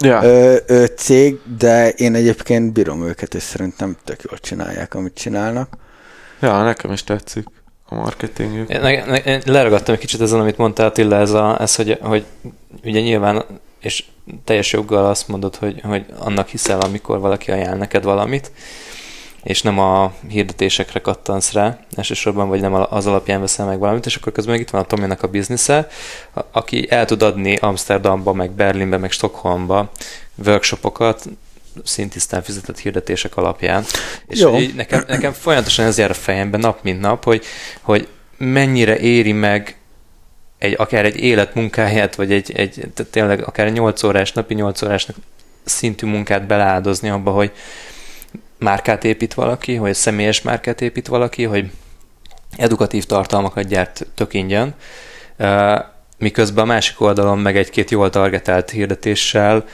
ja. 0.00 0.22
ö, 0.22 0.56
ö, 0.66 0.84
cég, 0.96 1.38
de 1.58 1.90
én 1.90 2.14
egyébként 2.14 2.72
bírom 2.72 3.06
őket, 3.06 3.34
és 3.34 3.42
szerintem 3.42 3.96
tök 4.04 4.22
jól 4.22 4.38
csinálják, 4.38 4.94
amit 4.94 5.14
csinálnak. 5.14 5.76
Ja, 6.40 6.62
nekem 6.62 6.92
is 6.92 7.04
tetszik 7.04 7.46
a 7.88 7.94
marketingük. 7.94 8.68
Én, 8.68 9.14
én 9.24 9.42
leragadtam 9.44 9.94
egy 9.94 10.00
kicsit 10.00 10.20
ezen, 10.20 10.40
amit 10.40 10.56
mondtál 10.56 10.86
Attila, 10.86 11.16
ez, 11.16 11.32
a, 11.32 11.60
ez 11.60 11.74
hogy, 11.74 11.98
hogy 12.00 12.24
ugye 12.84 13.00
nyilván, 13.00 13.44
és 13.80 14.04
teljes 14.44 14.72
joggal 14.72 15.06
azt 15.06 15.28
mondod, 15.28 15.56
hogy, 15.56 15.80
hogy 15.82 16.04
annak 16.18 16.48
hiszel, 16.48 16.80
amikor 16.80 17.18
valaki 17.18 17.50
ajánl 17.50 17.76
neked 17.76 18.04
valamit, 18.04 18.50
és 19.42 19.62
nem 19.62 19.78
a 19.78 20.12
hirdetésekre 20.28 21.00
kattansz 21.00 21.52
rá 21.52 21.78
elsősorban, 21.96 22.48
vagy 22.48 22.60
nem 22.60 22.74
az 22.74 23.06
alapján 23.06 23.40
veszel 23.40 23.66
meg 23.66 23.78
valamit, 23.78 24.06
és 24.06 24.16
akkor 24.16 24.32
közben 24.32 24.52
meg 24.54 24.62
itt 24.62 24.70
van 24.70 24.80
a 24.80 24.84
Tominak 24.84 25.22
a 25.22 25.28
biznisze, 25.28 25.88
aki 26.50 26.90
el 26.90 27.04
tud 27.04 27.22
adni 27.22 27.56
Amsterdamba, 27.56 28.32
meg 28.32 28.50
Berlinbe, 28.50 28.96
meg 28.96 29.10
Stockholmba 29.10 29.90
workshopokat, 30.44 31.24
szintisztán 31.84 32.42
fizetett 32.42 32.78
hirdetések 32.78 33.36
alapján. 33.36 33.84
És 34.26 34.40
Jó. 34.40 34.58
nekem, 34.76 35.04
nekem 35.06 35.32
folyamatosan 35.32 35.86
ez 35.86 35.98
jár 35.98 36.10
a 36.10 36.14
fejemben 36.14 36.60
nap 36.60 36.82
mint 36.82 37.00
nap, 37.00 37.24
hogy, 37.24 37.44
hogy 37.80 38.08
mennyire 38.36 38.98
éri 38.98 39.32
meg 39.32 39.76
egy, 40.58 40.74
akár 40.78 41.04
egy 41.04 41.20
életmunkáját, 41.20 42.14
vagy 42.14 42.32
egy, 42.32 42.52
egy 42.52 42.86
tényleg 43.10 43.46
akár 43.46 43.72
8 43.72 44.02
órás, 44.02 44.32
napi 44.32 44.54
8 44.54 44.82
órás 44.82 45.06
szintű 45.64 46.06
munkát 46.06 46.46
beleáldozni 46.46 47.08
abba, 47.08 47.30
hogy, 47.30 47.52
márkát 48.58 49.04
épít 49.04 49.34
valaki, 49.34 49.74
hogy 49.74 49.94
személyes 49.94 50.42
márkát 50.42 50.80
épít 50.80 51.06
valaki, 51.06 51.44
hogy 51.44 51.70
edukatív 52.56 53.04
tartalmakat 53.04 53.66
gyárt 53.66 54.06
tök 54.14 54.34
ingyen, 54.34 54.74
miközben 56.18 56.64
a 56.64 56.66
másik 56.66 57.00
oldalon 57.00 57.38
meg 57.38 57.56
egy-két 57.56 57.90
jól 57.90 58.10
targetált 58.10 58.70
hirdetéssel 58.70 59.64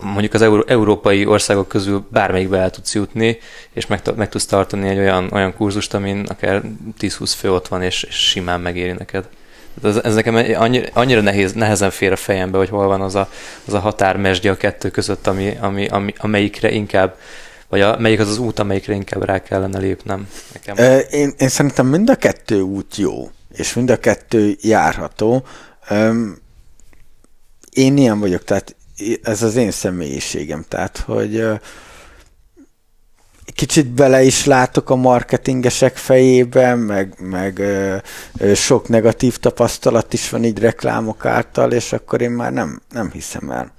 mondjuk 0.00 0.34
az 0.34 0.42
euró, 0.42 0.64
európai 0.66 1.26
országok 1.26 1.68
közül 1.68 2.06
bármelyikbe 2.10 2.58
el 2.58 2.70
tudsz 2.70 2.94
jutni, 2.94 3.38
és 3.72 3.86
meg, 3.86 4.00
meg 4.16 4.28
tudsz 4.28 4.46
tartani 4.46 4.88
egy 4.88 4.98
olyan, 4.98 5.28
olyan 5.32 5.54
kurzust, 5.54 5.94
amin 5.94 6.26
akár 6.28 6.62
10-20 7.00 7.32
fő 7.36 7.52
ott 7.52 7.68
van, 7.68 7.82
és, 7.82 8.02
és 8.02 8.14
simán 8.14 8.60
megéri 8.60 8.92
neked. 8.92 9.28
Ez, 9.82 9.96
ez 9.96 10.14
nekem 10.14 10.34
annyira, 10.34 10.86
annyira 10.92 11.20
nehéz, 11.20 11.52
nehezen 11.52 11.90
fér 11.90 12.12
a 12.12 12.16
fejembe, 12.16 12.58
hogy 12.58 12.68
hol 12.68 12.86
van 12.86 13.00
az 13.00 13.14
a, 13.14 13.28
az 13.64 13.74
a 13.74 13.78
határmesdje 13.78 14.50
a 14.50 14.56
kettő 14.56 14.90
között, 14.90 15.26
ami, 15.26 15.56
ami, 15.60 15.86
ami, 15.86 16.14
amelyikre 16.18 16.70
inkább 16.70 17.16
vagy 17.68 17.80
a, 17.80 17.98
melyik 17.98 18.20
az 18.20 18.28
az 18.28 18.38
út, 18.38 18.58
amelyikre 18.58 18.94
inkább 18.94 19.22
rá 19.22 19.42
kellene 19.42 19.78
lépnem? 19.78 20.28
Nekem. 20.52 21.00
Én, 21.10 21.34
én 21.38 21.48
szerintem 21.48 21.86
mind 21.86 22.10
a 22.10 22.16
kettő 22.16 22.60
út 22.60 22.96
jó, 22.96 23.30
és 23.56 23.74
mind 23.74 23.90
a 23.90 23.98
kettő 23.98 24.56
járható. 24.60 25.44
Én 27.70 27.96
ilyen 27.96 28.18
vagyok, 28.20 28.44
tehát 28.44 28.76
ez 29.22 29.42
az 29.42 29.56
én 29.56 29.70
személyiségem, 29.70 30.64
tehát 30.68 30.98
hogy 30.98 31.44
kicsit 33.54 33.86
bele 33.86 34.22
is 34.22 34.44
látok 34.44 34.90
a 34.90 34.96
marketingesek 34.96 35.96
fejébe, 35.96 36.74
meg, 36.74 37.14
meg 37.18 37.58
ö, 37.58 37.96
ö, 38.38 38.54
sok 38.54 38.88
negatív 38.88 39.36
tapasztalat 39.36 40.12
is 40.12 40.30
van 40.30 40.44
így 40.44 40.58
reklámok 40.58 41.24
által, 41.24 41.72
és 41.72 41.92
akkor 41.92 42.20
én 42.20 42.30
már 42.30 42.52
nem, 42.52 42.80
nem 42.90 43.10
hiszem 43.10 43.50
el. 43.50 43.72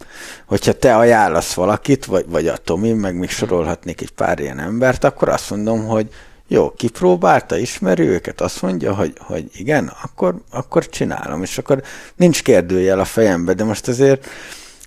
Hogyha 0.46 0.74
te 0.74 0.96
ajánlasz 0.96 1.54
valakit, 1.54 2.06
vagy, 2.06 2.26
vagy 2.30 2.48
a 2.48 2.58
Tomi, 2.58 2.94
meg 2.94 3.16
még 3.16 3.30
sorolhatnék 3.30 4.02
egy 4.02 4.12
pár 4.12 4.40
ilyen 4.40 4.60
embert, 4.60 5.04
akkor 5.04 5.30
azt 5.30 5.50
mondom, 5.50 5.86
hogy 5.86 6.08
jó, 6.48 6.72
kipróbálta, 6.72 7.58
ismeri 7.58 8.04
őket, 8.04 8.42
azt 8.42 8.62
mondja, 8.62 8.94
hogy, 8.94 9.14
hogy 9.20 9.46
igen, 9.54 9.94
akkor, 10.04 10.36
akkor 10.52 10.90
csinálom, 10.90 11.44
és 11.44 11.58
akkor 11.58 11.82
nincs 12.16 12.44
kérdőjel 12.44 13.00
a 13.00 13.06
fejembe, 13.06 13.54
de 13.54 13.64
most 13.64 13.88
azért 13.88 14.28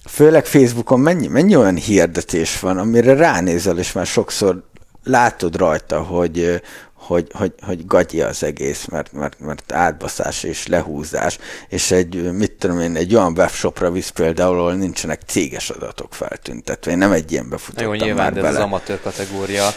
főleg 0.08 0.46
Facebookon 0.46 1.00
mennyi, 1.00 1.26
mennyi 1.26 1.56
olyan 1.56 1.76
hirdetés 1.76 2.60
van, 2.60 2.78
amire 2.78 3.14
ránézel, 3.14 3.78
és 3.78 3.92
már 3.92 4.06
sokszor 4.06 4.62
látod 5.04 5.56
rajta, 5.56 6.02
hogy, 6.02 6.62
hogy, 7.06 7.26
hogy, 7.32 7.52
hogy 7.62 7.86
gagyi 7.86 8.20
az 8.20 8.42
egész, 8.42 8.84
mert, 8.84 9.12
mert, 9.12 9.40
mert 9.40 9.72
átbaszás 9.72 10.42
és 10.42 10.66
lehúzás, 10.66 11.38
és 11.68 11.90
egy, 11.90 12.32
mit 12.32 12.52
tudom 12.52 12.80
én, 12.80 12.96
egy 12.96 13.14
olyan 13.14 13.32
webshopra 13.36 13.90
visz 13.90 14.08
például, 14.08 14.58
ahol 14.58 14.74
nincsenek 14.74 15.20
céges 15.26 15.70
adatok 15.70 16.14
feltüntetve. 16.14 16.90
Én 16.90 16.98
nem 16.98 17.12
egy 17.12 17.32
ilyen 17.32 17.48
befutottam 17.48 17.94
Jó, 17.94 18.04
nyilván, 18.04 18.24
már 18.24 18.32
de 18.32 18.40
bele. 18.40 18.48
ez 18.48 18.54
az 18.54 18.62
amatőr 18.62 19.00
kategória. 19.00 19.68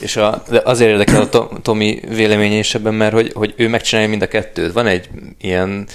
És 0.00 0.16
a, 0.16 0.42
de 0.48 0.62
azért 0.64 0.90
érdekel 0.90 1.22
a 1.22 1.60
Tomi 1.62 2.00
véleménye 2.08 2.56
is 2.56 2.74
ebben, 2.74 2.94
mert 2.94 3.12
hogy, 3.12 3.32
hogy 3.32 3.54
ő 3.56 3.68
megcsinálja 3.68 4.10
mind 4.10 4.22
a 4.22 4.28
kettőt. 4.28 4.72
Van 4.72 4.86
egy 4.86 5.08
ilyen 5.40 5.86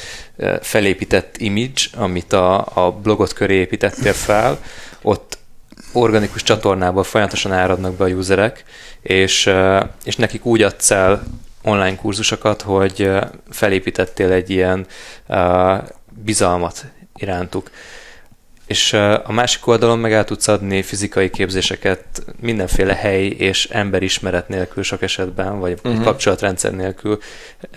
felépített 0.61 1.37
image, 1.37 1.81
amit 1.95 2.33
a, 2.33 2.65
a 2.73 2.91
blogot 2.91 3.33
köré 3.33 3.55
építettél 3.55 4.13
fel, 4.13 4.59
ott 5.01 5.37
organikus 5.91 6.43
csatornából 6.43 7.03
folyamatosan 7.03 7.51
áradnak 7.51 7.93
be 7.93 8.03
a 8.03 8.07
userek, 8.07 8.63
és, 9.01 9.49
és 10.03 10.15
nekik 10.15 10.45
úgy 10.45 10.61
adsz 10.61 10.91
el 10.91 11.23
online 11.63 11.95
kurzusokat, 11.95 12.61
hogy 12.61 13.09
felépítettél 13.49 14.31
egy 14.31 14.49
ilyen 14.49 14.87
bizalmat 16.09 16.85
irántuk. 17.15 17.69
És 18.67 18.93
a 19.23 19.31
másik 19.31 19.67
oldalon 19.67 19.99
meg 19.99 20.13
el 20.13 20.23
tudsz 20.23 20.47
adni 20.47 20.81
fizikai 20.81 21.29
képzéseket 21.29 22.05
mindenféle 22.39 22.95
hely 22.95 23.25
és 23.25 23.65
emberismeret 23.65 24.47
nélkül 24.47 24.83
sok 24.83 25.01
esetben, 25.01 25.59
vagy 25.59 25.79
uh-huh. 25.83 26.03
kapcsolatrendszer 26.03 26.73
nélkül 26.73 27.19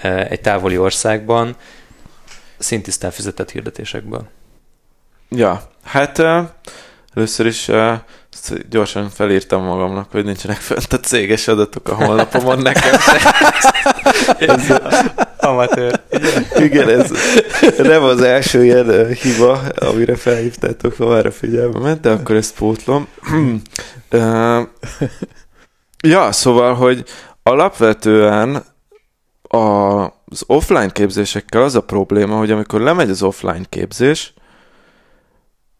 egy 0.02 0.40
távoli 0.40 0.78
országban, 0.78 1.56
szintisztán 2.58 3.10
fizetett 3.10 3.50
hirdetésekből. 3.50 4.28
Ja, 5.28 5.70
hát 5.82 6.22
Először 7.16 7.46
is 7.46 7.68
uh, 7.68 7.92
gyorsan 8.70 9.10
felírtam 9.10 9.62
magamnak, 9.62 10.10
hogy 10.10 10.24
nincsenek 10.24 10.56
fent 10.56 10.92
a 10.92 11.00
céges 11.00 11.48
adatok 11.48 11.88
a 11.88 11.94
honlapomon 11.94 12.58
nekem. 12.58 12.94
ez 14.38 14.72
amatőr. 15.38 16.00
Igen, 16.56 16.88
ez 16.88 17.10
nem 17.78 18.02
az 18.02 18.20
első 18.20 18.64
ilyen 18.64 19.12
hiba, 19.12 19.60
amire 19.74 20.16
felhívtátok 20.16 20.96
már 20.98 21.26
a 21.26 21.30
figyelmemet, 21.30 22.00
de 22.00 22.10
akkor 22.10 22.36
ezt 22.36 22.54
pótlom. 22.54 23.08
uh, 24.12 24.62
ja, 26.00 26.32
szóval, 26.32 26.74
hogy 26.74 27.04
alapvetően 27.42 28.64
az 29.42 30.42
offline 30.46 30.90
képzésekkel 30.90 31.62
az 31.62 31.74
a 31.74 31.82
probléma, 31.82 32.36
hogy 32.36 32.50
amikor 32.50 32.80
lemegy 32.80 33.10
az 33.10 33.22
offline 33.22 33.64
képzés, 33.68 34.34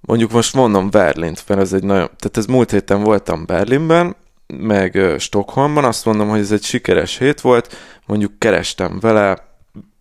mondjuk 0.07 0.33
most 0.33 0.55
mondom 0.55 0.91
Berlint, 0.91 1.43
mert 1.47 1.61
ez 1.61 1.73
egy 1.73 1.85
nagyon, 1.85 2.07
tehát 2.07 2.37
ez 2.37 2.47
múlt 2.47 2.71
héten 2.71 3.03
voltam 3.03 3.47
Berlinben, 3.47 4.17
meg 4.47 5.15
Stockholmban, 5.19 5.85
azt 5.85 6.05
mondom, 6.05 6.29
hogy 6.29 6.41
ez 6.41 6.53
egy 6.53 6.63
sikeres 6.63 7.19
hét 7.19 7.41
volt, 7.41 7.77
mondjuk 8.07 8.33
kerestem 8.39 8.99
vele 9.01 9.39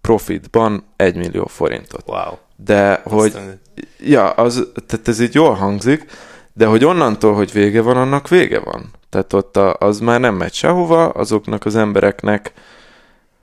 profitban 0.01 0.84
egy 0.95 1.16
millió 1.16 1.45
forintot. 1.45 2.03
Wow. 2.06 2.34
De 2.56 3.01
hogy, 3.03 3.34
mondja. 3.34 3.60
ja, 3.99 4.30
az, 4.30 4.68
tehát 4.88 5.08
ez 5.08 5.20
így 5.20 5.34
jól 5.34 5.53
hangzik, 5.53 6.06
de 6.53 6.66
hogy 6.66 6.86
onnantól, 6.86 7.34
hogy 7.34 7.51
vége 7.51 7.82
van, 7.82 7.97
annak 7.97 8.28
vége 8.28 8.60
van. 8.60 8.91
Tehát 9.10 9.34
ott 9.34 9.58
a, 9.58 9.76
az 9.80 9.99
már 9.99 10.20
nem 10.20 10.36
megy 10.36 10.53
sehova, 10.53 11.10
azoknak 11.10 11.66
az 11.66 11.76
embereknek 11.76 12.53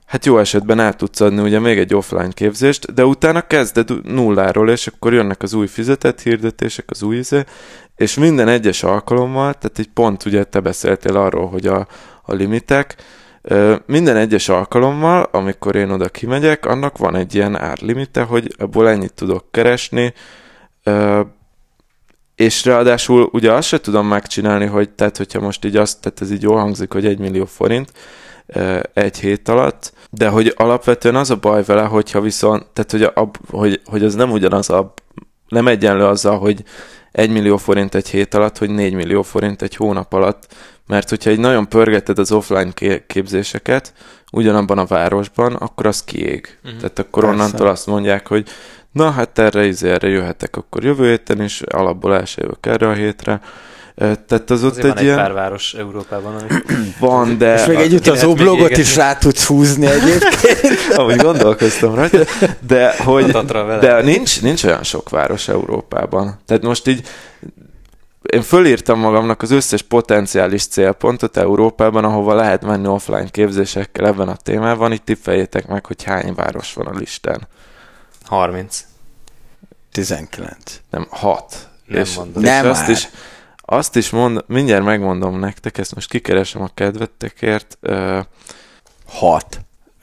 hát 0.05 0.25
jó 0.25 0.37
esetben 0.37 0.79
el 0.79 0.93
tudsz 0.93 1.21
adni 1.21 1.41
ugye 1.41 1.59
még 1.59 1.77
egy 1.77 1.95
offline 1.95 2.31
képzést, 2.31 2.93
de 2.93 3.05
utána 3.05 3.41
kezded 3.41 3.89
nulláról, 4.03 4.69
és 4.69 4.87
akkor 4.87 5.13
jönnek 5.13 5.41
az 5.41 5.53
új 5.53 5.67
fizetett 5.67 6.21
hirdetések, 6.21 6.85
az 6.89 7.03
új 7.03 7.17
izé, 7.17 7.43
és 7.95 8.13
minden 8.13 8.47
egyes 8.47 8.83
alkalommal, 8.83 9.53
tehát 9.53 9.79
egy 9.79 9.89
pont 9.93 10.25
ugye 10.25 10.43
te 10.43 10.59
beszéltél 10.59 11.17
arról, 11.17 11.47
hogy 11.47 11.67
a, 11.67 11.87
a 12.21 12.33
limitek. 12.33 12.95
Minden 13.85 14.15
egyes 14.15 14.49
alkalommal, 14.49 15.27
amikor 15.31 15.75
én 15.75 15.89
oda 15.89 16.09
kimegyek, 16.09 16.65
annak 16.65 16.97
van 16.97 17.15
egy 17.15 17.35
ilyen 17.35 17.55
árlimite, 17.55 18.21
hogy 18.21 18.55
abból 18.57 18.89
ennyit 18.89 19.13
tudok 19.13 19.45
keresni, 19.51 20.13
és 22.35 22.65
ráadásul 22.65 23.29
ugye 23.31 23.51
azt 23.51 23.67
se 23.67 23.79
tudom 23.79 24.07
megcsinálni, 24.07 24.65
hogy 24.65 24.89
tehát 24.89 25.17
hogyha 25.17 25.39
most 25.39 25.65
így 25.65 25.75
azt, 25.75 26.01
tehát 26.01 26.21
ez 26.21 26.31
így 26.31 26.41
jól 26.41 26.57
hangzik, 26.57 26.93
hogy 26.93 27.05
egy 27.05 27.19
millió 27.19 27.45
forint 27.45 27.91
egy 28.93 29.19
hét 29.19 29.49
alatt, 29.49 29.93
de 30.09 30.29
hogy 30.29 30.53
alapvetően 30.55 31.15
az 31.15 31.29
a 31.29 31.35
baj 31.35 31.63
vele, 31.63 31.83
hogyha 31.83 32.21
viszont, 32.21 32.65
tehát 32.73 32.91
hogy, 32.91 33.03
a, 33.03 33.29
hogy, 33.49 33.81
hogy 33.85 34.03
az 34.03 34.15
nem 34.15 34.31
ugyanaz 34.31 34.69
a, 34.69 34.93
nem 35.47 35.67
egyenlő 35.67 36.05
azzal, 36.05 36.39
hogy 36.39 36.63
1 37.11 37.29
millió 37.29 37.57
forint 37.57 37.95
egy 37.95 38.09
hét 38.09 38.33
alatt, 38.33 38.57
hogy 38.57 38.69
4 38.69 38.93
millió 38.93 39.21
forint 39.21 39.61
egy 39.61 39.75
hónap 39.75 40.13
alatt, 40.13 40.47
mert 40.87 41.09
hogyha 41.09 41.29
egy 41.29 41.39
nagyon 41.39 41.69
pörgeted 41.69 42.19
az 42.19 42.31
offline 42.31 42.71
képzéseket 43.07 43.93
ugyanabban 44.31 44.77
a 44.77 44.85
városban, 44.85 45.53
akkor 45.53 45.85
az 45.85 46.03
kiég. 46.03 46.57
Uh-huh. 46.63 46.79
Tehát 46.79 46.99
akkor 46.99 47.23
Persze. 47.23 47.41
onnantól 47.41 47.67
azt 47.67 47.87
mondják, 47.87 48.27
hogy 48.27 48.47
na 48.91 49.11
hát 49.11 49.39
erre, 49.39 49.65
izé, 49.65 49.89
erre 49.89 50.07
jöhetek 50.07 50.57
akkor 50.57 50.83
jövő 50.83 51.09
héten 51.09 51.41
is, 51.41 51.61
alapból 51.61 52.15
elsőjövök 52.15 52.65
erre 52.65 52.87
a 52.87 52.93
hétre, 52.93 53.41
tehát 53.95 54.49
az 54.49 54.63
ott 54.63 54.77
egy 54.77 54.87
van 54.87 55.03
ilyen... 55.03 55.15
pár 55.15 55.33
város 55.33 55.73
Európában, 55.73 56.35
ami... 56.35 56.61
Van, 56.99 57.37
de... 57.37 57.53
És 57.53 57.65
még 57.65 57.77
egy 57.77 57.93
utazó 57.93 58.33
blogot 58.33 58.77
is 58.77 58.95
rá 58.95 59.17
tudsz 59.17 59.45
húzni 59.45 59.85
egyébként. 59.85 60.77
Ahogy 60.97 61.15
gondolkoztam 61.15 61.95
rajta. 61.95 62.17
De, 62.67 62.95
hogy, 62.97 63.31
de 63.79 64.01
nincs, 64.01 64.41
nincs 64.41 64.63
olyan 64.63 64.83
sok 64.83 65.09
város 65.09 65.47
Európában. 65.47 66.39
Tehát 66.45 66.63
most 66.63 66.87
így 66.87 67.07
én 68.31 68.41
fölírtam 68.41 68.99
magamnak 68.99 69.41
az 69.41 69.51
összes 69.51 69.81
potenciális 69.81 70.67
célpontot 70.67 71.37
Európában, 71.37 72.03
ahova 72.03 72.33
lehet 72.33 72.61
menni 72.65 72.87
offline 72.87 73.29
képzésekkel 73.29 74.05
ebben 74.05 74.27
a 74.27 74.35
témában, 74.35 74.91
így 74.93 75.03
tippeljétek 75.03 75.67
meg, 75.67 75.85
hogy 75.85 76.03
hány 76.03 76.33
város 76.33 76.73
van 76.73 76.87
a 76.87 76.97
listán. 76.97 77.47
30. 78.25 78.85
19. 79.91 80.55
Nem, 80.89 81.07
6. 81.09 81.69
Nem 81.85 82.01
és, 82.01 82.15
mondod. 82.15 82.43
És 82.43 82.49
nem 82.49 82.69
azt 82.69 82.87
is, 82.87 83.09
azt 83.65 83.95
is 83.95 84.09
mond, 84.09 84.43
mindjárt 84.47 84.83
megmondom 84.83 85.39
nektek, 85.39 85.77
ezt 85.77 85.95
most 85.95 86.09
kikeresem 86.09 86.61
a 86.61 86.69
kedvetekért. 86.73 87.77
Uh, 87.81 88.19
hat. 89.07 89.59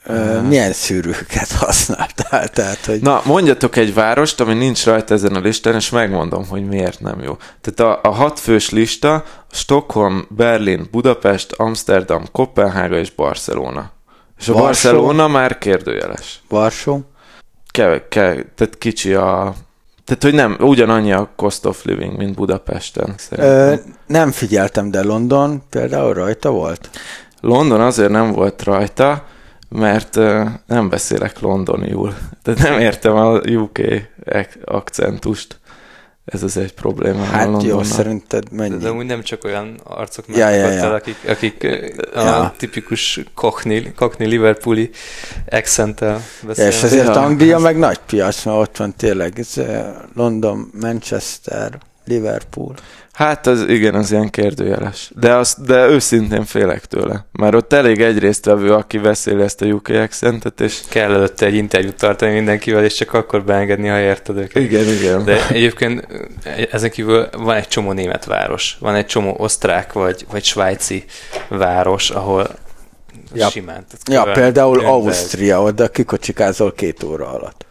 Uh, 0.07 0.41
milyen 0.47 0.73
szűrőket 0.73 1.51
használtál? 1.51 2.49
Tehát, 2.57 2.85
hogy... 2.85 3.01
Na, 3.01 3.21
mondjatok 3.25 3.75
egy 3.75 3.93
várost, 3.93 4.39
ami 4.39 4.53
nincs 4.53 4.85
rajta 4.85 5.13
ezen 5.13 5.35
a 5.35 5.39
listán, 5.39 5.75
és 5.75 5.89
megmondom, 5.89 6.47
hogy 6.47 6.67
miért 6.67 6.99
nem 6.99 7.21
jó. 7.21 7.37
Tehát 7.61 7.95
a, 8.03 8.09
a 8.09 8.13
hat 8.13 8.39
fős 8.39 8.69
lista 8.69 9.23
Stockholm, 9.51 10.27
Berlin, 10.29 10.87
Budapest, 10.91 11.51
Amsterdam, 11.51 12.25
Kopenhága 12.31 12.97
és 12.97 13.11
Barcelona. 13.11 13.91
És 14.39 14.47
a 14.47 14.53
Varsó. 14.53 14.65
Barcelona 14.65 15.27
már 15.27 15.57
kérdőjeles. 15.57 16.41
Varsó? 16.49 17.01
Ke, 17.71 18.07
ke, 18.07 18.45
tehát 18.55 18.77
kicsi 18.77 19.13
a 19.13 19.55
tehát, 20.11 20.23
hogy 20.23 20.33
nem, 20.33 20.69
ugyanannyi 20.69 21.11
a 21.11 21.29
cost 21.35 21.65
of 21.65 21.85
living, 21.85 22.17
mint 22.17 22.35
Budapesten. 22.35 23.15
Ö, 23.29 23.73
nem 24.07 24.31
figyeltem, 24.31 24.91
de 24.91 25.03
London 25.03 25.63
például 25.69 26.13
rajta 26.13 26.51
volt? 26.51 26.89
London 27.41 27.81
azért 27.81 28.09
nem 28.09 28.31
volt 28.31 28.63
rajta, 28.63 29.25
mert 29.69 30.15
nem 30.65 30.89
beszélek 30.89 31.39
londoniul. 31.39 32.13
Tehát 32.43 32.59
nem 32.59 32.79
értem 32.79 33.15
a 33.15 33.39
UK 33.39 33.79
akcentust. 34.65 35.59
Ez 36.31 36.43
az 36.43 36.57
egy 36.57 36.73
probléma. 36.73 37.23
Hát 37.23 37.63
jó, 37.63 37.83
szerinted 37.83 38.51
mennyi? 38.51 38.77
De, 38.77 38.83
de 38.83 38.91
úgy 38.91 39.05
nem 39.05 39.21
csak 39.21 39.43
olyan 39.43 39.79
arcok 39.83 40.25
ja, 40.27 40.49
ja, 40.49 40.69
ja. 40.69 40.83
El, 40.83 40.93
akik, 40.93 41.15
akik 41.27 41.63
ja. 42.13 42.39
a 42.39 42.53
tipikus 42.57 43.19
Cockney, 43.33 43.91
Cockney 43.95 44.27
Liverpooli 44.27 44.89
accenttel 45.49 46.21
beszélnek. 46.47 46.73
Ja, 46.73 46.79
és 46.79 46.83
ezért 46.83 47.05
ja. 47.05 47.21
Anglia 47.21 47.59
meg 47.59 47.77
nagy 47.77 47.99
piac, 48.05 48.43
mert 48.43 48.57
ott 48.57 48.77
van 48.77 48.95
tényleg 48.95 49.39
ez 49.39 49.53
London, 50.15 50.71
Manchester, 50.81 51.77
Liverpool. 52.05 52.75
Hát 53.13 53.47
az 53.47 53.65
igen, 53.67 53.95
az 53.95 54.11
ilyen 54.11 54.29
kérdőjeles. 54.29 55.11
De, 55.15 55.35
az, 55.35 55.55
de 55.65 55.87
őszintén 55.87 56.45
félek 56.45 56.85
tőle. 56.85 57.25
Már 57.31 57.55
ott 57.55 57.73
elég 57.73 58.01
egy 58.01 58.19
résztvevő, 58.19 58.73
aki 58.73 58.97
beszéli 58.97 59.41
ezt 59.41 59.61
a 59.61 59.65
UK 59.65 59.87
accentet, 59.87 60.61
és... 60.61 60.79
Kell 60.89 61.13
előtte 61.13 61.45
egy 61.45 61.55
interjút 61.55 61.95
tartani 61.95 62.33
mindenkivel, 62.33 62.83
és 62.83 62.93
csak 62.93 63.13
akkor 63.13 63.43
beengedni, 63.43 63.87
ha 63.87 63.99
érted 63.99 64.37
őket. 64.37 64.63
Igen, 64.63 64.87
igen. 64.87 65.25
De 65.25 65.47
egyébként 65.47 66.07
ezen 66.71 66.89
kívül 66.89 67.29
van 67.37 67.55
egy 67.55 67.67
csomó 67.67 67.91
német 67.91 68.25
város, 68.25 68.77
van 68.79 68.95
egy 68.95 69.05
csomó 69.05 69.35
osztrák 69.37 69.93
vagy, 69.93 70.25
vagy 70.31 70.43
svájci 70.43 71.05
város, 71.49 72.09
ahol 72.09 72.47
ja. 73.33 73.49
simán. 73.49 73.85
Ja, 74.09 74.23
például 74.23 74.85
Ausztria, 74.85 75.61
oda 75.61 75.87
kikocsikázol 75.87 76.73
két 76.73 77.03
óra 77.03 77.27
alatt. 77.27 77.65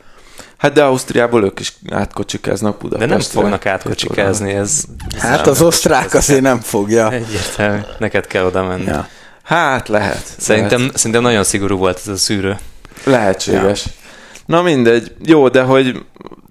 Hát 0.60 0.72
de 0.72 0.84
Ausztriából 0.84 1.44
ők 1.44 1.60
is 1.60 1.76
átkocsikáznak 1.90 2.78
Budapestre. 2.78 3.16
De 3.16 3.22
nem 3.22 3.30
fognak 3.30 3.66
átkocsikázni, 3.66 4.52
ez... 4.52 4.84
Hát 5.18 5.46
az 5.46 5.62
osztrák 5.62 6.14
azért 6.14 6.40
nem 6.40 6.60
fogja. 6.60 7.10
Egyértelmű, 7.12 7.80
neked 7.98 8.26
kell 8.26 8.44
oda 8.44 8.64
menni. 8.64 8.84
Ja. 8.84 9.08
Hát 9.42 9.88
lehet. 9.88 10.22
Szerintem, 10.38 10.78
lehet. 10.78 10.96
szerintem 10.96 11.22
nagyon 11.22 11.44
szigorú 11.44 11.76
volt 11.76 11.98
ez 11.98 12.08
a 12.08 12.16
szűrő. 12.16 12.58
Lehetséges. 13.04 13.86
Ja. 13.86 13.92
Na 14.46 14.62
mindegy. 14.62 15.14
Jó, 15.24 15.48
de 15.48 15.62
hogy 15.62 16.04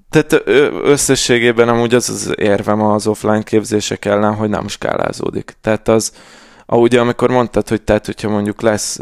tehát 0.10 0.43
összességében 0.84 1.70
amúgy 1.70 1.93
az 1.95 2.10
az 2.10 2.34
érvem 2.36 2.82
az 2.82 3.07
offline 3.07 3.43
képzések 3.43 4.05
ellen, 4.05 4.36
hogy 4.36 4.49
nem 4.49 4.68
skálázódik. 4.68 5.55
Tehát 5.62 5.88
az, 5.88 6.12
ahogy 6.66 6.95
amikor 6.95 7.30
mondtad, 7.30 7.70
hogy 7.70 7.82
tehát, 7.82 8.05
hogyha 8.05 8.30
mondjuk 8.30 8.62
lesz 8.62 8.99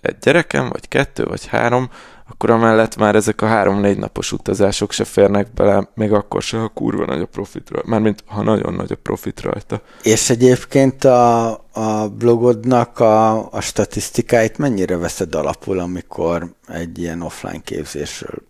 egy 0.00 0.16
gyerekem, 0.20 0.68
vagy 0.68 0.88
kettő, 0.88 1.24
vagy 1.24 1.46
három, 1.46 1.90
akkor 2.30 2.50
amellett 2.50 2.96
már 2.96 3.14
ezek 3.14 3.42
a 3.42 3.46
három-négy 3.46 3.98
napos 3.98 4.32
utazások 4.32 4.92
se 4.92 5.04
férnek 5.04 5.52
bele, 5.54 5.88
még 5.94 6.12
akkor 6.12 6.42
se, 6.42 6.58
ha 6.58 6.68
kurva 6.68 7.04
nagy 7.04 7.20
a 7.20 7.26
profit 7.26 7.70
rajta. 7.70 7.88
Mármint, 7.88 8.24
ha 8.26 8.42
nagyon 8.42 8.74
nagy 8.74 8.92
a 8.92 8.96
profit 9.02 9.40
rajta. 9.40 9.82
És 10.02 10.30
egyébként 10.30 11.04
a, 11.04 11.50
a 11.72 12.08
blogodnak 12.08 12.98
a, 12.98 13.50
a 13.52 13.60
statisztikáit 13.60 14.58
mennyire 14.58 14.96
veszed 14.96 15.34
alapul, 15.34 15.78
amikor 15.78 16.54
egy 16.68 16.98
ilyen 16.98 17.22
offline 17.22 17.60
képzésről, 17.64 18.42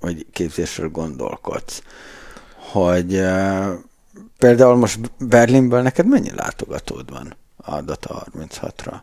vagy 0.00 0.26
képzésről 0.32 0.88
gondolkodsz? 0.88 1.82
Hogy 2.72 3.14
uh, 3.14 3.68
például 4.38 4.76
most 4.76 4.98
Berlinből 5.18 5.82
neked 5.82 6.06
mennyi 6.06 6.30
látogatód 6.34 7.10
van 7.10 7.36
a 7.56 7.80
Data 7.80 8.26
36-ra? 8.38 8.94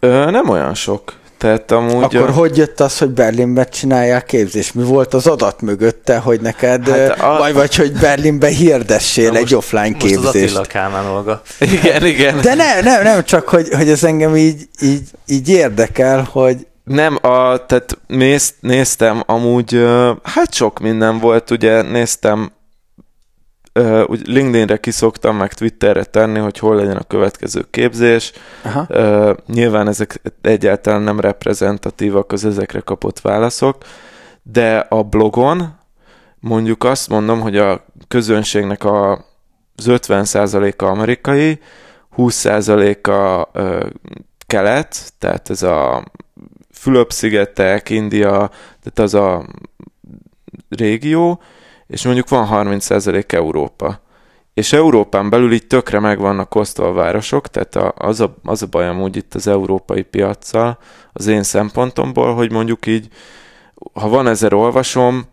Ö, 0.00 0.30
nem 0.30 0.48
olyan 0.48 0.74
sok. 0.74 1.24
Tehát 1.38 1.70
amúgy 1.70 2.02
Akkor 2.02 2.28
a... 2.28 2.32
hogy 2.32 2.56
jött 2.56 2.80
az, 2.80 2.98
hogy 2.98 3.08
Berlinben 3.10 3.66
csinálják 3.70 4.24
képzést? 4.24 4.74
Mi 4.74 4.82
volt 4.82 5.14
az 5.14 5.26
adat 5.26 5.60
mögötte, 5.60 6.18
hogy 6.18 6.40
neked, 6.40 6.88
hát 6.88 7.20
a... 7.20 7.36
vagy, 7.38 7.54
vagy 7.54 7.76
hogy 7.76 7.92
Berlinben 7.92 8.50
hirdessél 8.50 9.30
Na 9.30 9.36
egy 9.36 9.40
most, 9.40 9.54
offline 9.54 9.90
most 9.90 10.00
képzést? 10.00 10.22
Most 10.24 10.34
az 10.34 10.42
Attila 10.42 10.62
Kálmán 10.62 11.06
Olga. 11.06 11.42
Igen, 11.58 12.06
igen. 12.06 12.40
De 12.40 12.54
nem, 12.54 12.84
nem, 12.84 13.02
nem 13.02 13.24
csak, 13.24 13.48
hogy, 13.48 13.68
hogy 13.68 13.88
ez 13.88 14.04
engem 14.04 14.36
így, 14.36 14.68
így, 14.80 15.02
így 15.26 15.48
érdekel, 15.48 16.28
hogy 16.30 16.66
nem, 16.84 17.18
a, 17.22 17.66
tehát 17.66 17.98
néz, 18.06 18.54
néztem 18.60 19.22
amúgy, 19.26 19.84
hát 20.22 20.54
sok 20.54 20.78
minden 20.78 21.18
volt, 21.18 21.50
ugye 21.50 21.82
néztem 21.82 22.52
uh, 23.76 24.02
úgy 24.06 24.28
LinkedInre 24.28 24.76
kiszoktam, 24.76 25.36
meg 25.36 25.52
Twitterre 25.52 26.04
tenni, 26.04 26.38
hogy 26.38 26.58
hol 26.58 26.76
legyen 26.76 26.96
a 26.96 27.02
következő 27.02 27.66
képzés. 27.70 28.32
Aha. 28.62 28.86
Uh, 28.88 29.36
nyilván 29.46 29.88
ezek 29.88 30.20
egyáltalán 30.40 31.02
nem 31.02 31.20
reprezentatívak 31.20 32.32
az 32.32 32.44
ezekre 32.44 32.80
kapott 32.80 33.20
válaszok, 33.20 33.76
de 34.42 34.78
a 34.78 35.02
blogon 35.02 35.78
mondjuk 36.40 36.84
azt 36.84 37.08
mondom, 37.08 37.40
hogy 37.40 37.56
a 37.56 37.84
közönségnek 38.08 38.84
a, 38.84 39.12
az 39.76 39.86
50%-a 39.86 40.84
amerikai, 40.84 41.60
20%-a 42.16 43.48
uh, 43.60 43.86
kelet, 44.46 45.12
tehát 45.18 45.50
ez 45.50 45.62
a 45.62 46.04
Fülöp-szigetek, 46.72 47.90
India, 47.90 48.50
tehát 48.82 48.98
az 48.98 49.14
a 49.14 49.46
régió, 50.68 51.40
és 51.86 52.04
mondjuk 52.04 52.28
van 52.28 52.48
30% 52.50 53.32
Európa. 53.32 54.00
És 54.54 54.72
Európán 54.72 55.30
belül 55.30 55.52
így 55.52 55.66
tökre 55.66 56.00
meg 56.00 56.18
vannak 56.18 56.54
osztva 56.54 56.86
a 56.86 56.92
városok, 56.92 57.48
tehát 57.48 57.76
a, 57.76 57.94
az, 57.96 58.20
a, 58.20 58.36
az 58.42 58.62
a 58.62 58.66
baj 58.66 58.88
amúgy 58.88 59.16
itt 59.16 59.34
az 59.34 59.46
európai 59.46 60.02
piaccal, 60.02 60.78
az 61.12 61.26
én 61.26 61.42
szempontomból, 61.42 62.34
hogy 62.34 62.52
mondjuk 62.52 62.86
így, 62.86 63.08
ha 63.92 64.08
van 64.08 64.26
ezer 64.26 64.52
olvasom 64.52 65.24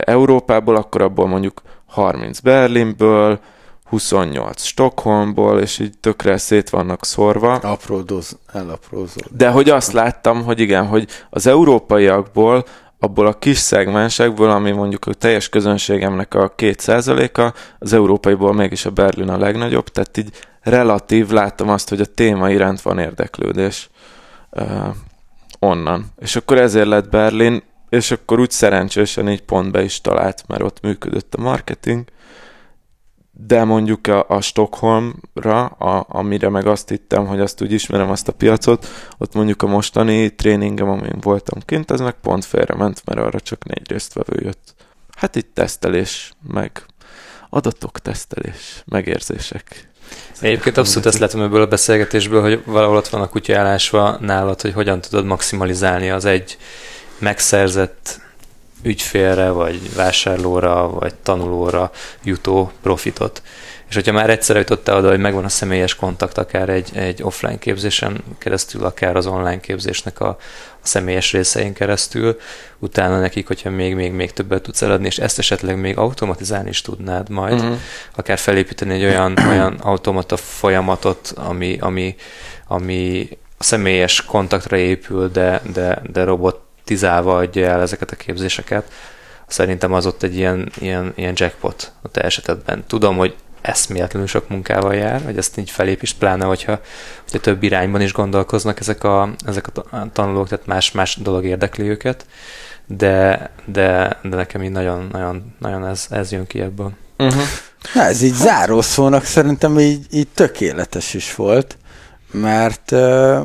Európából, 0.00 0.76
akkor 0.76 1.02
abból 1.02 1.26
mondjuk 1.26 1.62
30 1.86 2.38
Berlinből, 2.40 3.40
28 3.84 4.62
Stockholmból, 4.62 5.60
és 5.60 5.78
így 5.78 5.98
tökre 5.98 6.36
szét 6.36 6.70
vannak 6.70 7.04
szorva. 7.04 7.54
Apródoz, 7.54 8.38
elaprózol. 8.52 9.22
De 9.30 9.50
hogy 9.50 9.70
azt 9.70 9.92
láttam, 9.92 10.44
hogy 10.44 10.60
igen, 10.60 10.86
hogy 10.86 11.08
az 11.30 11.46
európaiakból 11.46 12.64
abból 13.00 13.26
a 13.26 13.38
kis 13.38 13.58
szegmensekből, 13.58 14.50
ami 14.50 14.70
mondjuk 14.70 15.06
a 15.06 15.14
teljes 15.14 15.48
közönségemnek 15.48 16.34
a 16.34 16.52
két 16.56 16.80
százaléka, 16.80 17.54
az 17.78 17.92
európaiból 17.92 18.54
mégis 18.54 18.84
a 18.84 18.90
Berlin 18.90 19.28
a 19.28 19.38
legnagyobb, 19.38 19.88
tehát 19.88 20.16
így 20.16 20.30
relatív, 20.60 21.30
láttam 21.30 21.68
azt, 21.68 21.88
hogy 21.88 22.00
a 22.00 22.04
téma 22.14 22.50
iránt 22.50 22.80
van 22.80 22.98
érdeklődés 22.98 23.90
uh, 24.50 24.94
onnan. 25.58 26.06
És 26.18 26.36
akkor 26.36 26.58
ezért 26.58 26.86
lett 26.86 27.10
Berlin, 27.10 27.62
és 27.88 28.10
akkor 28.10 28.40
úgy 28.40 28.50
szerencsésen 28.50 29.28
így 29.28 29.42
pont 29.42 29.72
be 29.72 29.82
is 29.82 30.00
talált, 30.00 30.44
mert 30.46 30.62
ott 30.62 30.80
működött 30.80 31.34
a 31.34 31.40
marketing, 31.40 32.04
de 33.46 33.64
mondjuk 33.64 34.06
a, 34.06 34.24
a 34.28 34.40
Stockholmra, 34.40 35.64
a, 35.66 36.06
amire 36.08 36.48
meg 36.48 36.66
azt 36.66 36.88
hittem, 36.88 37.26
hogy 37.26 37.40
azt 37.40 37.62
úgy 37.62 37.72
ismerem 37.72 38.10
azt 38.10 38.28
a 38.28 38.32
piacot, 38.32 38.86
ott 39.18 39.34
mondjuk 39.34 39.62
a 39.62 39.66
mostani 39.66 40.34
tréningem, 40.34 40.88
amin 40.88 41.16
voltam 41.20 41.60
kint, 41.64 41.90
az 41.90 42.00
meg 42.00 42.14
pont 42.20 42.44
félre 42.44 42.74
ment, 42.74 43.02
mert 43.04 43.20
arra 43.20 43.40
csak 43.40 43.64
négy 43.64 43.90
résztvevő 43.90 44.40
jött. 44.42 44.74
Hát 45.16 45.36
itt 45.36 45.54
tesztelés, 45.54 46.32
meg 46.52 46.84
adatok 47.50 47.98
tesztelés, 47.98 48.82
megérzések. 48.86 49.88
Egyébként 50.40 50.76
abszolút 50.76 51.06
ezt 51.06 51.18
látom 51.18 51.42
ebből 51.42 51.62
a 51.62 51.66
beszélgetésből, 51.66 52.42
hogy 52.42 52.62
valahol 52.64 52.96
ott 52.96 53.08
van 53.08 53.20
a 53.20 53.28
kutya 53.28 53.58
állásva 53.58 54.16
nálad, 54.20 54.60
hogy 54.60 54.72
hogyan 54.72 55.00
tudod 55.00 55.24
maximalizálni 55.24 56.10
az 56.10 56.24
egy 56.24 56.58
megszerzett 57.18 58.20
ügyfélre, 58.82 59.50
vagy 59.50 59.94
vásárlóra, 59.94 60.88
vagy 60.88 61.14
tanulóra 61.14 61.90
jutó 62.22 62.72
profitot. 62.82 63.42
És 63.90 63.96
hogyha 63.96 64.12
már 64.12 64.30
egyszer 64.30 64.56
jutottál 64.56 64.96
oda, 64.96 65.08
hogy 65.08 65.18
megvan 65.18 65.44
a 65.44 65.48
személyes 65.48 65.94
kontakt, 65.94 66.38
akár 66.38 66.68
egy, 66.68 66.90
egy 66.94 67.22
offline 67.22 67.58
képzésen 67.58 68.24
keresztül, 68.38 68.84
akár 68.84 69.16
az 69.16 69.26
online 69.26 69.60
képzésnek 69.60 70.20
a, 70.20 70.28
a 70.82 70.86
személyes 70.86 71.32
részein 71.32 71.72
keresztül, 71.72 72.38
utána 72.78 73.20
nekik, 73.20 73.46
hogyha 73.46 73.70
még, 73.70 73.94
még, 73.94 74.12
még 74.12 74.32
többet 74.32 74.62
tudsz 74.62 74.82
eladni, 74.82 75.06
és 75.06 75.18
ezt 75.18 75.38
esetleg 75.38 75.80
még 75.80 75.98
automatizálni 75.98 76.68
is 76.68 76.80
tudnád 76.80 77.28
majd, 77.28 77.60
uh-huh. 77.60 77.76
akár 78.16 78.38
felépíteni 78.38 78.94
egy 78.94 79.04
olyan, 79.04 79.38
olyan 79.50 79.72
automata 79.72 80.36
folyamatot, 80.36 81.32
ami, 81.36 81.76
ami, 81.80 82.14
ami 82.66 83.28
a 83.58 83.62
személyes 83.62 84.24
kontaktra 84.24 84.76
épül, 84.76 85.28
de, 85.28 85.62
de, 85.72 86.02
de 86.12 86.24
robot 86.24 86.60
tizálva 86.90 87.36
adja 87.36 87.66
el 87.66 87.80
ezeket 87.80 88.10
a 88.10 88.16
képzéseket, 88.16 88.92
szerintem 89.46 89.92
az 89.92 90.06
ott 90.06 90.22
egy 90.22 90.36
ilyen, 90.36 90.70
ilyen, 90.78 91.12
ilyen 91.16 91.32
jackpot 91.36 91.92
a 92.02 92.08
te 92.08 92.20
esetedben. 92.20 92.84
Tudom, 92.86 93.16
hogy 93.16 93.34
eszméletlenül 93.60 94.28
sok 94.28 94.48
munkával 94.48 94.94
jár, 94.94 95.22
hogy 95.24 95.36
ezt 95.36 95.58
így 95.58 95.70
felépítsd, 95.70 96.18
pláne, 96.18 96.44
hogyha, 96.44 96.80
hogyha 97.22 97.38
több 97.38 97.62
irányban 97.62 98.00
is 98.00 98.12
gondolkoznak 98.12 98.80
ezek 98.80 99.04
a, 99.04 99.30
ezek 99.46 99.66
a 99.76 100.10
tanulók, 100.12 100.48
tehát 100.48 100.66
más, 100.66 100.92
más 100.92 101.16
dolog 101.16 101.44
érdekli 101.44 101.88
őket, 101.88 102.26
de, 102.86 103.50
de, 103.64 104.18
de 104.22 104.36
nekem 104.36 104.62
így 104.62 104.70
nagyon, 104.70 105.08
nagyon, 105.12 105.54
nagyon 105.58 105.86
ez, 105.86 106.06
ez 106.10 106.32
jön 106.32 106.46
ki 106.46 106.60
ebből. 106.60 106.90
Uh-huh. 107.18 107.42
Na, 107.94 108.02
ez 108.02 108.22
így 108.22 108.34
zárószónak 108.34 109.24
szerintem 109.24 109.78
így, 109.78 110.06
így 110.10 110.28
tökéletes 110.34 111.14
is 111.14 111.34
volt, 111.34 111.76
mert 112.30 112.90
uh, 112.90 113.40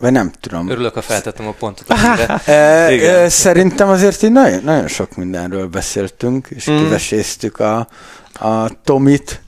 vagy 0.00 0.12
nem 0.12 0.30
tudom. 0.40 0.68
Örülök, 0.68 0.94
ha 0.94 1.02
feltettem 1.02 1.46
a 1.46 1.54
pontot. 1.58 1.86
e, 2.48 3.28
Szerintem 3.28 3.88
azért 3.88 4.22
így 4.22 4.32
nagyon, 4.32 4.62
nagyon 4.64 4.88
sok 4.88 5.16
mindenről 5.16 5.66
beszéltünk, 5.66 6.46
és 6.50 6.70
mm. 6.70 6.76
kiveséztük 6.76 7.58
a, 7.58 7.88
a 8.32 8.68
Tomit, 8.84 9.40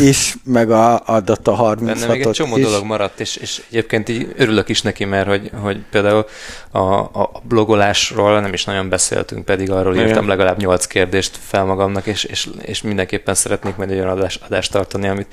is, 0.00 0.36
meg 0.44 0.70
a, 0.70 1.02
a 1.06 1.20
Data 1.20 1.54
36 1.54 1.98
Benne 2.00 2.12
még 2.12 2.26
egy 2.26 2.30
csomó 2.30 2.56
is. 2.56 2.64
dolog 2.64 2.84
maradt, 2.84 3.20
és, 3.20 3.36
és 3.36 3.62
egyébként 3.68 4.08
így 4.08 4.34
örülök 4.36 4.68
is 4.68 4.82
neki, 4.82 5.04
mert 5.04 5.28
hogy, 5.28 5.50
hogy 5.62 5.78
például 5.90 6.26
a, 6.70 6.78
a 6.98 7.30
blogolásról 7.42 8.40
nem 8.40 8.52
is 8.52 8.64
nagyon 8.64 8.88
beszéltünk, 8.88 9.44
pedig 9.44 9.70
arról 9.70 9.94
Igen. 9.94 10.06
írtam 10.06 10.28
legalább 10.28 10.58
nyolc 10.58 10.86
kérdést 10.86 11.38
fel 11.46 11.64
magamnak, 11.64 12.06
és, 12.06 12.24
és, 12.24 12.48
és 12.62 12.82
mindenképpen 12.82 13.34
szeretnék 13.34 13.76
majd 13.76 13.90
egy 13.90 13.96
olyan 13.98 14.08
adást, 14.08 14.42
adást 14.44 14.72
tartani, 14.72 15.08
amit, 15.08 15.28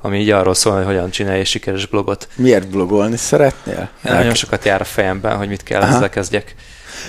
ami 0.00 0.18
így 0.18 0.30
arról 0.30 0.54
szól, 0.54 0.74
hogy 0.74 0.84
hogyan 0.84 1.10
csinálj 1.10 1.38
egy 1.40 1.46
sikeres 1.46 1.86
blogot. 1.86 2.28
Miért 2.34 2.68
blogolni 2.68 3.16
szeretnél? 3.16 3.90
Nagyon 4.00 4.34
sokat 4.34 4.64
jár 4.64 4.80
a 4.80 4.84
fejemben, 4.84 5.36
hogy 5.36 5.48
mit 5.48 5.62
kell 5.62 5.80
Aha. 5.80 5.94
ezzel 5.94 6.08
kezdjek. 6.08 6.54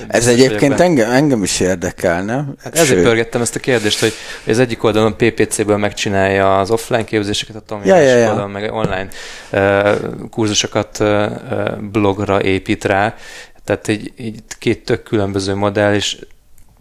Ez 0.08 0.28
egyébként 0.28 0.80
engem, 0.80 1.12
engem 1.12 1.44
is 1.44 1.60
érdekelne. 1.60 2.46
Hát 2.64 2.74
ezért 2.74 2.88
Sőt. 2.88 3.04
pörgettem 3.04 3.42
ezt 3.42 3.56
a 3.56 3.60
kérdést, 3.60 4.00
hogy 4.00 4.14
az 4.48 4.68
oldalon 4.82 5.16
PPC-ből 5.18 5.78
megcsinálja 5.78 6.60
az 6.60 6.72
offline 6.72 7.04
képzéseket, 7.04 7.56
a 7.56 7.60
Tomi 7.60 7.88
ja, 7.88 7.98
ja, 7.98 8.18
ja. 8.18 8.30
oldalon 8.30 8.52
meg 8.52 8.74
online 8.74 9.08
uh, 9.52 10.30
kurzusokat 10.30 10.98
uh, 11.00 11.32
blogra 11.92 12.42
épít 12.42 12.86
rá. 12.86 13.16
Tehát 13.66 13.88
így, 13.88 14.14
így 14.18 14.42
két 14.60 14.86
tök 14.86 15.04
különböző 15.04 15.56
modell, 15.56 15.94
és 15.94 16.18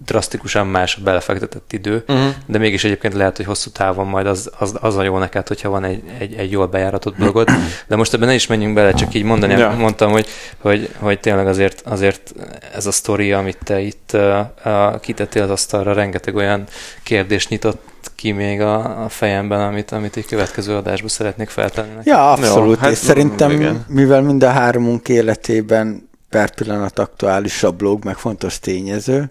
drasztikusan 0.04 0.66
más 0.66 0.96
a 0.96 1.02
belefektetett 1.02 1.72
idő, 1.72 2.04
uh-huh. 2.08 2.34
de 2.46 2.58
mégis 2.58 2.84
egyébként 2.84 3.14
lehet, 3.14 3.36
hogy 3.36 3.46
hosszú 3.46 3.70
távon 3.70 4.06
majd 4.06 4.26
az, 4.26 4.50
az, 4.58 4.74
az 4.80 4.96
a 4.96 5.02
jó 5.02 5.18
neked, 5.18 5.48
hogyha 5.48 5.68
van 5.68 5.84
egy, 5.84 6.02
egy, 6.18 6.34
egy 6.34 6.50
jól 6.50 6.66
bejáratott 6.66 7.16
blogod. 7.16 7.48
De 7.86 7.96
most 7.96 8.14
ebben 8.14 8.28
ne 8.28 8.34
is 8.34 8.46
menjünk 8.46 8.74
bele, 8.74 8.92
csak 8.92 9.14
így 9.14 9.22
mondani, 9.22 9.52
ja. 9.52 9.70
mondtam, 9.70 10.10
hogy, 10.10 10.26
hogy, 10.58 10.90
hogy 10.98 11.20
tényleg 11.20 11.46
azért, 11.46 11.82
azért 11.84 12.34
ez 12.74 12.86
a 12.86 12.92
sztori, 12.92 13.32
amit 13.32 13.58
te 13.64 13.80
itt 13.80 14.10
uh, 14.14 14.38
uh, 14.64 15.00
kitettél 15.00 15.42
az 15.42 15.50
asztalra, 15.50 15.92
rengeteg 15.92 16.34
olyan 16.34 16.64
kérdést 17.02 17.48
nyitott 17.48 17.90
ki 18.14 18.32
még 18.32 18.60
a, 18.60 19.04
a 19.04 19.08
fejemben, 19.08 19.60
amit, 19.60 19.90
amit 19.90 20.16
egy 20.16 20.26
következő 20.26 20.76
adásban 20.76 21.08
szeretnék 21.08 21.48
feltenni. 21.48 21.88
Ja, 22.04 22.32
abszolút. 22.32 22.76
Jó, 22.76 22.82
hát, 22.82 22.90
és 22.90 22.98
szerintem, 22.98 23.50
igen. 23.50 23.84
mivel 23.88 24.22
mind 24.22 24.42
a 24.42 24.50
háromunk 24.50 25.08
életében 25.08 26.10
per 26.28 26.54
pillanat 26.54 26.98
aktuális 26.98 27.62
a 27.62 27.70
blog, 27.70 28.04
meg 28.04 28.16
fontos 28.16 28.58
tényező, 28.58 29.30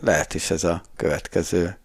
lehet 0.00 0.34
is 0.34 0.50
ez 0.50 0.64
a 0.64 0.82
következő 0.96 1.80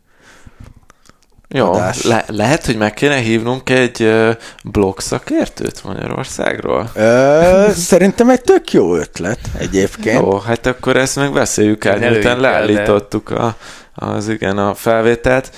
jó, 1.49 1.73
le- 2.03 2.25
lehet, 2.27 2.65
hogy 2.65 2.77
meg 2.77 2.93
kéne 2.93 3.15
hívnunk 3.15 3.69
egy 3.69 4.01
uh, 4.01 4.35
blog 4.63 4.99
szakértőt 4.99 5.83
Magyarországról? 5.83 6.89
Ö, 6.93 7.67
szerintem 7.75 8.29
egy 8.29 8.41
tök 8.41 8.71
jó 8.71 8.95
ötlet 8.95 9.39
egyébként. 9.57 10.21
Jó, 10.21 10.37
hát 10.37 10.65
akkor 10.65 10.97
ezt 10.97 11.15
meg 11.15 11.33
beszéljük 11.33 11.85
el, 11.85 11.97
miután 11.97 12.39
leállítottuk 12.39 13.29
a, 13.29 13.55
az 13.93 14.29
igen 14.29 14.57
a 14.57 14.73
felvételt. 14.73 15.55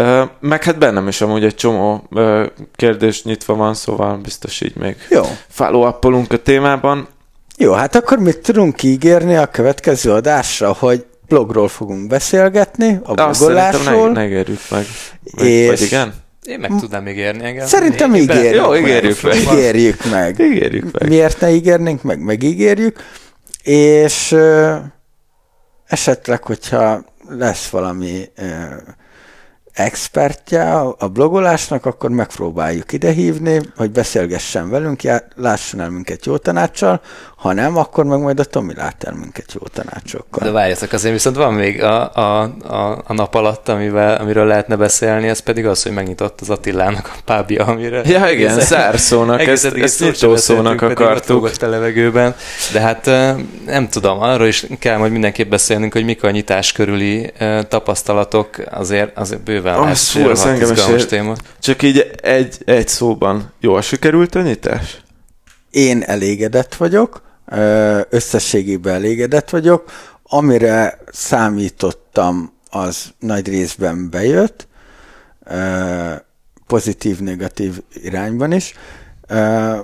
Uh, 0.00 0.22
meg 0.40 0.64
hát 0.64 0.78
bennem 0.78 1.08
is 1.08 1.20
amúgy 1.20 1.44
egy 1.44 1.54
csomó 1.54 2.06
uh, 2.10 2.46
kérdés 2.76 3.24
nyitva 3.24 3.54
van, 3.54 3.74
szóval 3.74 4.16
biztos 4.16 4.60
így 4.60 4.76
még 4.76 4.96
jó. 5.10 5.22
follow 5.48 5.82
a 5.82 5.98
témában. 6.42 7.08
Jó, 7.56 7.72
hát 7.72 7.94
akkor 7.94 8.18
mit 8.18 8.38
tudunk 8.38 8.82
ígérni 8.82 9.36
a 9.36 9.46
következő 9.46 10.12
adásra, 10.12 10.72
hogy 10.72 11.04
blogról 11.28 11.68
fogunk 11.68 12.06
beszélgetni, 12.06 13.00
a 13.02 13.14
blogolásról. 13.14 14.10
Ne, 14.10 14.28
ne 14.28 14.44
meg. 14.70 14.86
És... 15.34 15.68
Vagy 15.68 15.80
igen? 15.80 16.14
Én 16.42 16.58
meg 16.60 16.70
tudnám 16.80 17.08
ígérni 17.08 17.44
engem. 17.44 17.66
Szerintem 17.66 18.14
én 18.14 18.22
ígérjük 18.22 18.54
Jó, 18.54 18.76
ígérjük 18.76 19.22
meg. 19.22 19.36
Ígérjük 19.36 20.10
meg. 20.10 20.38
ígérjük 20.38 20.92
meg. 20.92 21.08
Miért 21.08 21.40
ne 21.40 21.50
ígérnénk 21.50 22.02
meg? 22.02 22.20
Megígérjük. 22.20 22.98
És 23.62 24.32
uh, 24.32 24.76
esetleg, 25.86 26.42
hogyha 26.42 27.04
lesz 27.28 27.68
valami 27.68 28.24
uh, 28.38 28.46
expertje 29.72 30.72
a 30.80 31.08
blogolásnak, 31.08 31.86
akkor 31.86 32.10
megpróbáljuk 32.10 32.92
idehívni, 32.92 33.60
hogy 33.76 33.90
beszélgessen 33.90 34.70
velünk, 34.70 35.00
lásson 35.34 35.80
el 35.80 35.90
minket 35.90 36.26
jó 36.26 36.36
tanácssal, 36.36 37.00
ha 37.38 37.52
nem, 37.52 37.76
akkor 37.76 38.04
meg 38.04 38.20
majd 38.20 38.40
a 38.40 38.44
Tomi 38.44 38.74
lát 38.74 39.04
el 39.04 39.14
minket 39.14 39.52
jó 39.52 39.60
tanácsokkal. 39.72 40.46
De 40.46 40.50
várjatok, 40.50 40.92
azért 40.92 41.14
viszont 41.14 41.36
van 41.36 41.54
még 41.54 41.82
a, 41.82 42.14
a, 42.14 42.42
a, 42.68 43.02
a 43.06 43.12
nap 43.12 43.34
alatt, 43.34 43.68
amivel, 43.68 44.16
amiről 44.16 44.46
lehetne 44.46 44.76
beszélni, 44.76 45.28
ez 45.28 45.38
pedig 45.38 45.66
az, 45.66 45.82
hogy 45.82 45.92
megnyitott 45.92 46.40
az 46.40 46.50
Attilának 46.50 47.10
a 47.14 47.18
pábja, 47.24 47.64
amire... 47.64 48.02
Ja, 48.04 48.30
igen, 48.30 48.60
zárszónak, 48.60 49.40
ezt, 49.40 49.64
ezt 49.64 50.00
nyitószónak 50.00 50.82
akartuk. 50.82 51.50
a 51.60 51.66
levegőben, 51.66 52.34
de 52.72 52.80
hát 52.80 53.06
nem 53.66 53.88
tudom, 53.88 54.20
arról 54.20 54.46
is 54.46 54.66
kell 54.78 54.96
majd 54.96 55.12
mindenképp 55.12 55.50
beszélnünk, 55.50 55.92
hogy 55.92 56.04
mik 56.04 56.22
a 56.22 56.30
nyitás 56.30 56.72
körüli 56.72 57.32
tapasztalatok, 57.68 58.48
azért, 58.70 59.18
azért 59.18 59.42
bőven 59.42 59.74
oh, 59.74 59.80
lehet 59.80 59.96
szó, 59.96 60.30
engem 60.30 60.96
is 60.96 61.06
téma. 61.06 61.34
Csak 61.60 61.82
így 61.82 62.10
egy, 62.22 62.56
egy 62.64 62.88
szóban, 62.88 63.52
jól 63.60 63.82
sikerült 63.82 64.34
a 64.34 64.40
nyitás? 64.40 64.96
Én 65.70 66.02
elégedett 66.02 66.74
vagyok, 66.74 67.26
összességében 68.08 68.94
elégedett 68.94 69.50
vagyok. 69.50 69.90
Amire 70.22 70.98
számítottam, 71.12 72.52
az 72.70 73.12
nagy 73.18 73.48
részben 73.48 74.10
bejött, 74.10 74.68
pozitív-negatív 76.66 77.82
irányban 77.94 78.52
is. 78.52 78.74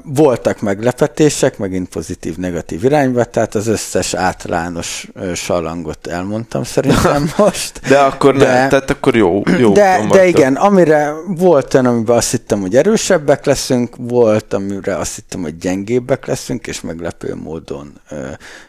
Voltak 0.03 0.61
meglepetések, 0.61 1.59
megint 1.59 1.88
pozitív-negatív 1.88 2.84
irányba, 2.84 3.24
tehát 3.24 3.55
az 3.55 3.66
összes 3.66 4.14
általános 4.14 5.09
salangot 5.34 6.07
elmondtam 6.07 6.62
szerintem 6.62 7.30
most. 7.36 7.80
De 7.88 7.99
akkor 7.99 8.36
de, 8.36 8.45
ne, 8.45 8.68
tehát 8.68 8.90
akkor 8.90 9.16
jó, 9.16 9.42
jó 9.59 9.72
De, 9.72 10.07
de 10.11 10.26
igen, 10.26 10.55
amire 10.55 11.12
volt 11.26 11.74
olyan, 11.74 11.86
amiben 11.86 12.16
azt 12.16 12.30
hittem, 12.30 12.61
hogy 12.61 12.76
erősebbek 12.76 13.45
leszünk, 13.45 13.95
volt, 13.99 14.53
amire 14.55 14.97
azt 14.97 15.14
hittem, 15.14 15.42
hogy 15.42 15.59
gyengébbek 15.59 16.26
leszünk, 16.26 16.66
és 16.66 16.80
meglepő 16.80 17.34
módon 17.34 18.01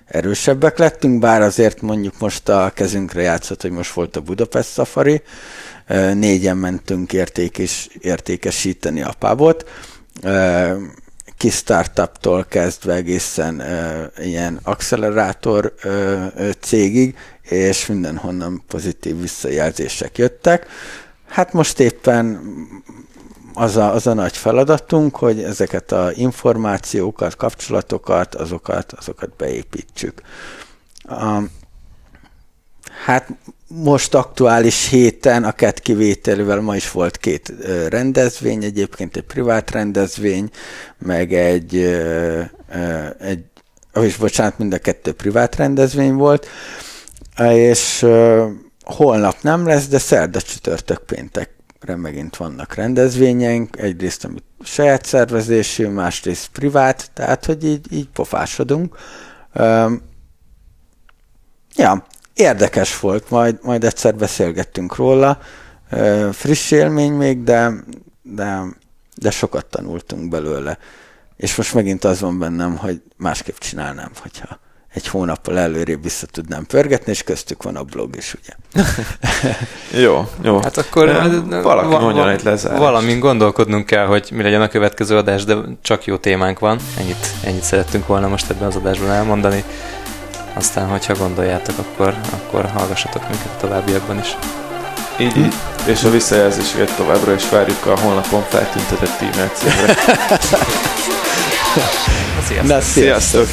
erősebbek 0.05 0.77
lettünk, 0.77 1.19
bár 1.19 1.41
azért 1.41 1.81
mondjuk 1.81 2.19
most 2.19 2.49
a 2.49 2.71
kezünkre 2.73 3.21
játszott, 3.21 3.61
hogy 3.61 3.71
most 3.71 3.93
volt 3.93 4.15
a 4.15 4.21
Budapest 4.21 4.73
Safari, 4.73 5.21
négyen 6.13 6.57
mentünk 6.57 7.13
értékes, 7.13 7.89
értékesíteni 7.99 9.01
a 9.01 9.13
pubot, 9.19 9.65
kis 11.37 11.55
startuptól 11.55 12.43
kezdve 12.43 12.93
egészen 12.93 13.63
ilyen 14.17 14.59
accelerátor 14.63 15.73
cégig, 16.59 17.15
és 17.41 17.85
mindenhonnan 17.85 18.63
pozitív 18.67 19.21
visszajelzések 19.21 20.17
jöttek. 20.17 20.67
Hát 21.27 21.53
most 21.53 21.79
éppen 21.79 22.41
az 23.53 23.75
a, 23.75 23.93
az 23.93 24.07
a 24.07 24.13
nagy 24.13 24.37
feladatunk, 24.37 25.15
hogy 25.15 25.43
ezeket 25.43 25.91
a 25.91 26.11
információkat, 26.13 27.35
kapcsolatokat, 27.35 28.35
azokat, 28.35 28.91
azokat 28.91 29.29
beépítsük. 29.37 30.21
Hát 33.03 33.29
most 33.67 34.15
aktuális 34.15 34.89
héten, 34.89 35.43
a 35.43 35.51
kett 35.51 35.79
kivételével 35.79 36.61
ma 36.61 36.75
is 36.75 36.91
volt 36.91 37.17
két 37.17 37.53
rendezvény, 37.89 38.63
egyébként 38.63 39.15
egy 39.15 39.23
privát 39.23 39.71
rendezvény, 39.71 40.49
meg 40.97 41.33
egy, 41.33 41.75
egy 43.19 43.43
és 44.01 44.17
bocsánat, 44.17 44.57
mind 44.57 44.73
a 44.73 44.77
kettő 44.77 45.11
privát 45.11 45.55
rendezvény 45.55 46.13
volt, 46.13 46.47
és 47.53 48.05
holnap 48.83 49.35
nem 49.41 49.67
lesz, 49.67 49.87
de 49.87 49.97
szerda 49.97 50.41
csütörtök 50.41 50.97
péntekre 50.97 51.95
megint 51.95 52.35
vannak 52.35 52.75
rendezvényeink, 52.75 53.77
egyrészt 53.77 54.25
amit 54.25 54.43
saját 54.63 55.05
szervezésű, 55.05 55.87
másrészt 55.87 56.47
privát, 56.47 57.11
tehát 57.13 57.45
hogy 57.45 57.65
így, 57.65 57.93
így 57.93 58.09
pofásodunk. 58.09 58.97
Ja, 61.75 62.05
érdekes 62.35 62.99
volt, 62.99 63.29
majd, 63.29 63.57
majd 63.61 63.83
egyszer 63.83 64.15
beszélgettünk 64.15 64.95
róla, 64.95 65.39
friss 66.31 66.71
élmény 66.71 67.11
még, 67.11 67.43
de, 67.43 67.71
de, 68.21 68.61
de 69.15 69.31
sokat 69.31 69.65
tanultunk 69.65 70.29
belőle. 70.29 70.77
És 71.35 71.55
most 71.55 71.73
megint 71.73 72.03
az 72.03 72.19
van 72.19 72.39
bennem, 72.39 72.77
hogy 72.77 73.01
másképp 73.17 73.57
csinálnám, 73.57 74.11
hogyha 74.21 74.59
egy 74.95 75.07
hónappal 75.07 75.59
előrébb 75.59 76.03
vissza 76.03 76.25
tudnám 76.25 76.65
pörgetni, 76.65 77.11
és 77.11 77.23
köztük 77.23 77.63
van 77.63 77.75
a 77.75 77.83
blog 77.83 78.15
is, 78.15 78.35
ugye. 78.41 78.83
jó, 80.05 80.29
jó. 80.41 80.59
Hát 80.61 80.77
akkor 80.77 81.05
valaki 81.63 81.87
va- 81.87 82.01
mondjon 82.01 82.29
egy 82.29 82.43
lezárás. 82.43 82.79
Valamin 82.79 83.19
gondolkodnunk 83.19 83.85
kell, 83.85 84.05
hogy 84.05 84.29
mi 84.31 84.43
legyen 84.43 84.61
a 84.61 84.67
következő 84.67 85.17
adás, 85.17 85.43
de 85.43 85.55
csak 85.81 86.05
jó 86.05 86.17
témánk 86.17 86.59
van. 86.59 86.79
Ennyit, 86.99 87.27
ennyit 87.43 87.63
szerettünk 87.63 88.07
volna 88.07 88.27
most 88.27 88.49
ebben 88.49 88.67
az 88.67 88.75
adásban 88.75 89.11
elmondani. 89.11 89.63
Aztán, 90.55 90.87
hogyha 90.87 91.15
gondoljátok, 91.15 91.77
akkor, 91.77 92.15
akkor 92.33 92.69
hallgassatok 92.73 93.29
minket 93.29 93.57
továbbiakban 93.59 94.19
is. 94.19 94.35
Így, 95.17 95.37
így. 95.37 95.53
És 95.85 96.03
a 96.03 96.09
visszajelzéseket 96.09 96.95
továbbra 96.95 97.33
is 97.33 97.49
várjuk 97.49 97.85
a 97.85 97.99
honlapon 97.99 98.43
feltüntetett 98.49 99.21
e-mail 99.21 99.51
címre. 99.53 99.95
sziasztok! 102.47 102.67
Na, 102.67 102.81
sziasztok. 102.81 103.47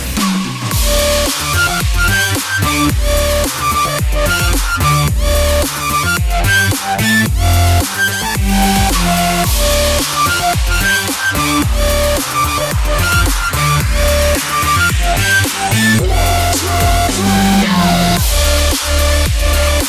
Yeah. 15.75 16.42